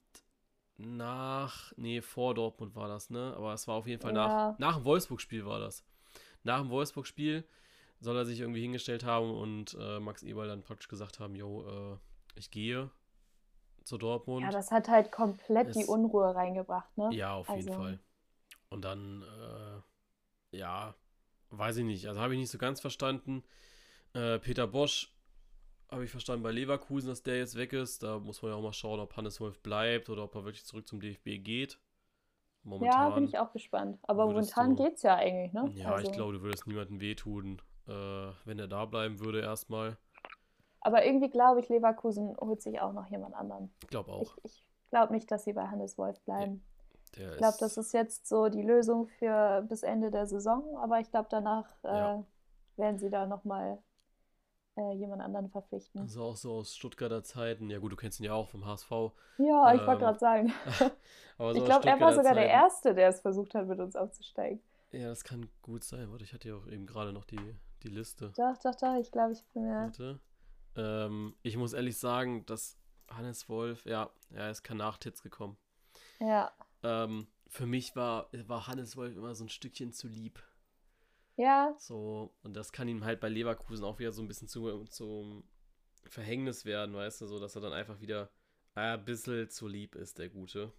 nach, 0.76 1.72
nee, 1.76 2.00
vor 2.00 2.34
Dortmund 2.34 2.74
war 2.74 2.88
das, 2.88 3.10
ne? 3.10 3.34
Aber 3.36 3.52
es 3.52 3.68
war 3.68 3.76
auf 3.76 3.86
jeden 3.86 4.00
Fall 4.00 4.14
ja. 4.14 4.26
nach, 4.26 4.58
nach 4.58 4.76
dem 4.76 4.84
Wolfsburg-Spiel 4.84 5.44
war 5.46 5.60
das. 5.60 5.84
Nach 6.42 6.60
dem 6.60 6.70
Wolfsburg-Spiel 6.70 7.44
soll 8.00 8.16
er 8.16 8.24
sich 8.24 8.40
irgendwie 8.40 8.62
hingestellt 8.62 9.04
haben 9.04 9.30
und 9.30 9.76
äh, 9.80 10.00
Max 10.00 10.22
Eberl 10.22 10.48
dann 10.48 10.62
praktisch 10.62 10.88
gesagt 10.88 11.20
haben, 11.20 11.36
yo, 11.36 11.92
äh, 11.94 11.98
ich 12.34 12.50
gehe 12.50 12.90
zu 13.84 13.98
Dortmund. 13.98 14.42
Ja, 14.42 14.50
das 14.50 14.70
hat 14.70 14.88
halt 14.88 15.12
komplett 15.12 15.68
es, 15.68 15.76
die 15.76 15.84
Unruhe 15.84 16.34
reingebracht, 16.34 16.96
ne? 16.96 17.10
Ja, 17.12 17.34
auf 17.34 17.48
also. 17.48 17.60
jeden 17.60 17.80
Fall. 17.80 17.98
Und 18.70 18.84
dann, 18.84 19.22
äh, 19.22 20.56
ja, 20.56 20.94
weiß 21.50 21.76
ich 21.78 21.84
nicht, 21.84 22.08
also 22.08 22.20
habe 22.20 22.34
ich 22.34 22.40
nicht 22.40 22.50
so 22.50 22.58
ganz 22.58 22.80
verstanden. 22.80 23.44
Äh, 24.14 24.38
Peter 24.38 24.66
Bosch 24.66 25.12
habe 25.92 26.04
ich 26.04 26.10
verstanden, 26.10 26.42
bei 26.42 26.50
Leverkusen, 26.50 27.08
dass 27.08 27.22
der 27.22 27.38
jetzt 27.38 27.56
weg 27.56 27.72
ist. 27.72 28.02
Da 28.02 28.18
muss 28.18 28.42
man 28.42 28.50
ja 28.50 28.56
auch 28.56 28.62
mal 28.62 28.72
schauen, 28.72 28.98
ob 28.98 29.14
Hannes 29.16 29.40
Wolf 29.40 29.60
bleibt 29.60 30.08
oder 30.08 30.24
ob 30.24 30.34
er 30.34 30.44
wirklich 30.44 30.64
zurück 30.64 30.88
zum 30.88 31.00
DFB 31.00 31.42
geht. 31.42 31.78
Momentan 32.64 33.10
ja, 33.10 33.14
bin 33.14 33.24
ich 33.24 33.38
auch 33.38 33.52
gespannt. 33.52 33.98
Aber 34.02 34.26
momentan 34.26 34.76
geht 34.76 34.94
es 34.94 35.02
ja 35.02 35.16
eigentlich, 35.16 35.52
ne? 35.52 35.70
Ja, 35.74 35.92
also. 35.92 36.08
ich 36.08 36.12
glaube, 36.12 36.32
du 36.32 36.42
würdest 36.42 36.66
niemandem 36.66 37.00
wehtun, 37.00 37.60
äh, 37.86 37.92
wenn 38.44 38.58
er 38.58 38.68
da 38.68 38.86
bleiben 38.86 39.20
würde 39.20 39.40
erstmal. 39.40 39.98
Aber 40.80 41.04
irgendwie 41.04 41.28
glaube 41.28 41.60
ich, 41.60 41.68
Leverkusen 41.68 42.36
holt 42.40 42.62
sich 42.62 42.80
auch 42.80 42.92
noch 42.92 43.06
jemand 43.08 43.34
anderen. 43.34 43.72
Ich 43.82 43.88
glaube 43.88 44.12
auch. 44.12 44.36
Ich, 44.42 44.44
ich 44.44 44.64
glaube 44.90 45.12
nicht, 45.12 45.30
dass 45.30 45.44
sie 45.44 45.52
bei 45.52 45.66
Hannes 45.66 45.98
Wolf 45.98 46.20
bleiben. 46.22 46.64
Nee, 47.16 47.24
ich 47.32 47.36
glaube, 47.36 47.56
das 47.60 47.76
ist 47.76 47.92
jetzt 47.92 48.26
so 48.26 48.48
die 48.48 48.62
Lösung 48.62 49.06
für 49.06 49.64
bis 49.68 49.82
Ende 49.82 50.10
der 50.10 50.26
Saison, 50.26 50.76
aber 50.78 50.98
ich 51.00 51.10
glaube, 51.10 51.28
danach 51.30 51.68
äh, 51.84 51.88
ja. 51.88 52.24
werden 52.76 52.98
sie 52.98 53.10
da 53.10 53.26
nochmal 53.26 53.82
äh, 54.76 54.92
jemand 54.94 55.22
anderen 55.22 55.48
verpflichten. 55.48 56.00
Also 56.00 56.22
auch 56.22 56.36
so 56.36 56.52
aus 56.52 56.74
Stuttgarter 56.74 57.22
Zeiten. 57.22 57.70
Ja 57.70 57.78
gut, 57.78 57.92
du 57.92 57.96
kennst 57.96 58.20
ihn 58.20 58.24
ja 58.24 58.34
auch 58.34 58.48
vom 58.48 58.64
HSV. 58.64 58.90
Ja, 59.38 59.70
ähm, 59.70 59.80
ich 59.80 59.86
wollte 59.86 60.00
gerade 60.00 60.18
sagen. 60.18 60.52
so 61.38 61.50
ich 61.54 61.64
glaube, 61.64 61.86
er 61.86 62.00
war 62.00 62.10
sogar 62.10 62.34
Zeiten. 62.34 62.36
der 62.36 62.48
Erste, 62.48 62.94
der 62.94 63.08
es 63.08 63.20
versucht 63.20 63.54
hat, 63.54 63.66
mit 63.66 63.78
uns 63.78 63.96
aufzusteigen. 63.96 64.60
Ja, 64.92 65.08
das 65.08 65.24
kann 65.24 65.48
gut 65.62 65.84
sein. 65.84 66.10
Warte, 66.10 66.24
ich 66.24 66.32
hatte 66.32 66.48
ja 66.48 66.56
auch 66.56 66.66
eben 66.66 66.86
gerade 66.86 67.12
noch 67.12 67.24
die, 67.24 67.56
die 67.82 67.88
Liste. 67.88 68.32
Doch, 68.36 68.56
doch, 68.62 68.74
doch. 68.74 68.94
Ich 69.00 69.10
glaube, 69.10 69.32
ich 69.32 69.44
bin 69.52 69.66
ja... 69.66 69.90
Ähm, 70.74 71.34
ich 71.42 71.56
muss 71.56 71.74
ehrlich 71.74 71.98
sagen, 71.98 72.46
dass 72.46 72.78
Hannes 73.10 73.48
Wolf, 73.48 73.84
ja, 73.84 74.10
er 74.30 74.50
ist 74.50 74.62
kein 74.62 74.78
Nachtitz 74.78 75.22
gekommen. 75.22 75.56
Ja. 76.18 76.50
Ähm, 76.82 77.26
für 77.48 77.66
mich 77.66 77.94
war, 77.94 78.28
war 78.46 78.66
Hannes 78.66 78.96
Wolf 78.96 79.16
immer 79.16 79.34
so 79.34 79.44
ein 79.44 79.48
Stückchen 79.48 79.92
zu 79.92 80.08
lieb. 80.08 80.42
Ja. 81.42 81.74
So, 81.76 82.32
und 82.44 82.54
das 82.54 82.70
kann 82.70 82.86
ihm 82.86 83.04
halt 83.04 83.18
bei 83.18 83.28
Leverkusen 83.28 83.84
auch 83.84 83.98
wieder 83.98 84.12
so 84.12 84.22
ein 84.22 84.28
bisschen 84.28 84.46
zu, 84.46 84.84
zum 84.84 85.42
Verhängnis 86.04 86.64
werden, 86.64 86.94
weißt 86.94 87.20
du, 87.20 87.26
so, 87.26 87.40
dass 87.40 87.56
er 87.56 87.62
dann 87.62 87.72
einfach 87.72 88.00
wieder 88.00 88.30
ein 88.76 89.04
bisschen 89.04 89.50
zu 89.50 89.66
lieb 89.66 89.96
ist, 89.96 90.18
der 90.18 90.28
Gute. 90.28 90.72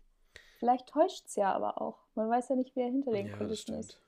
Vielleicht 0.59 0.87
täuscht 0.87 1.25
es 1.25 1.35
ja 1.35 1.53
aber 1.53 1.81
auch. 1.81 2.05
Man 2.15 2.29
weiß 2.29 2.47
ja 2.47 2.55
nicht, 2.55 2.73
wie 2.77 2.79
er 2.79 2.89
hinter 2.89 3.11
den 3.11 3.27
ja, 3.27 3.35
Kulissen 3.35 3.75
ist. 3.75 3.99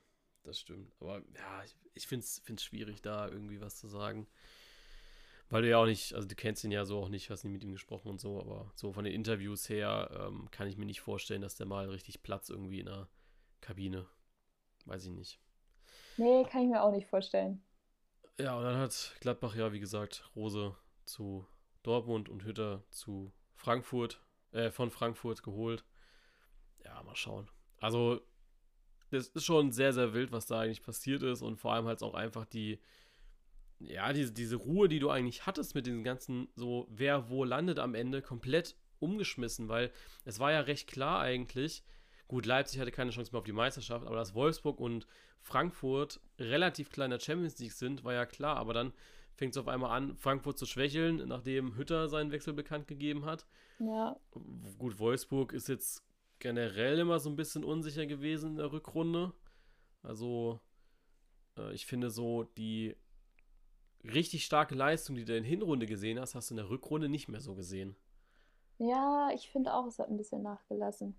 Das 0.44 0.58
stimmt. 0.58 0.90
Aber 0.98 1.18
ja, 1.18 1.62
ich, 1.62 1.76
ich 1.92 2.06
finde 2.06 2.24
es 2.24 2.62
schwierig, 2.62 3.02
da 3.02 3.28
irgendwie 3.28 3.60
was 3.60 3.76
zu 3.76 3.86
sagen. 3.86 4.26
Weil 5.50 5.60
du 5.60 5.68
ja 5.68 5.76
auch 5.76 5.84
nicht, 5.84 6.14
also 6.14 6.26
du 6.26 6.34
kennst 6.34 6.64
ihn 6.64 6.72
ja 6.72 6.86
so 6.86 7.00
auch 7.00 7.10
nicht, 7.10 7.28
hast 7.28 7.44
nie 7.44 7.50
mit 7.50 7.62
ihm 7.64 7.72
gesprochen 7.72 8.08
und 8.08 8.18
so, 8.18 8.40
aber 8.40 8.72
so 8.74 8.94
von 8.94 9.04
den 9.04 9.12
Interviews 9.12 9.68
her 9.68 10.08
ähm, 10.26 10.48
kann 10.50 10.68
ich 10.68 10.78
mir 10.78 10.86
nicht 10.86 11.02
vorstellen, 11.02 11.42
dass 11.42 11.56
der 11.56 11.66
mal 11.66 11.90
richtig 11.90 12.22
Platz 12.22 12.48
irgendwie 12.48 12.80
in 12.80 12.86
der 12.86 13.08
Kabine. 13.60 14.06
Weiß 14.86 15.04
ich 15.04 15.12
nicht. 15.12 15.38
Nee, 16.16 16.44
kann 16.44 16.62
ich 16.62 16.68
mir 16.68 16.82
auch 16.82 16.92
nicht 16.92 17.08
vorstellen. 17.08 17.62
Ja, 18.38 18.56
und 18.56 18.64
dann 18.64 18.76
hat 18.76 19.16
Gladbach 19.20 19.54
ja, 19.54 19.72
wie 19.72 19.80
gesagt, 19.80 20.28
Rose 20.36 20.76
zu 21.04 21.46
Dortmund 21.82 22.28
und 22.28 22.44
Hütter 22.44 22.82
zu 22.90 23.32
Frankfurt, 23.54 24.22
äh, 24.52 24.70
von 24.70 24.90
Frankfurt 24.90 25.42
geholt. 25.42 25.84
Ja, 26.84 27.02
mal 27.02 27.16
schauen. 27.16 27.48
Also, 27.80 28.20
das 29.10 29.28
ist 29.28 29.44
schon 29.44 29.72
sehr, 29.72 29.92
sehr 29.92 30.12
wild, 30.12 30.32
was 30.32 30.46
da 30.46 30.60
eigentlich 30.60 30.82
passiert 30.82 31.22
ist 31.22 31.42
und 31.42 31.56
vor 31.56 31.72
allem 31.72 31.86
halt 31.86 32.02
auch 32.02 32.14
einfach 32.14 32.44
die, 32.44 32.80
ja, 33.78 34.12
diese, 34.12 34.32
diese 34.32 34.56
Ruhe, 34.56 34.88
die 34.88 34.98
du 34.98 35.10
eigentlich 35.10 35.46
hattest 35.46 35.74
mit 35.74 35.86
den 35.86 36.04
ganzen, 36.04 36.48
so, 36.56 36.86
wer 36.90 37.30
wo 37.30 37.44
landet 37.44 37.78
am 37.78 37.94
Ende, 37.94 38.22
komplett 38.22 38.76
umgeschmissen, 38.98 39.68
weil 39.68 39.92
es 40.24 40.40
war 40.40 40.52
ja 40.52 40.60
recht 40.60 40.88
klar 40.88 41.20
eigentlich, 41.20 41.84
gut, 42.28 42.46
Leipzig 42.46 42.80
hatte 42.80 42.90
keine 42.90 43.10
Chance 43.10 43.32
mehr 43.32 43.38
auf 43.38 43.44
die 43.44 43.52
Meisterschaft, 43.52 44.06
aber 44.06 44.16
dass 44.16 44.34
Wolfsburg 44.34 44.80
und 44.80 45.06
Frankfurt 45.40 46.20
relativ 46.38 46.90
kleiner 46.90 47.20
Champions 47.20 47.58
League 47.58 47.72
sind, 47.72 48.04
war 48.04 48.14
ja 48.14 48.26
klar, 48.26 48.56
aber 48.56 48.74
dann 48.74 48.92
fängt 49.34 49.52
es 49.52 49.58
auf 49.58 49.68
einmal 49.68 49.96
an, 49.96 50.16
Frankfurt 50.16 50.58
zu 50.58 50.66
schwächeln, 50.66 51.28
nachdem 51.28 51.76
Hütter 51.76 52.08
seinen 52.08 52.32
Wechsel 52.32 52.54
bekannt 52.54 52.88
gegeben 52.88 53.24
hat. 53.24 53.46
Ja. 53.78 54.16
Gut, 54.78 54.98
Wolfsburg 54.98 55.52
ist 55.52 55.68
jetzt 55.68 56.02
generell 56.38 56.98
immer 56.98 57.18
so 57.18 57.30
ein 57.30 57.36
bisschen 57.36 57.64
unsicher 57.64 58.06
gewesen 58.06 58.50
in 58.50 58.56
der 58.56 58.72
Rückrunde. 58.72 59.32
Also, 60.02 60.60
äh, 61.58 61.72
ich 61.74 61.86
finde 61.86 62.10
so, 62.10 62.44
die 62.44 62.96
richtig 64.04 64.44
starke 64.44 64.74
Leistung, 64.74 65.16
die 65.16 65.24
du 65.24 65.36
in 65.36 65.42
der 65.42 65.50
Hinrunde 65.50 65.86
gesehen 65.86 66.18
hast, 66.18 66.34
hast 66.34 66.50
du 66.50 66.54
in 66.54 66.58
der 66.58 66.70
Rückrunde 66.70 67.08
nicht 67.08 67.28
mehr 67.28 67.40
so 67.40 67.54
gesehen. 67.54 67.96
Ja, 68.78 69.30
ich 69.34 69.50
finde 69.50 69.74
auch, 69.74 69.86
es 69.86 69.98
hat 69.98 70.08
ein 70.08 70.16
bisschen 70.16 70.42
nachgelassen. 70.42 71.16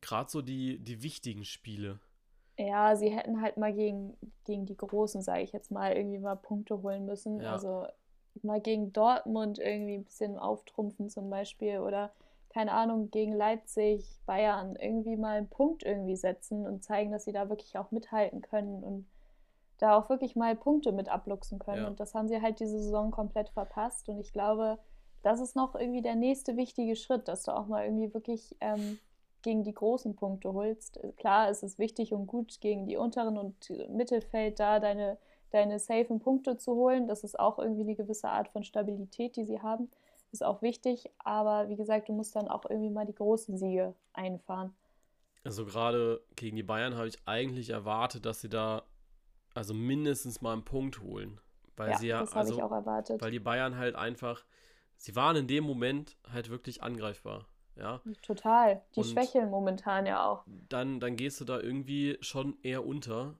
Gerade 0.00 0.30
so 0.30 0.42
die, 0.42 0.78
die 0.78 1.02
wichtigen 1.02 1.44
Spiele. 1.44 2.00
Ja, 2.58 2.96
sie 2.96 3.10
hätten 3.10 3.42
halt 3.42 3.56
mal 3.58 3.72
gegen, 3.72 4.16
gegen 4.44 4.64
die 4.66 4.76
Großen, 4.76 5.20
sage 5.20 5.42
ich 5.42 5.52
jetzt 5.52 5.70
mal, 5.70 5.92
irgendwie 5.92 6.18
mal 6.18 6.36
Punkte 6.36 6.82
holen 6.82 7.04
müssen. 7.04 7.40
Ja. 7.40 7.52
Also 7.52 7.86
mal 8.42 8.60
gegen 8.60 8.92
Dortmund 8.92 9.58
irgendwie 9.58 9.94
ein 9.94 10.04
bisschen 10.04 10.38
auftrumpfen 10.38 11.08
zum 11.08 11.30
Beispiel 11.30 11.80
oder 11.80 12.12
keine 12.56 12.72
Ahnung, 12.72 13.10
gegen 13.10 13.34
Leipzig, 13.34 14.18
Bayern 14.24 14.76
irgendwie 14.76 15.16
mal 15.16 15.36
einen 15.36 15.48
Punkt 15.48 15.82
irgendwie 15.82 16.16
setzen 16.16 16.66
und 16.66 16.82
zeigen, 16.82 17.12
dass 17.12 17.24
sie 17.24 17.32
da 17.32 17.50
wirklich 17.50 17.76
auch 17.76 17.90
mithalten 17.90 18.40
können 18.40 18.82
und 18.82 19.06
da 19.76 19.94
auch 19.98 20.08
wirklich 20.08 20.36
mal 20.36 20.56
Punkte 20.56 20.92
mit 20.92 21.10
abluchsen 21.10 21.58
können. 21.58 21.82
Ja. 21.82 21.88
Und 21.88 22.00
das 22.00 22.14
haben 22.14 22.28
sie 22.28 22.40
halt 22.40 22.58
diese 22.60 22.80
Saison 22.80 23.10
komplett 23.10 23.50
verpasst. 23.50 24.08
Und 24.08 24.20
ich 24.20 24.32
glaube, 24.32 24.78
das 25.22 25.40
ist 25.40 25.54
noch 25.54 25.74
irgendwie 25.74 26.00
der 26.00 26.14
nächste 26.14 26.56
wichtige 26.56 26.96
Schritt, 26.96 27.28
dass 27.28 27.42
du 27.42 27.54
auch 27.54 27.66
mal 27.66 27.84
irgendwie 27.84 28.14
wirklich 28.14 28.56
ähm, 28.60 28.98
gegen 29.42 29.64
die 29.64 29.74
großen 29.74 30.16
Punkte 30.16 30.52
holst. 30.52 31.00
Klar, 31.16 31.50
es 31.50 31.62
ist 31.62 31.78
wichtig 31.78 32.12
und 32.12 32.26
gut, 32.26 32.60
gegen 32.60 32.86
die 32.86 32.96
unteren 32.96 33.38
und 33.38 33.70
Mittelfeld 33.88 34.58
da 34.58 34.80
deine, 34.80 35.18
deine 35.50 35.78
safen 35.78 36.18
Punkte 36.20 36.56
zu 36.56 36.74
holen. 36.74 37.06
Das 37.06 37.24
ist 37.24 37.38
auch 37.38 37.58
irgendwie 37.58 37.82
eine 37.82 37.94
gewisse 37.94 38.28
Art 38.28 38.48
von 38.48 38.64
Stabilität, 38.64 39.36
die 39.36 39.44
sie 39.44 39.60
haben. 39.60 39.90
Ist 40.32 40.44
auch 40.44 40.62
wichtig, 40.62 41.10
aber 41.18 41.68
wie 41.68 41.76
gesagt, 41.76 42.08
du 42.08 42.12
musst 42.12 42.34
dann 42.34 42.48
auch 42.48 42.64
irgendwie 42.68 42.90
mal 42.90 43.06
die 43.06 43.14
großen 43.14 43.56
Siege 43.56 43.94
einfahren. 44.12 44.74
Also 45.44 45.64
gerade 45.64 46.20
gegen 46.34 46.56
die 46.56 46.64
Bayern 46.64 46.96
habe 46.96 47.06
ich 47.06 47.18
eigentlich 47.24 47.70
erwartet, 47.70 48.26
dass 48.26 48.40
sie 48.40 48.48
da 48.48 48.82
also 49.54 49.72
mindestens 49.74 50.40
mal 50.40 50.52
einen 50.52 50.64
Punkt 50.64 51.00
holen. 51.00 51.40
Weil 51.76 51.90
ja, 51.90 51.98
sie 51.98 52.06
ja, 52.08 52.20
das 52.20 52.32
also, 52.32 52.54
ich 52.54 52.62
auch 52.62 52.72
erwartet. 52.72 53.20
Weil 53.22 53.30
die 53.30 53.40
Bayern 53.40 53.76
halt 53.76 53.94
einfach, 53.94 54.44
sie 54.96 55.14
waren 55.14 55.36
in 55.36 55.46
dem 55.46 55.64
Moment 55.64 56.16
halt 56.32 56.50
wirklich 56.50 56.82
angreifbar. 56.82 57.46
Ja. 57.76 58.00
Total. 58.22 58.82
Die 58.94 59.00
und 59.00 59.06
schwächeln 59.06 59.50
momentan 59.50 60.06
ja 60.06 60.24
auch. 60.26 60.44
Dann, 60.68 61.00
dann 61.00 61.16
gehst 61.16 61.40
du 61.40 61.44
da 61.44 61.60
irgendwie 61.60 62.16
schon 62.20 62.56
eher 62.62 62.84
unter. 62.86 63.34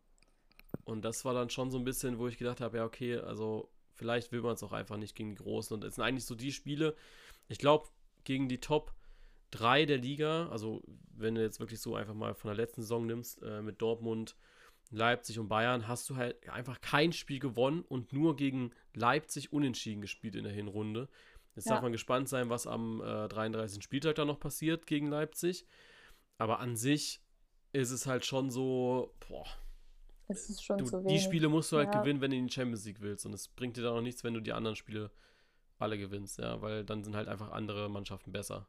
Und 0.85 1.05
das 1.05 1.25
war 1.25 1.35
dann 1.35 1.51
schon 1.51 1.71
so 1.71 1.79
ein 1.79 1.85
bisschen, 1.85 2.19
wo 2.19 2.29
ich 2.29 2.39
gedacht 2.39 2.61
habe, 2.61 2.79
ja, 2.79 2.85
okay, 2.85 3.17
also 3.17 3.71
vielleicht 3.95 4.31
will 4.33 4.43
man 4.43 4.55
es 4.55 4.63
auch 4.63 4.73
einfach 4.73 4.97
nicht 4.97 5.17
gegen 5.17 5.31
die 5.31 5.43
Großen. 5.43 5.75
Und 5.75 5.85
es 5.85 5.97
sind 5.97 6.05
eigentlich 6.05 6.27
so 6.27 6.35
die 6.35 6.53
Spiele, 6.53 6.95
ich 7.49 7.59
glaube, 7.59 7.89
gegen 8.25 8.49
die 8.49 8.61
Top 8.61 8.93
3 9.53 9.87
der 9.87 9.99
Liga, 9.99 10.49
also 10.49 10.83
wenn 11.17 11.35
du 11.35 11.43
jetzt 11.43 11.61
wirklich 11.61 11.81
so 11.81 11.95
einfach 11.95 12.15
mal 12.15 12.35
von 12.35 12.49
der 12.49 12.57
letzten 12.57 12.83
Saison 12.83 13.07
nimmst, 13.07 13.43
äh, 13.43 13.63
mit 13.63 13.81
Dortmund, 13.81 14.37
Leipzig 14.91 15.39
und 15.39 15.49
Bayern, 15.49 15.89
hast 15.89 16.09
du 16.11 16.17
halt 16.17 16.49
einfach 16.49 16.81
kein 16.81 17.13
Spiel 17.13 17.39
gewonnen 17.39 17.83
und 17.89 18.13
nur 18.13 18.37
gegen 18.37 18.71
Leipzig 18.95 19.53
unentschieden 19.53 20.01
gespielt 20.01 20.37
in 20.37 20.45
der 20.45 20.53
Hinrunde. 20.53 21.09
Jetzt 21.57 21.67
ja. 21.67 21.73
darf 21.73 21.83
man 21.83 21.93
gespannt 21.93 22.29
sein, 22.29 22.51
was 22.51 22.67
am 22.67 23.01
äh, 23.01 23.29
33. 23.29 23.83
Spieltag 23.83 24.15
da 24.15 24.25
noch 24.25 24.39
passiert 24.39 24.87
gegen 24.87 25.09
Leipzig. 25.09 25.67
Aber 26.39 26.61
an 26.61 26.77
sich 26.77 27.23
ist 27.73 27.91
es 27.91 28.07
halt 28.07 28.25
schon 28.25 28.51
so, 28.51 29.15
boah. 29.29 29.47
Es 30.29 30.49
ist 30.51 30.63
schon 30.63 30.79
du, 30.79 30.85
zu 30.85 31.01
wenig. 31.01 31.15
Die 31.15 31.25
Spiele 31.25 31.49
musst 31.49 31.73
du 31.73 31.79
halt 31.79 31.93
ja. 31.95 32.01
gewinnen, 32.01 32.21
wenn 32.21 32.31
du 32.31 32.37
in 32.37 32.47
die 32.47 32.53
Champions 32.53 32.85
League 32.85 33.01
willst. 33.01 33.27
Und 33.27 33.33
es 33.33 33.49
bringt 33.49 33.77
dir 33.77 33.83
da 33.83 33.93
noch 33.93 34.03
nichts, 34.03 34.23
wenn 34.23 34.35
du 34.35 34.41
die 34.41 34.53
anderen 34.53 34.77
Spiele 34.77 35.11
alle 35.79 35.99
gewinnst, 35.99 36.39
ja, 36.39 36.61
weil 36.63 36.85
dann 36.85 37.05
sind 37.05 37.17
halt 37.17 37.29
einfach 37.29 37.53
andere 37.53 37.89
Mannschaften 37.89 38.33
besser 38.33 38.67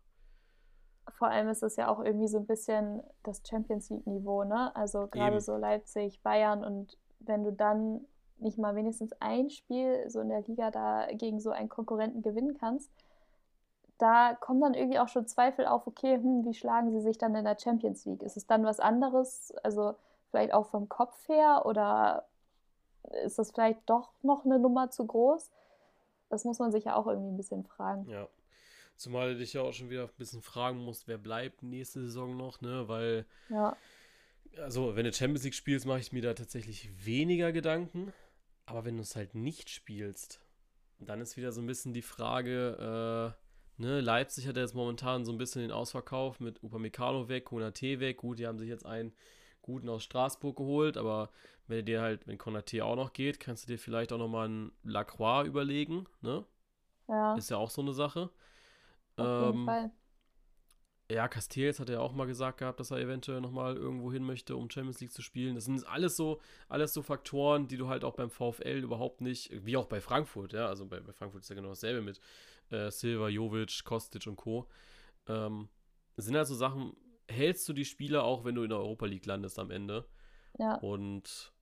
vor 1.12 1.30
allem 1.30 1.50
ist 1.50 1.64
es 1.64 1.76
ja 1.76 1.88
auch 1.88 2.00
irgendwie 2.00 2.28
so 2.28 2.38
ein 2.38 2.46
bisschen 2.46 3.02
das 3.24 3.42
Champions 3.48 3.90
League-Niveau, 3.90 4.44
ne? 4.44 4.76
Also 4.76 5.08
gerade 5.08 5.42
so 5.42 5.58
Leipzig, 5.58 6.22
Bayern 6.22 6.64
und 6.64 6.98
wenn 7.20 7.44
du 7.44 7.52
dann 7.52 8.02
nicht 8.40 8.58
mal 8.58 8.76
wenigstens 8.76 9.12
ein 9.20 9.50
Spiel 9.50 10.10
so 10.10 10.20
in 10.22 10.30
der 10.30 10.42
Liga 10.42 10.72
da 10.72 11.08
gegen 11.12 11.40
so 11.40 11.52
einen 11.52 11.70
Konkurrenten 11.70 12.22
gewinnen 12.22 12.58
kannst, 12.60 12.92
da 13.98 14.36
kommen 14.36 14.62
dann 14.62 14.74
irgendwie 14.74 15.00
auch 15.00 15.08
schon 15.08 15.28
Zweifel 15.28 15.66
auf, 15.66 15.88
okay, 15.88 16.16
hm, 16.16 16.46
wie 16.46 16.54
schlagen 16.54 16.92
sie 16.92 17.02
sich 17.02 17.18
dann 17.18 17.36
in 17.36 17.46
der 17.46 17.58
Champions 17.60 18.06
League? 18.06 18.24
Ist 18.24 18.38
es 18.38 18.46
dann 18.46 18.64
was 18.64 18.80
anderes, 18.80 19.54
also 19.64 19.96
vielleicht 20.30 20.54
auch 20.54 20.68
vom 20.68 20.88
Kopf 20.88 21.28
her 21.28 21.64
oder 21.66 22.28
ist 23.26 23.40
das 23.40 23.52
vielleicht 23.52 23.80
doch 23.88 24.12
noch 24.22 24.46
eine 24.46 24.60
Nummer 24.60 24.92
zu 24.92 25.06
groß? 25.06 25.52
Das 26.30 26.44
muss 26.44 26.60
man 26.60 26.72
sich 26.72 26.86
ja 26.86 26.96
auch 26.96 27.08
irgendwie 27.08 27.32
ein 27.32 27.38
bisschen 27.38 27.64
fragen. 27.64 28.08
Ja. 28.10 28.28
Zumal 28.98 29.34
du 29.34 29.40
dich 29.40 29.54
ja 29.54 29.62
auch 29.62 29.74
schon 29.74 29.90
wieder 29.90 30.04
ein 30.04 30.18
bisschen 30.18 30.42
fragen 30.42 30.80
musst, 30.80 31.08
wer 31.08 31.18
bleibt 31.18 31.64
nächste 31.64 32.02
Saison 32.02 32.36
noch, 32.36 32.62
ne? 32.62 32.88
Weil, 32.88 33.26
ja. 33.50 33.78
also 34.58 34.96
wenn 34.96 35.06
du 35.06 35.14
Champions 35.14 35.44
League 35.44 35.54
spielst, 35.54 35.86
mache 35.86 36.00
ich 36.00 36.12
mir 36.12 36.22
da 36.22 36.34
tatsächlich 36.34 37.06
weniger 37.06 37.52
Gedanken. 37.52 38.12
Aber 38.68 38.86
wenn 38.86 38.98
du 38.98 39.02
es 39.02 39.16
halt 39.16 39.34
nicht 39.34 39.70
spielst, 39.70 40.42
dann 41.00 41.22
ist 41.22 41.38
wieder 41.38 41.52
so 41.52 41.62
ein 41.62 41.68
bisschen 41.68 41.94
die 41.94 42.02
Frage, 42.02 43.36
äh, 43.80 43.82
ne, 43.82 44.02
Leipzig 44.02 44.48
hat 44.48 44.58
ja 44.58 44.62
jetzt 44.62 44.76
momentan 44.76 45.26
so 45.26 45.32
ein 45.32 45.38
bisschen 45.38 45.62
den 45.62 45.72
Ausverkauf 45.72 46.40
mit 46.40 46.62
Upamecano 46.62 47.30
weg, 47.30 47.46
Konate 47.46 48.00
weg. 48.00 48.18
Gut, 48.18 48.40
die 48.40 48.46
haben 48.46 48.60
sich 48.60 48.68
jetzt 48.68 48.86
einen 48.86 49.14
guten 49.62 49.88
aus 49.90 50.04
Straßburg 50.04 50.58
geholt, 50.58 50.98
aber 50.98 51.30
wenn 51.68 51.86
dir 51.86 52.02
halt, 52.02 52.28
wenn 52.28 52.38
Konate 52.38 52.84
auch 52.84 52.98
noch 52.98 53.14
geht, 53.14 53.40
kannst 53.40 53.64
du 53.64 53.74
dir 53.74 53.80
vielleicht 53.80 54.12
auch 54.12 54.18
nochmal 54.18 54.46
einen 54.46 54.72
Lacroix 54.84 55.48
überlegen, 55.48 56.06
ne? 56.22 56.46
Ja. 57.08 57.36
Ist 57.36 57.50
ja 57.50 57.58
auch 57.58 57.70
so 57.70 57.82
eine 57.82 57.94
Sache. 57.94 58.30
Auf 59.16 59.46
jeden 59.46 59.60
ähm, 59.60 59.66
Fall. 59.66 59.92
Ja, 61.10 61.30
Castells 61.30 61.80
hat 61.80 61.88
ja 61.88 62.00
auch 62.00 62.12
mal 62.12 62.28
gesagt 62.28 62.58
gehabt, 62.58 62.82
dass 62.82 62.92
er 62.92 62.98
eventuell 62.98 63.40
nochmal 63.40 63.78
irgendwo 63.78 64.12
hin 64.12 64.24
möchte, 64.24 64.58
um 64.58 64.70
Champions 64.70 65.00
League 65.00 65.14
zu 65.14 65.22
spielen. 65.22 65.56
Das 65.56 65.64
sind 65.64 65.88
alles 65.88 66.18
so, 66.18 66.42
alles 66.68 66.94
so 66.94 67.02
Faktoren, 67.02 67.68
die 67.68 67.78
du 67.78 67.88
halt 67.88 68.04
auch 68.04 68.16
beim 68.16 68.30
VfL 68.30 68.80
überhaupt 68.84 69.22
nicht, 69.22 69.50
wie 69.66 69.78
auch 69.78 69.86
bei 69.86 70.02
Frankfurt, 70.02 70.52
ja, 70.52 70.68
also 70.68 70.86
bei, 70.86 71.00
bei 71.00 71.14
Frankfurt 71.14 71.44
ist 71.44 71.50
ja 71.50 71.56
genau 71.56 71.70
dasselbe 71.70 72.02
mit 72.02 72.20
äh, 72.72 72.92
Silva, 72.92 73.30
Jovic, 73.30 73.86
Kostic 73.86 74.28
und 74.28 74.36
Co. 74.36 74.68
Ähm, 75.28 75.70
sind 76.18 76.36
also 76.36 76.56
Sachen, 76.56 76.94
hältst 77.30 77.70
du 77.70 77.74
die 77.74 77.86
Spieler 77.86 78.24
auch, 78.24 78.44
wenn 78.44 78.56
du 78.56 78.64
in 78.64 78.70
der 78.70 78.80
Europa 78.80 79.06
League 79.06 79.26
landest 79.26 79.60
am 79.60 79.72
Ende? 79.72 80.06
Ja. 80.58 80.76
Und 80.76 81.54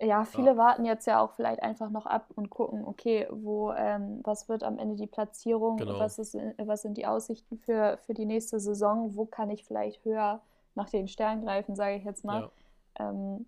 ja, 0.00 0.24
viele 0.24 0.52
ja. 0.52 0.56
warten 0.56 0.84
jetzt 0.84 1.06
ja 1.06 1.20
auch 1.20 1.32
vielleicht 1.32 1.62
einfach 1.62 1.90
noch 1.90 2.06
ab 2.06 2.26
und 2.34 2.50
gucken, 2.50 2.84
okay, 2.84 3.26
wo, 3.30 3.72
ähm, 3.72 4.20
was 4.24 4.48
wird 4.48 4.62
am 4.62 4.78
Ende 4.78 4.96
die 4.96 5.06
Platzierung, 5.06 5.78
genau. 5.78 5.98
was, 5.98 6.18
ist, 6.18 6.36
was 6.58 6.82
sind 6.82 6.98
die 6.98 7.06
Aussichten 7.06 7.58
für, 7.58 7.98
für 8.04 8.12
die 8.12 8.26
nächste 8.26 8.60
Saison, 8.60 9.16
wo 9.16 9.24
kann 9.24 9.50
ich 9.50 9.64
vielleicht 9.64 10.04
höher 10.04 10.40
nach 10.74 10.90
den 10.90 11.08
Sternen 11.08 11.44
greifen, 11.44 11.74
sage 11.74 11.96
ich 11.96 12.04
jetzt 12.04 12.24
mal. 12.24 12.50
Ja. 12.98 13.10
Ähm, 13.10 13.46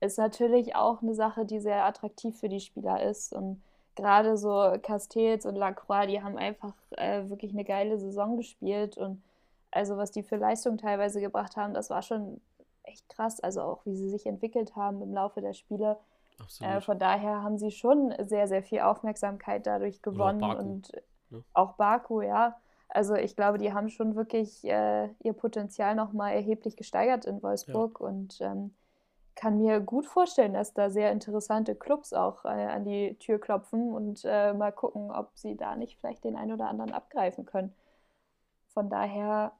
ist 0.00 0.18
natürlich 0.18 0.76
auch 0.76 1.02
eine 1.02 1.14
Sache, 1.14 1.44
die 1.44 1.60
sehr 1.60 1.84
attraktiv 1.84 2.38
für 2.38 2.48
die 2.48 2.60
Spieler 2.60 3.02
ist. 3.02 3.34
Und 3.34 3.62
gerade 3.96 4.36
so 4.36 4.74
Castells 4.82 5.44
und 5.44 5.56
Lacroix, 5.56 6.06
die 6.06 6.22
haben 6.22 6.38
einfach 6.38 6.74
äh, 6.96 7.28
wirklich 7.28 7.52
eine 7.52 7.64
geile 7.64 7.98
Saison 7.98 8.36
gespielt. 8.36 8.96
Und 8.96 9.22
also 9.70 9.96
was 9.96 10.10
die 10.10 10.22
für 10.22 10.36
Leistung 10.36 10.78
teilweise 10.78 11.20
gebracht 11.20 11.56
haben, 11.56 11.74
das 11.74 11.90
war 11.90 12.02
schon 12.02 12.40
echt 12.84 13.08
krass, 13.08 13.40
also 13.40 13.62
auch 13.62 13.86
wie 13.86 13.94
sie 13.94 14.08
sich 14.08 14.26
entwickelt 14.26 14.76
haben 14.76 15.02
im 15.02 15.12
Laufe 15.12 15.40
der 15.40 15.52
Spiele. 15.52 15.98
Äh, 16.60 16.80
von 16.80 16.98
daher 16.98 17.42
haben 17.42 17.58
sie 17.58 17.70
schon 17.70 18.14
sehr, 18.18 18.48
sehr 18.48 18.62
viel 18.62 18.80
Aufmerksamkeit 18.80 19.66
dadurch 19.66 20.00
gewonnen 20.02 20.42
auch 20.42 20.58
und 20.58 20.90
ne? 21.28 21.44
auch 21.52 21.74
Baku, 21.74 22.22
ja. 22.22 22.56
Also 22.88 23.14
ich 23.14 23.36
glaube, 23.36 23.58
die 23.58 23.72
haben 23.72 23.88
schon 23.88 24.16
wirklich 24.16 24.64
äh, 24.64 25.08
ihr 25.20 25.32
Potenzial 25.32 25.94
nochmal 25.94 26.34
erheblich 26.34 26.76
gesteigert 26.76 27.24
in 27.24 27.42
Wolfsburg 27.42 27.98
ja. 28.00 28.06
und 28.06 28.40
ähm, 28.40 28.74
kann 29.36 29.58
mir 29.58 29.80
gut 29.80 30.06
vorstellen, 30.06 30.54
dass 30.54 30.74
da 30.74 30.90
sehr 30.90 31.12
interessante 31.12 31.74
Clubs 31.74 32.12
auch 32.12 32.44
äh, 32.44 32.48
an 32.48 32.84
die 32.84 33.16
Tür 33.18 33.38
klopfen 33.38 33.92
und 33.92 34.22
äh, 34.24 34.52
mal 34.52 34.72
gucken, 34.72 35.10
ob 35.12 35.30
sie 35.34 35.56
da 35.56 35.76
nicht 35.76 35.98
vielleicht 35.98 36.24
den 36.24 36.36
einen 36.36 36.52
oder 36.52 36.68
anderen 36.68 36.92
abgreifen 36.92 37.46
können. 37.46 37.72
Von 38.68 38.90
daher 38.90 39.52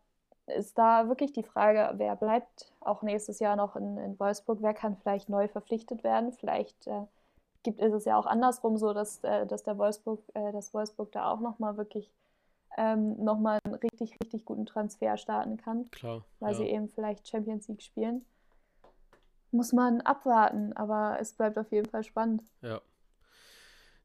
ist 0.46 0.78
da 0.78 1.08
wirklich 1.08 1.32
die 1.32 1.42
Frage, 1.42 1.92
wer 1.96 2.16
bleibt 2.16 2.72
auch 2.80 3.02
nächstes 3.02 3.38
Jahr 3.38 3.56
noch 3.56 3.76
in, 3.76 3.96
in 3.98 4.18
Wolfsburg, 4.18 4.58
wer 4.62 4.74
kann 4.74 4.96
vielleicht 4.96 5.28
neu 5.28 5.48
verpflichtet 5.48 6.02
werden. 6.02 6.32
Vielleicht 6.32 6.86
äh, 6.86 7.06
gibt 7.62 7.80
ist 7.80 7.92
es 7.92 8.04
ja 8.04 8.18
auch 8.18 8.26
andersrum 8.26 8.76
so, 8.76 8.92
dass, 8.92 9.22
äh, 9.24 9.46
dass 9.46 9.62
der 9.62 9.78
Wolfsburg, 9.78 10.22
äh, 10.34 10.52
dass 10.52 10.74
Wolfsburg 10.74 11.12
da 11.12 11.30
auch 11.30 11.40
nochmal 11.40 11.76
wirklich 11.76 12.10
ähm, 12.76 13.22
nochmal 13.22 13.58
einen 13.64 13.74
richtig, 13.74 14.16
richtig 14.22 14.44
guten 14.44 14.66
Transfer 14.66 15.16
starten 15.16 15.56
kann. 15.56 15.90
Klar. 15.90 16.24
Weil 16.38 16.52
ja. 16.52 16.58
sie 16.58 16.66
eben 16.66 16.88
vielleicht 16.88 17.28
Champions 17.28 17.68
League 17.68 17.82
spielen. 17.82 18.24
Muss 19.50 19.72
man 19.72 20.00
abwarten, 20.00 20.72
aber 20.74 21.18
es 21.20 21.32
bleibt 21.32 21.58
auf 21.58 21.72
jeden 21.72 21.88
Fall 21.88 22.04
spannend. 22.04 22.42
Ja. 22.62 22.80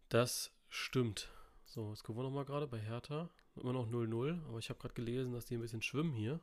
Das 0.10 0.52
stimmt. 0.70 1.30
So, 1.66 1.90
jetzt 1.90 2.04
gucken 2.04 2.22
wir 2.22 2.24
nochmal 2.24 2.46
gerade 2.46 2.68
bei 2.68 2.80
Hertha. 2.80 3.30
Immer 3.56 3.74
noch 3.74 3.88
0-0, 3.88 4.46
aber 4.48 4.60
ich 4.60 4.70
habe 4.70 4.80
gerade 4.80 4.94
gelesen, 4.94 5.32
dass 5.32 5.46
die 5.46 5.56
ein 5.56 5.62
bisschen 5.62 5.82
schwimmen 5.82 6.14
hier. 6.14 6.40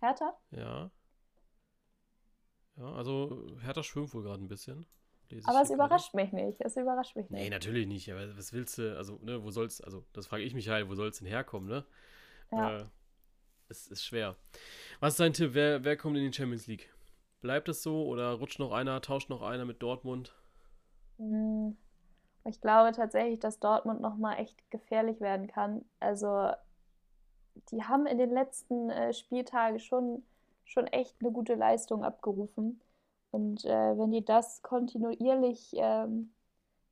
Hertha? 0.00 0.36
Ja. 0.50 0.90
Ja, 2.76 2.92
also 2.92 3.56
Hertha 3.60 3.82
schwimmt 3.82 4.12
wohl 4.14 4.22
gerade 4.22 4.42
ein 4.42 4.48
bisschen. 4.48 4.86
Aber 5.44 5.62
es 5.62 5.70
überrascht 5.70 6.14
mich 6.14 6.32
nicht. 6.32 6.60
Es 6.60 6.76
überrascht 6.76 7.16
mich 7.16 7.28
nicht. 7.28 7.42
Nee, 7.42 7.50
natürlich 7.50 7.86
nicht. 7.86 8.10
Aber 8.10 8.36
was 8.36 8.52
willst 8.52 8.78
du, 8.78 8.96
also, 8.96 9.18
ne, 9.22 9.42
wo 9.42 9.50
soll's, 9.50 9.80
also, 9.80 10.06
das 10.12 10.26
frage 10.26 10.42
ich 10.42 10.54
mich 10.54 10.68
halt, 10.68 10.88
wo 10.88 10.94
soll 10.94 11.08
es 11.08 11.18
denn 11.18 11.26
herkommen, 11.26 11.68
ne? 11.68 11.84
Ja. 12.50 12.80
Äh, 12.80 12.84
es 13.68 13.86
ist 13.88 14.04
schwer. 14.04 14.36
Was 15.00 15.14
ist 15.14 15.20
dein 15.20 15.34
Tipp? 15.34 15.50
Wer, 15.52 15.84
wer 15.84 15.96
kommt 15.96 16.16
in 16.16 16.24
die 16.24 16.32
Champions 16.32 16.66
League? 16.66 16.90
Bleibt 17.40 17.68
es 17.68 17.82
so 17.82 18.06
oder 18.06 18.32
rutscht 18.32 18.58
noch 18.58 18.72
einer, 18.72 19.00
tauscht 19.02 19.28
noch 19.28 19.42
einer 19.42 19.64
mit 19.64 19.82
Dortmund? 19.82 20.34
Hm, 21.18 21.76
ich 22.44 22.60
glaube 22.60 22.92
tatsächlich, 22.92 23.40
dass 23.40 23.60
Dortmund 23.60 24.00
nochmal 24.00 24.38
echt 24.38 24.70
gefährlich 24.70 25.20
werden 25.20 25.48
kann. 25.48 25.84
Also, 26.00 26.50
die 27.70 27.84
haben 27.84 28.06
in 28.06 28.18
den 28.18 28.30
letzten 28.30 28.90
äh, 28.90 29.12
Spieltagen 29.12 29.78
schon, 29.78 30.24
schon 30.64 30.86
echt 30.86 31.16
eine 31.20 31.32
gute 31.32 31.54
Leistung 31.54 32.04
abgerufen. 32.04 32.80
Und 33.30 33.64
äh, 33.64 33.98
wenn 33.98 34.10
die 34.10 34.24
das 34.24 34.62
kontinuierlich 34.62 35.72
ähm, 35.74 36.32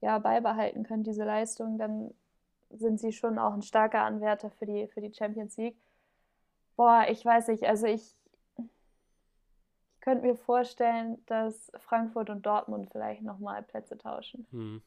ja, 0.01 0.19
beibehalten 0.19 0.85
können, 0.85 1.05
diese 1.05 1.25
Leistung, 1.25 1.79
dann 1.79 2.13
sind 2.71 3.01
sie 3.01 3.13
schon 3.13 3.39
auch 3.39 3.55
ein 3.55 3.63
starker 3.63 4.03
Anwärter 4.03 4.51
für 4.51 4.67
die, 4.67 4.87
für 4.89 5.01
die 5.01 5.15
Champions 5.15 5.57
League. 5.57 5.77
Boah, 6.77 7.07
ich 7.09 7.25
weiß 7.25 7.49
nicht, 7.49 7.65
also 7.65 7.87
ich, 7.87 8.15
ich 8.59 10.01
könnte 10.01 10.27
mir 10.27 10.37
vorstellen, 10.37 11.25
dass 11.27 11.73
Frankfurt 11.79 12.29
und 12.29 12.45
Dortmund 12.45 12.91
vielleicht 12.93 13.23
nochmal 13.23 13.63
Plätze 13.63 13.97
tauschen. 13.97 14.47
Hm. 14.51 14.83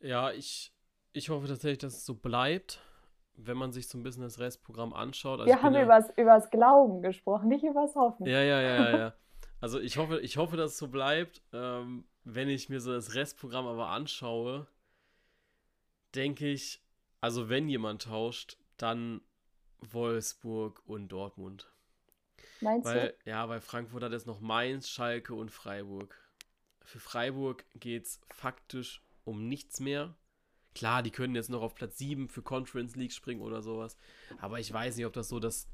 Ja, 0.00 0.30
ich, 0.32 0.72
ich 1.12 1.28
hoffe 1.30 1.48
tatsächlich, 1.48 1.78
dass 1.78 1.94
es 1.94 2.06
so 2.06 2.14
bleibt, 2.14 2.80
wenn 3.34 3.56
man 3.56 3.72
sich 3.72 3.88
so 3.88 3.98
ein 3.98 4.02
bisschen 4.02 4.22
das 4.22 4.38
Restprogramm 4.38 4.92
anschaut. 4.92 5.40
Also 5.40 5.52
Wir 5.52 5.62
haben 5.62 5.74
ja, 5.74 5.82
übers, 5.82 6.10
übers 6.16 6.50
Glauben 6.50 7.02
gesprochen, 7.02 7.48
nicht 7.48 7.64
übers 7.64 7.94
Hoffen. 7.94 8.26
Ja, 8.26 8.42
ja, 8.42 8.60
ja, 8.60 8.98
ja. 8.98 9.14
Also 9.60 9.80
ich 9.80 9.96
hoffe, 9.96 10.20
ich 10.20 10.36
hoffe, 10.36 10.56
dass 10.56 10.72
es 10.72 10.78
so 10.78 10.86
bleibt. 10.86 11.42
Ähm, 11.52 12.04
wenn 12.22 12.48
ich 12.48 12.68
mir 12.68 12.80
so 12.80 12.92
das 12.92 13.14
Restprogramm 13.14 13.66
aber 13.66 13.88
anschaue, 13.88 14.68
denke 16.14 16.46
ich, 16.46 16.80
also 17.20 17.48
wenn 17.48 17.68
jemand 17.68 18.02
tauscht, 18.02 18.56
dann 18.76 19.20
Wolfsburg 19.80 20.82
und 20.86 21.08
Dortmund. 21.08 21.72
Meinst 22.60 22.86
weil, 22.86 23.16
du? 23.24 23.30
Ja, 23.30 23.48
weil 23.48 23.60
Frankfurt 23.60 24.02
hat 24.02 24.12
jetzt 24.12 24.26
noch 24.26 24.40
Mainz, 24.40 24.88
Schalke 24.88 25.34
und 25.34 25.50
Freiburg. 25.50 26.16
Für 26.84 27.00
Freiburg 27.00 27.64
geht 27.74 28.04
es 28.04 28.20
faktisch 28.30 29.02
um 29.28 29.46
nichts 29.46 29.78
mehr. 29.78 30.16
Klar, 30.74 31.02
die 31.02 31.10
können 31.10 31.34
jetzt 31.34 31.50
noch 31.50 31.62
auf 31.62 31.74
Platz 31.74 31.98
7 31.98 32.28
für 32.28 32.42
Conference 32.42 32.96
League 32.96 33.12
springen 33.12 33.42
oder 33.42 33.62
sowas. 33.62 33.96
Aber 34.38 34.58
ich 34.58 34.72
weiß 34.72 34.96
nicht, 34.96 35.06
ob 35.06 35.12
das 35.12 35.28
so 35.28 35.38
das, 35.38 35.68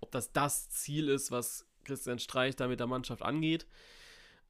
ob 0.00 0.10
das 0.10 0.32
das 0.32 0.70
Ziel 0.70 1.08
ist, 1.08 1.30
was 1.30 1.66
Christian 1.84 2.18
Streich 2.18 2.56
da 2.56 2.66
mit 2.68 2.80
der 2.80 2.86
Mannschaft 2.86 3.22
angeht. 3.22 3.66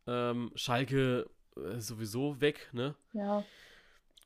Ähm, 0.07 0.53
Schalke 0.55 1.29
äh, 1.57 1.81
sowieso 1.81 2.41
weg, 2.41 2.69
ne? 2.73 2.95
Ja. 3.13 3.45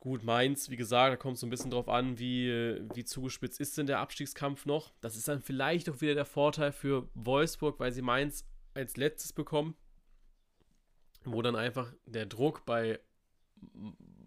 Gut, 0.01 0.23
Mainz, 0.23 0.71
wie 0.71 0.77
gesagt, 0.77 1.13
da 1.13 1.17
kommt 1.17 1.35
es 1.35 1.41
so 1.41 1.47
ein 1.47 1.51
bisschen 1.51 1.71
drauf 1.71 1.89
an, 1.89 2.19
wie, 2.19 2.49
wie 2.95 3.05
zugespitzt 3.05 3.61
ist 3.61 3.77
denn 3.79 3.87
der 3.87 3.99
Abstiegskampf 3.99 4.65
noch. 4.65 4.93
Das 5.01 5.17
ist 5.17 5.27
dann 5.27 5.43
vielleicht 5.43 5.91
auch 5.91 6.01
wieder 6.01 6.15
der 6.15 6.25
Vorteil 6.25 6.71
für 6.71 7.09
Wolfsburg, 7.15 7.81
weil 7.81 7.93
sie 7.93 8.03
Mainz 8.03 8.45
als 8.75 8.97
letztes 8.97 9.33
bekommen, 9.33 9.75
wo 11.25 11.43
dann 11.43 11.57
einfach 11.57 11.93
der 12.07 12.27
Druck 12.27 12.65
bei 12.65 13.01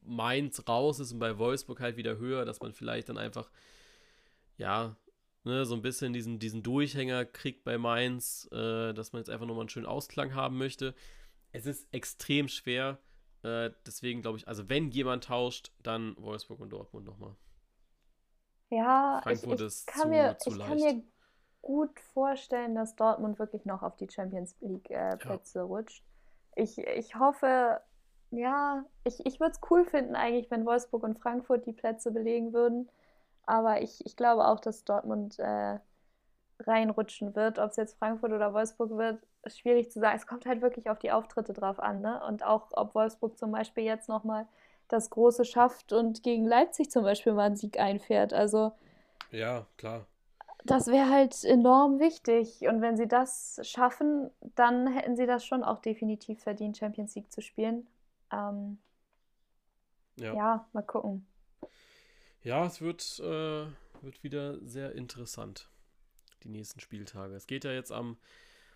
Mainz 0.02 0.68
raus 0.68 1.00
ist 1.00 1.12
und 1.12 1.20
bei 1.20 1.38
Wolfsburg 1.38 1.80
halt 1.80 1.98
wieder 1.98 2.18
höher, 2.18 2.46
dass 2.46 2.60
man 2.60 2.74
vielleicht 2.74 3.10
dann 3.10 3.18
einfach, 3.18 3.50
ja, 4.58 4.96
ne, 5.44 5.66
so 5.66 5.76
ein 5.76 5.82
bisschen 5.82 6.14
diesen, 6.14 6.40
diesen 6.40 6.64
Durchhänger 6.64 7.26
kriegt 7.26 7.64
bei 7.64 7.78
Mainz, 7.78 8.48
äh, 8.52 8.94
dass 8.94 9.14
man 9.14 9.22
jetzt 9.22 9.30
einfach 9.30 9.46
nochmal 9.46 9.62
einen 9.62 9.70
schönen 9.70 9.86
Ausklang 9.86 10.36
haben 10.36 10.58
möchte. 10.58 10.96
Es 11.52 11.66
ist 11.66 11.88
extrem 11.94 12.48
schwer 12.48 13.00
äh, 13.44 13.72
deswegen 13.86 14.22
glaube 14.22 14.38
ich, 14.38 14.48
also 14.48 14.70
wenn 14.70 14.90
jemand 14.92 15.24
tauscht, 15.26 15.72
dann 15.82 16.16
Wolfsburg 16.18 16.60
und 16.60 16.70
Dortmund 16.70 17.06
nochmal. 17.06 17.36
Ja, 18.70 19.20
Frankfurt 19.24 19.60
ich, 19.60 19.62
ich, 19.62 19.68
ist 19.68 19.88
kann, 19.88 20.02
zu, 20.04 20.08
mir, 20.10 20.38
zu 20.38 20.50
ich 20.52 20.60
kann 20.60 20.78
mir 20.78 21.04
gut 21.62 22.00
vorstellen, 22.14 22.76
dass 22.76 22.96
Dortmund 22.96 23.40
wirklich 23.40 23.66
noch 23.66 23.82
auf 23.82 23.96
die 23.98 24.08
Champions 24.10 24.56
League-Plätze 24.62 25.60
äh, 25.60 25.62
ja. 25.62 25.66
rutscht. 25.66 26.04
Ich, 26.56 26.78
ich 26.78 27.16
hoffe, 27.16 27.82
ja, 28.32 28.86
ich, 29.04 29.26
ich 29.26 29.40
würde 29.40 29.52
es 29.52 29.62
cool 29.70 29.86
finden 29.86 30.16
eigentlich, 30.16 30.50
wenn 30.50 30.66
Wolfsburg 30.66 31.04
und 31.04 31.20
Frankfurt 31.20 31.66
die 31.66 31.74
Plätze 31.74 32.12
belegen 32.12 32.54
würden. 32.54 32.90
Aber 33.46 33.82
ich, 33.82 34.06
ich 34.06 34.16
glaube 34.16 34.48
auch, 34.48 34.60
dass 34.60 34.86
Dortmund 34.86 35.38
äh, 35.40 35.80
reinrutschen 36.60 37.36
wird. 37.36 37.60
Ob 37.60 37.72
es 37.72 37.76
jetzt 37.76 37.98
Frankfurt 37.98 38.32
oder 38.32 38.54
Wolfsburg 38.54 38.92
wird, 38.92 39.20
ist 39.44 39.60
schwierig 39.60 39.92
zu 39.92 40.00
sagen. 40.00 40.16
Es 40.16 40.28
kommt 40.28 40.46
halt 40.46 40.62
wirklich 40.62 40.90
auf 40.90 41.00
die 41.00 41.12
Auftritte 41.12 41.54
drauf 41.54 41.80
an. 41.80 42.02
Ne? 42.02 42.22
Und 42.26 42.44
auch, 42.44 42.70
ob 42.72 42.96
Wolfsburg 42.96 43.38
zum 43.38 43.52
Beispiel 43.52 43.84
jetzt 43.84 44.08
nochmal 44.08 44.48
das 44.88 45.10
Große 45.10 45.46
schafft 45.46 45.94
und 45.94 46.24
gegen 46.24 46.46
Leipzig 46.46 46.92
zum 46.92 47.04
Beispiel 47.04 47.34
mal 47.34 47.48
einen 47.48 47.56
Sieg 47.58 47.80
einfährt. 47.80 48.34
Also. 48.34 48.72
Ja, 49.32 49.66
klar. 49.78 50.06
Das 50.64 50.88
wäre 50.88 51.10
halt 51.10 51.44
enorm 51.44 52.00
wichtig. 52.00 52.62
Und 52.68 52.82
wenn 52.82 52.96
sie 52.96 53.08
das 53.08 53.60
schaffen, 53.64 54.30
dann 54.56 54.88
hätten 54.88 55.16
sie 55.16 55.26
das 55.26 55.44
schon 55.44 55.64
auch 55.64 55.80
definitiv 55.80 56.42
verdient, 56.42 56.78
Champions 56.78 57.16
League 57.16 57.32
zu 57.32 57.42
spielen. 57.42 57.88
Ähm, 58.32 58.78
ja. 60.18 60.34
ja. 60.36 60.70
mal 60.74 60.84
gucken. 60.84 61.26
Ja, 62.44 62.66
es 62.66 62.82
wird, 62.82 63.20
äh, 63.20 63.68
wird 64.02 64.24
wieder 64.24 64.60
sehr 64.66 64.94
interessant 64.94 65.70
die 66.44 66.50
nächsten 66.50 66.80
Spieltage. 66.80 67.36
Es 67.36 67.48
geht 67.48 67.64
ja 67.64 67.72
jetzt 67.72 67.92
am 67.92 68.18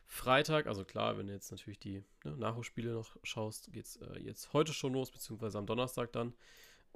Freitag, 0.05 0.67
also 0.67 0.85
klar, 0.85 1.17
wenn 1.17 1.27
du 1.27 1.33
jetzt 1.33 1.51
natürlich 1.51 1.79
die 1.79 2.03
ne, 2.23 2.37
Nachholspiele 2.37 2.93
noch 2.93 3.17
schaust, 3.23 3.73
geht 3.73 3.85
es 3.85 3.97
äh, 3.97 4.19
jetzt 4.19 4.53
heute 4.53 4.71
schon 4.71 4.93
los, 4.93 5.11
beziehungsweise 5.11 5.57
am 5.57 5.65
Donnerstag 5.65 6.11
dann. 6.11 6.33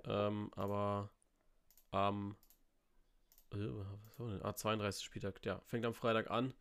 Ähm, 0.03 0.51
aber 0.55 1.09
am 1.91 2.37
äh, 3.51 4.37
ah, 4.43 4.55
32. 4.55 5.03
Spieltag, 5.03 5.43
ja, 5.43 5.59
fängt 5.65 5.85
am 5.85 5.95
Freitag 5.95 6.29
an 6.29 6.53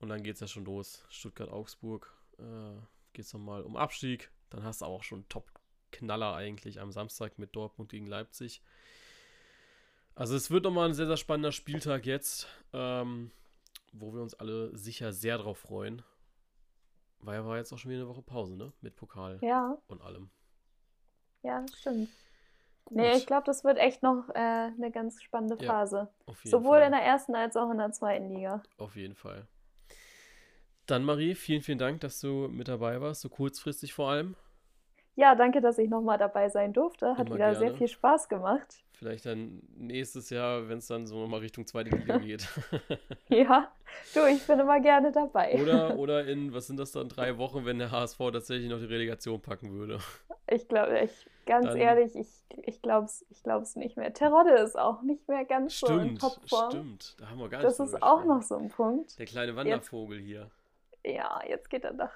und 0.00 0.08
dann 0.08 0.22
geht 0.22 0.34
es 0.34 0.40
ja 0.40 0.48
schon 0.48 0.64
los. 0.64 1.04
Stuttgart-Augsburg 1.08 2.12
äh, 2.38 2.74
geht 3.12 3.24
es 3.24 3.32
nochmal 3.32 3.62
um 3.62 3.76
Abstieg. 3.76 4.32
Dann 4.52 4.64
hast 4.64 4.82
du 4.82 4.86
auch 4.86 5.02
schon 5.02 5.28
Top-Knaller 5.28 6.34
eigentlich 6.34 6.80
am 6.80 6.92
Samstag 6.92 7.38
mit 7.38 7.56
Dortmund 7.56 7.90
gegen 7.90 8.06
Leipzig. 8.06 8.62
Also 10.14 10.36
es 10.36 10.50
wird 10.50 10.64
nochmal 10.64 10.88
ein 10.88 10.94
sehr, 10.94 11.06
sehr 11.06 11.16
spannender 11.16 11.52
Spieltag 11.52 12.04
jetzt, 12.04 12.46
ähm, 12.74 13.30
wo 13.92 14.12
wir 14.12 14.20
uns 14.20 14.34
alle 14.34 14.76
sicher 14.76 15.12
sehr 15.12 15.38
drauf 15.38 15.58
freuen. 15.58 16.02
Weil 17.20 17.36
ja 17.36 17.46
war 17.46 17.56
jetzt 17.56 17.72
auch 17.72 17.78
schon 17.78 17.90
wieder 17.90 18.02
eine 18.02 18.10
Woche 18.10 18.22
Pause, 18.22 18.56
ne? 18.56 18.72
Mit 18.80 18.96
Pokal 18.96 19.38
ja. 19.42 19.78
und 19.86 20.02
allem. 20.02 20.28
Ja, 21.42 21.64
stimmt. 21.74 22.10
Gut. 22.84 22.96
Nee, 22.96 23.16
ich 23.16 23.26
glaube, 23.26 23.44
das 23.46 23.64
wird 23.64 23.78
echt 23.78 24.02
noch 24.02 24.28
äh, 24.30 24.38
eine 24.38 24.90
ganz 24.90 25.22
spannende 25.22 25.56
Phase. 25.56 26.08
Ja, 26.26 26.34
Sowohl 26.44 26.78
Fall. 26.78 26.86
in 26.86 26.92
der 26.92 27.02
ersten 27.02 27.34
als 27.34 27.56
auch 27.56 27.70
in 27.70 27.78
der 27.78 27.92
zweiten 27.92 28.28
Liga. 28.34 28.62
Auf 28.76 28.96
jeden 28.96 29.14
Fall. 29.14 29.46
Dann, 30.92 31.04
Marie, 31.04 31.34
vielen, 31.34 31.62
vielen 31.62 31.78
Dank, 31.78 32.02
dass 32.02 32.20
du 32.20 32.48
mit 32.48 32.68
dabei 32.68 33.00
warst, 33.00 33.22
so 33.22 33.30
kurzfristig 33.30 33.94
vor 33.94 34.10
allem. 34.10 34.36
Ja, 35.14 35.34
danke, 35.34 35.62
dass 35.62 35.78
ich 35.78 35.88
nochmal 35.88 36.18
dabei 36.18 36.50
sein 36.50 36.74
durfte. 36.74 37.16
Hat 37.16 37.28
Immer 37.28 37.36
wieder 37.36 37.50
gerne. 37.52 37.58
sehr 37.58 37.74
viel 37.74 37.88
Spaß 37.88 38.28
gemacht. 38.28 38.84
Vielleicht 38.92 39.24
dann 39.24 39.62
nächstes 39.74 40.28
Jahr, 40.28 40.68
wenn 40.68 40.76
es 40.76 40.88
dann 40.88 41.06
so 41.06 41.18
nochmal 41.18 41.40
Richtung 41.40 41.66
zweite 41.66 41.96
Liga 41.96 42.18
geht. 42.18 42.46
ja, 43.30 43.72
du, 44.12 44.26
ich 44.26 44.46
bin 44.46 44.60
immer 44.60 44.80
gerne 44.80 45.10
dabei. 45.12 45.58
Oder, 45.62 45.96
oder 45.98 46.26
in, 46.26 46.52
was 46.52 46.66
sind 46.66 46.78
das 46.78 46.92
dann, 46.92 47.08
drei 47.08 47.38
Wochen, 47.38 47.64
wenn 47.64 47.78
der 47.78 47.90
HSV 47.90 48.18
tatsächlich 48.30 48.68
noch 48.68 48.78
die 48.78 48.84
Relegation 48.84 49.40
packen 49.40 49.72
würde? 49.72 49.98
Ich 50.46 50.68
glaube, 50.68 51.00
ich, 51.00 51.26
ganz 51.46 51.68
dann, 51.68 51.78
ehrlich, 51.78 52.14
ich, 52.14 52.28
ich 52.66 52.82
glaube 52.82 53.06
es 53.06 53.24
ich 53.30 53.42
glaub's 53.42 53.76
nicht 53.76 53.96
mehr. 53.96 54.12
Terodde 54.12 54.56
ist 54.56 54.78
auch 54.78 55.00
nicht 55.00 55.26
mehr 55.26 55.46
ganz 55.46 55.72
stimmt, 55.72 55.88
so 55.88 55.98
in 56.00 56.18
Topform. 56.18 56.70
Stimmt, 56.70 57.16
da 57.18 57.30
haben 57.30 57.38
wir 57.38 57.48
gar 57.48 57.62
nicht 57.62 57.66
Das 57.66 57.80
ist 57.80 58.02
auch 58.02 58.26
noch 58.26 58.42
so 58.42 58.56
ein 58.56 58.68
Punkt. 58.68 59.18
Der 59.18 59.24
kleine 59.24 59.56
Wandervogel 59.56 60.18
jetzt, 60.18 60.26
hier. 60.26 60.50
Ja, 61.04 61.42
jetzt 61.48 61.68
geht 61.68 61.84
er 61.84 61.94
doch 61.94 62.10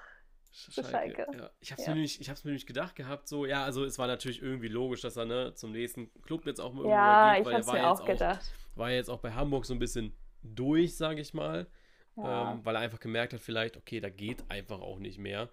Schalke. 0.51 0.89
Schalke. 0.89 1.27
Ja. 1.37 1.51
Ich 1.59 1.71
habe 1.71 1.81
es 1.81 1.87
ja. 1.87 1.93
mir, 1.93 1.95
nämlich, 1.95 2.19
mir 2.19 2.35
nämlich 2.43 2.65
gedacht 2.65 2.95
gehabt, 2.95 3.27
so, 3.27 3.45
ja, 3.45 3.63
also 3.63 3.85
es 3.85 3.99
war 3.99 4.07
natürlich 4.07 4.41
irgendwie 4.41 4.69
logisch, 4.69 5.01
dass 5.01 5.17
er 5.17 5.25
ne, 5.25 5.53
zum 5.53 5.71
nächsten 5.71 6.11
Club 6.21 6.45
jetzt 6.45 6.59
auch 6.59 6.73
mal 6.73 6.87
ja, 6.87 7.35
geht, 7.35 7.45
weil 7.45 7.53
er 7.55 7.67
war 7.67 7.73
mir 7.73 7.89
auch 7.89 8.05
gedacht. 8.05 8.41
Auch, 8.41 8.77
war 8.77 8.91
jetzt 8.91 9.09
auch 9.09 9.19
bei 9.19 9.33
Hamburg 9.33 9.65
so 9.65 9.73
ein 9.73 9.79
bisschen 9.79 10.15
durch, 10.41 10.95
sage 10.95 11.21
ich 11.21 11.33
mal, 11.33 11.67
ja. 12.15 12.53
ähm, 12.53 12.65
weil 12.65 12.75
er 12.75 12.81
einfach 12.81 12.99
gemerkt 12.99 13.33
hat, 13.33 13.41
vielleicht, 13.41 13.77
okay, 13.77 13.99
da 13.99 14.09
geht 14.09 14.49
einfach 14.49 14.79
auch 14.79 14.99
nicht 14.99 15.19
mehr. 15.19 15.49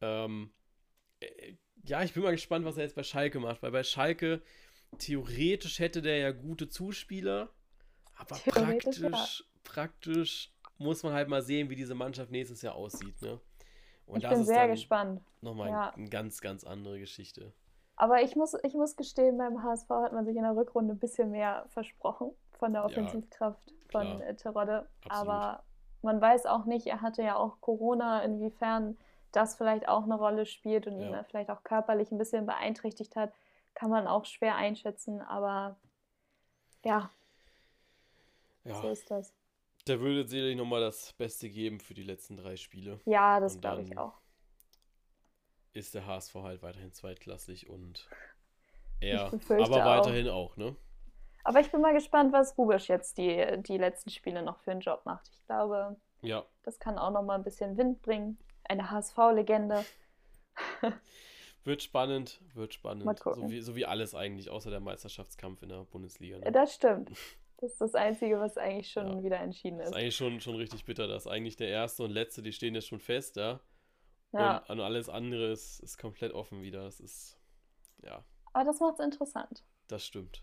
Ähm, 0.00 0.52
äh, 1.20 1.56
ja, 1.84 2.02
ich 2.02 2.12
bin 2.12 2.22
mal 2.22 2.32
gespannt, 2.32 2.64
was 2.64 2.76
er 2.76 2.84
jetzt 2.84 2.96
bei 2.96 3.02
Schalke 3.02 3.40
macht, 3.40 3.62
weil 3.62 3.72
bei 3.72 3.82
Schalke 3.82 4.42
theoretisch 4.98 5.78
hätte 5.78 6.02
der 6.02 6.18
ja 6.18 6.30
gute 6.32 6.68
Zuspieler, 6.68 7.50
aber 8.16 8.36
praktisch, 8.36 9.44
praktisch 9.64 10.52
muss 10.80 11.02
man 11.02 11.12
halt 11.12 11.28
mal 11.28 11.42
sehen, 11.42 11.70
wie 11.70 11.76
diese 11.76 11.94
Mannschaft 11.94 12.30
nächstes 12.30 12.62
Jahr 12.62 12.74
aussieht, 12.74 13.20
ne? 13.22 13.38
Und 14.06 14.24
ich 14.24 14.28
bin 14.28 14.44
sehr 14.44 14.66
gespannt. 14.66 15.22
Nochmal 15.40 15.68
ja. 15.68 15.90
eine 15.90 16.08
ganz, 16.08 16.40
ganz 16.40 16.64
andere 16.64 16.98
Geschichte. 16.98 17.52
Aber 17.94 18.22
ich 18.22 18.34
muss, 18.34 18.56
ich 18.64 18.74
muss 18.74 18.96
gestehen, 18.96 19.38
beim 19.38 19.62
HSV 19.62 19.88
hat 19.90 20.12
man 20.12 20.24
sich 20.24 20.34
in 20.34 20.42
der 20.42 20.56
Rückrunde 20.56 20.94
ein 20.94 20.98
bisschen 20.98 21.30
mehr 21.30 21.66
versprochen 21.68 22.32
von 22.58 22.72
der 22.72 22.84
Offensivkraft 22.84 23.70
ja, 23.70 23.76
von 23.92 24.20
äh, 24.22 24.34
Terodde. 24.34 24.88
Aber 25.08 25.62
man 26.02 26.20
weiß 26.20 26.46
auch 26.46 26.64
nicht, 26.64 26.86
er 26.86 27.02
hatte 27.02 27.22
ja 27.22 27.36
auch 27.36 27.60
Corona, 27.60 28.22
inwiefern 28.22 28.96
das 29.32 29.54
vielleicht 29.54 29.86
auch 29.86 30.04
eine 30.04 30.16
Rolle 30.16 30.46
spielt 30.46 30.86
und 30.86 30.98
ja. 30.98 31.08
ihn 31.08 31.24
vielleicht 31.24 31.50
auch 31.50 31.62
körperlich 31.62 32.10
ein 32.10 32.18
bisschen 32.18 32.46
beeinträchtigt 32.46 33.14
hat, 33.16 33.32
kann 33.74 33.90
man 33.90 34.08
auch 34.08 34.24
schwer 34.24 34.56
einschätzen. 34.56 35.20
Aber 35.20 35.76
ja, 36.84 37.10
ja. 38.64 38.74
so 38.74 38.88
ist 38.88 39.10
das. 39.10 39.32
Der 39.86 40.00
würde 40.00 40.26
sicherlich 40.26 40.56
nochmal 40.56 40.80
das 40.80 41.12
Beste 41.14 41.48
geben 41.48 41.80
für 41.80 41.94
die 41.94 42.02
letzten 42.02 42.36
drei 42.36 42.56
Spiele. 42.56 43.00
Ja, 43.06 43.40
das 43.40 43.60
glaube 43.60 43.82
ich 43.82 43.96
auch. 43.96 44.20
Ist 45.72 45.94
der 45.94 46.06
HSV 46.06 46.34
halt 46.36 46.62
weiterhin 46.62 46.92
zweitklassig 46.92 47.68
und 47.68 48.08
er 49.00 49.26
aber 49.26 49.84
weiterhin 49.84 50.28
auch. 50.28 50.52
auch, 50.52 50.56
ne? 50.56 50.76
Aber 51.44 51.60
ich 51.60 51.70
bin 51.70 51.80
mal 51.80 51.94
gespannt, 51.94 52.32
was 52.32 52.56
Rubisch 52.58 52.88
jetzt 52.88 53.16
die, 53.16 53.62
die 53.62 53.78
letzten 53.78 54.10
Spiele 54.10 54.42
noch 54.42 54.58
für 54.58 54.72
einen 54.72 54.80
Job 54.80 55.02
macht. 55.04 55.30
Ich 55.32 55.46
glaube, 55.46 55.96
ja. 56.22 56.44
das 56.62 56.78
kann 56.78 56.98
auch 56.98 57.10
nochmal 57.10 57.38
ein 57.38 57.44
bisschen 57.44 57.78
Wind 57.78 58.02
bringen. 58.02 58.38
Eine 58.64 58.90
HSV-Legende. 58.90 59.84
Wird 61.64 61.82
spannend, 61.82 62.40
wird 62.54 62.72
spannend. 62.72 63.04
So 63.22 63.50
wie, 63.50 63.60
so 63.60 63.76
wie 63.76 63.84
alles 63.84 64.14
eigentlich, 64.14 64.48
außer 64.48 64.70
der 64.70 64.80
Meisterschaftskampf 64.80 65.62
in 65.62 65.68
der 65.68 65.84
Bundesliga. 65.84 66.38
Ne? 66.38 66.50
Das 66.50 66.74
stimmt. 66.74 67.10
Das 67.60 67.72
ist 67.72 67.80
das 67.80 67.94
Einzige, 67.94 68.40
was 68.40 68.56
eigentlich 68.56 68.90
schon 68.90 69.18
ja. 69.18 69.22
wieder 69.22 69.38
entschieden 69.38 69.80
ist. 69.80 69.88
Das 69.88 69.90
ist 69.90 69.96
eigentlich 69.96 70.16
schon, 70.16 70.40
schon 70.40 70.56
richtig 70.56 70.84
bitter. 70.84 71.06
dass 71.06 71.26
eigentlich 71.26 71.56
der 71.56 71.68
Erste 71.68 72.02
und 72.04 72.10
Letzte, 72.10 72.42
die 72.42 72.52
stehen 72.52 72.74
jetzt 72.74 72.88
schon 72.88 73.00
fest, 73.00 73.36
ja. 73.36 73.60
ja. 74.32 74.64
Und, 74.68 74.80
alles 74.80 75.08
andere 75.08 75.52
ist, 75.52 75.80
ist 75.80 75.98
komplett 75.98 76.32
offen 76.32 76.62
wieder. 76.62 76.84
Das 76.84 77.00
ist, 77.00 77.38
ja. 78.02 78.24
Aber 78.54 78.64
das 78.64 78.80
macht 78.80 78.98
es 78.98 79.04
interessant. 79.04 79.64
Das 79.88 80.06
stimmt. 80.06 80.42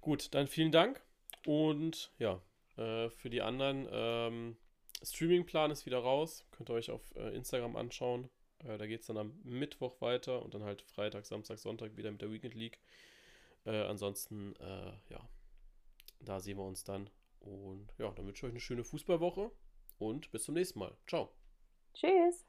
Gut, 0.00 0.34
dann 0.34 0.48
vielen 0.48 0.72
Dank. 0.72 1.02
Und 1.46 2.12
ja, 2.18 2.40
äh, 2.76 3.08
für 3.10 3.30
die 3.30 3.42
anderen, 3.42 3.86
ähm, 3.90 4.56
Streamingplan 5.02 5.70
ist 5.70 5.86
wieder 5.86 5.98
raus. 5.98 6.44
Könnt 6.50 6.70
ihr 6.70 6.74
euch 6.74 6.90
auf 6.90 7.14
äh, 7.14 7.34
Instagram 7.34 7.76
anschauen. 7.76 8.28
Äh, 8.58 8.78
da 8.78 8.86
geht 8.86 9.00
es 9.00 9.06
dann 9.06 9.18
am 9.18 9.38
Mittwoch 9.44 10.00
weiter 10.00 10.42
und 10.42 10.54
dann 10.54 10.64
halt 10.64 10.82
Freitag, 10.82 11.26
Samstag, 11.26 11.58
Sonntag 11.58 11.96
wieder 11.96 12.10
mit 12.10 12.22
der 12.22 12.32
Weekend 12.32 12.54
League. 12.54 12.80
Äh, 13.66 13.82
ansonsten, 13.82 14.54
äh, 14.56 14.92
ja, 15.10 15.20
da 16.20 16.40
sehen 16.40 16.58
wir 16.58 16.64
uns 16.64 16.84
dann. 16.84 17.10
Und 17.40 17.92
ja, 17.98 18.10
dann 18.10 18.26
wünsche 18.26 18.40
ich 18.40 18.44
euch 18.44 18.52
eine 18.52 18.60
schöne 18.60 18.84
Fußballwoche 18.84 19.50
und 19.98 20.30
bis 20.30 20.44
zum 20.44 20.54
nächsten 20.54 20.78
Mal. 20.78 20.96
Ciao. 21.06 21.32
Tschüss. 21.92 22.46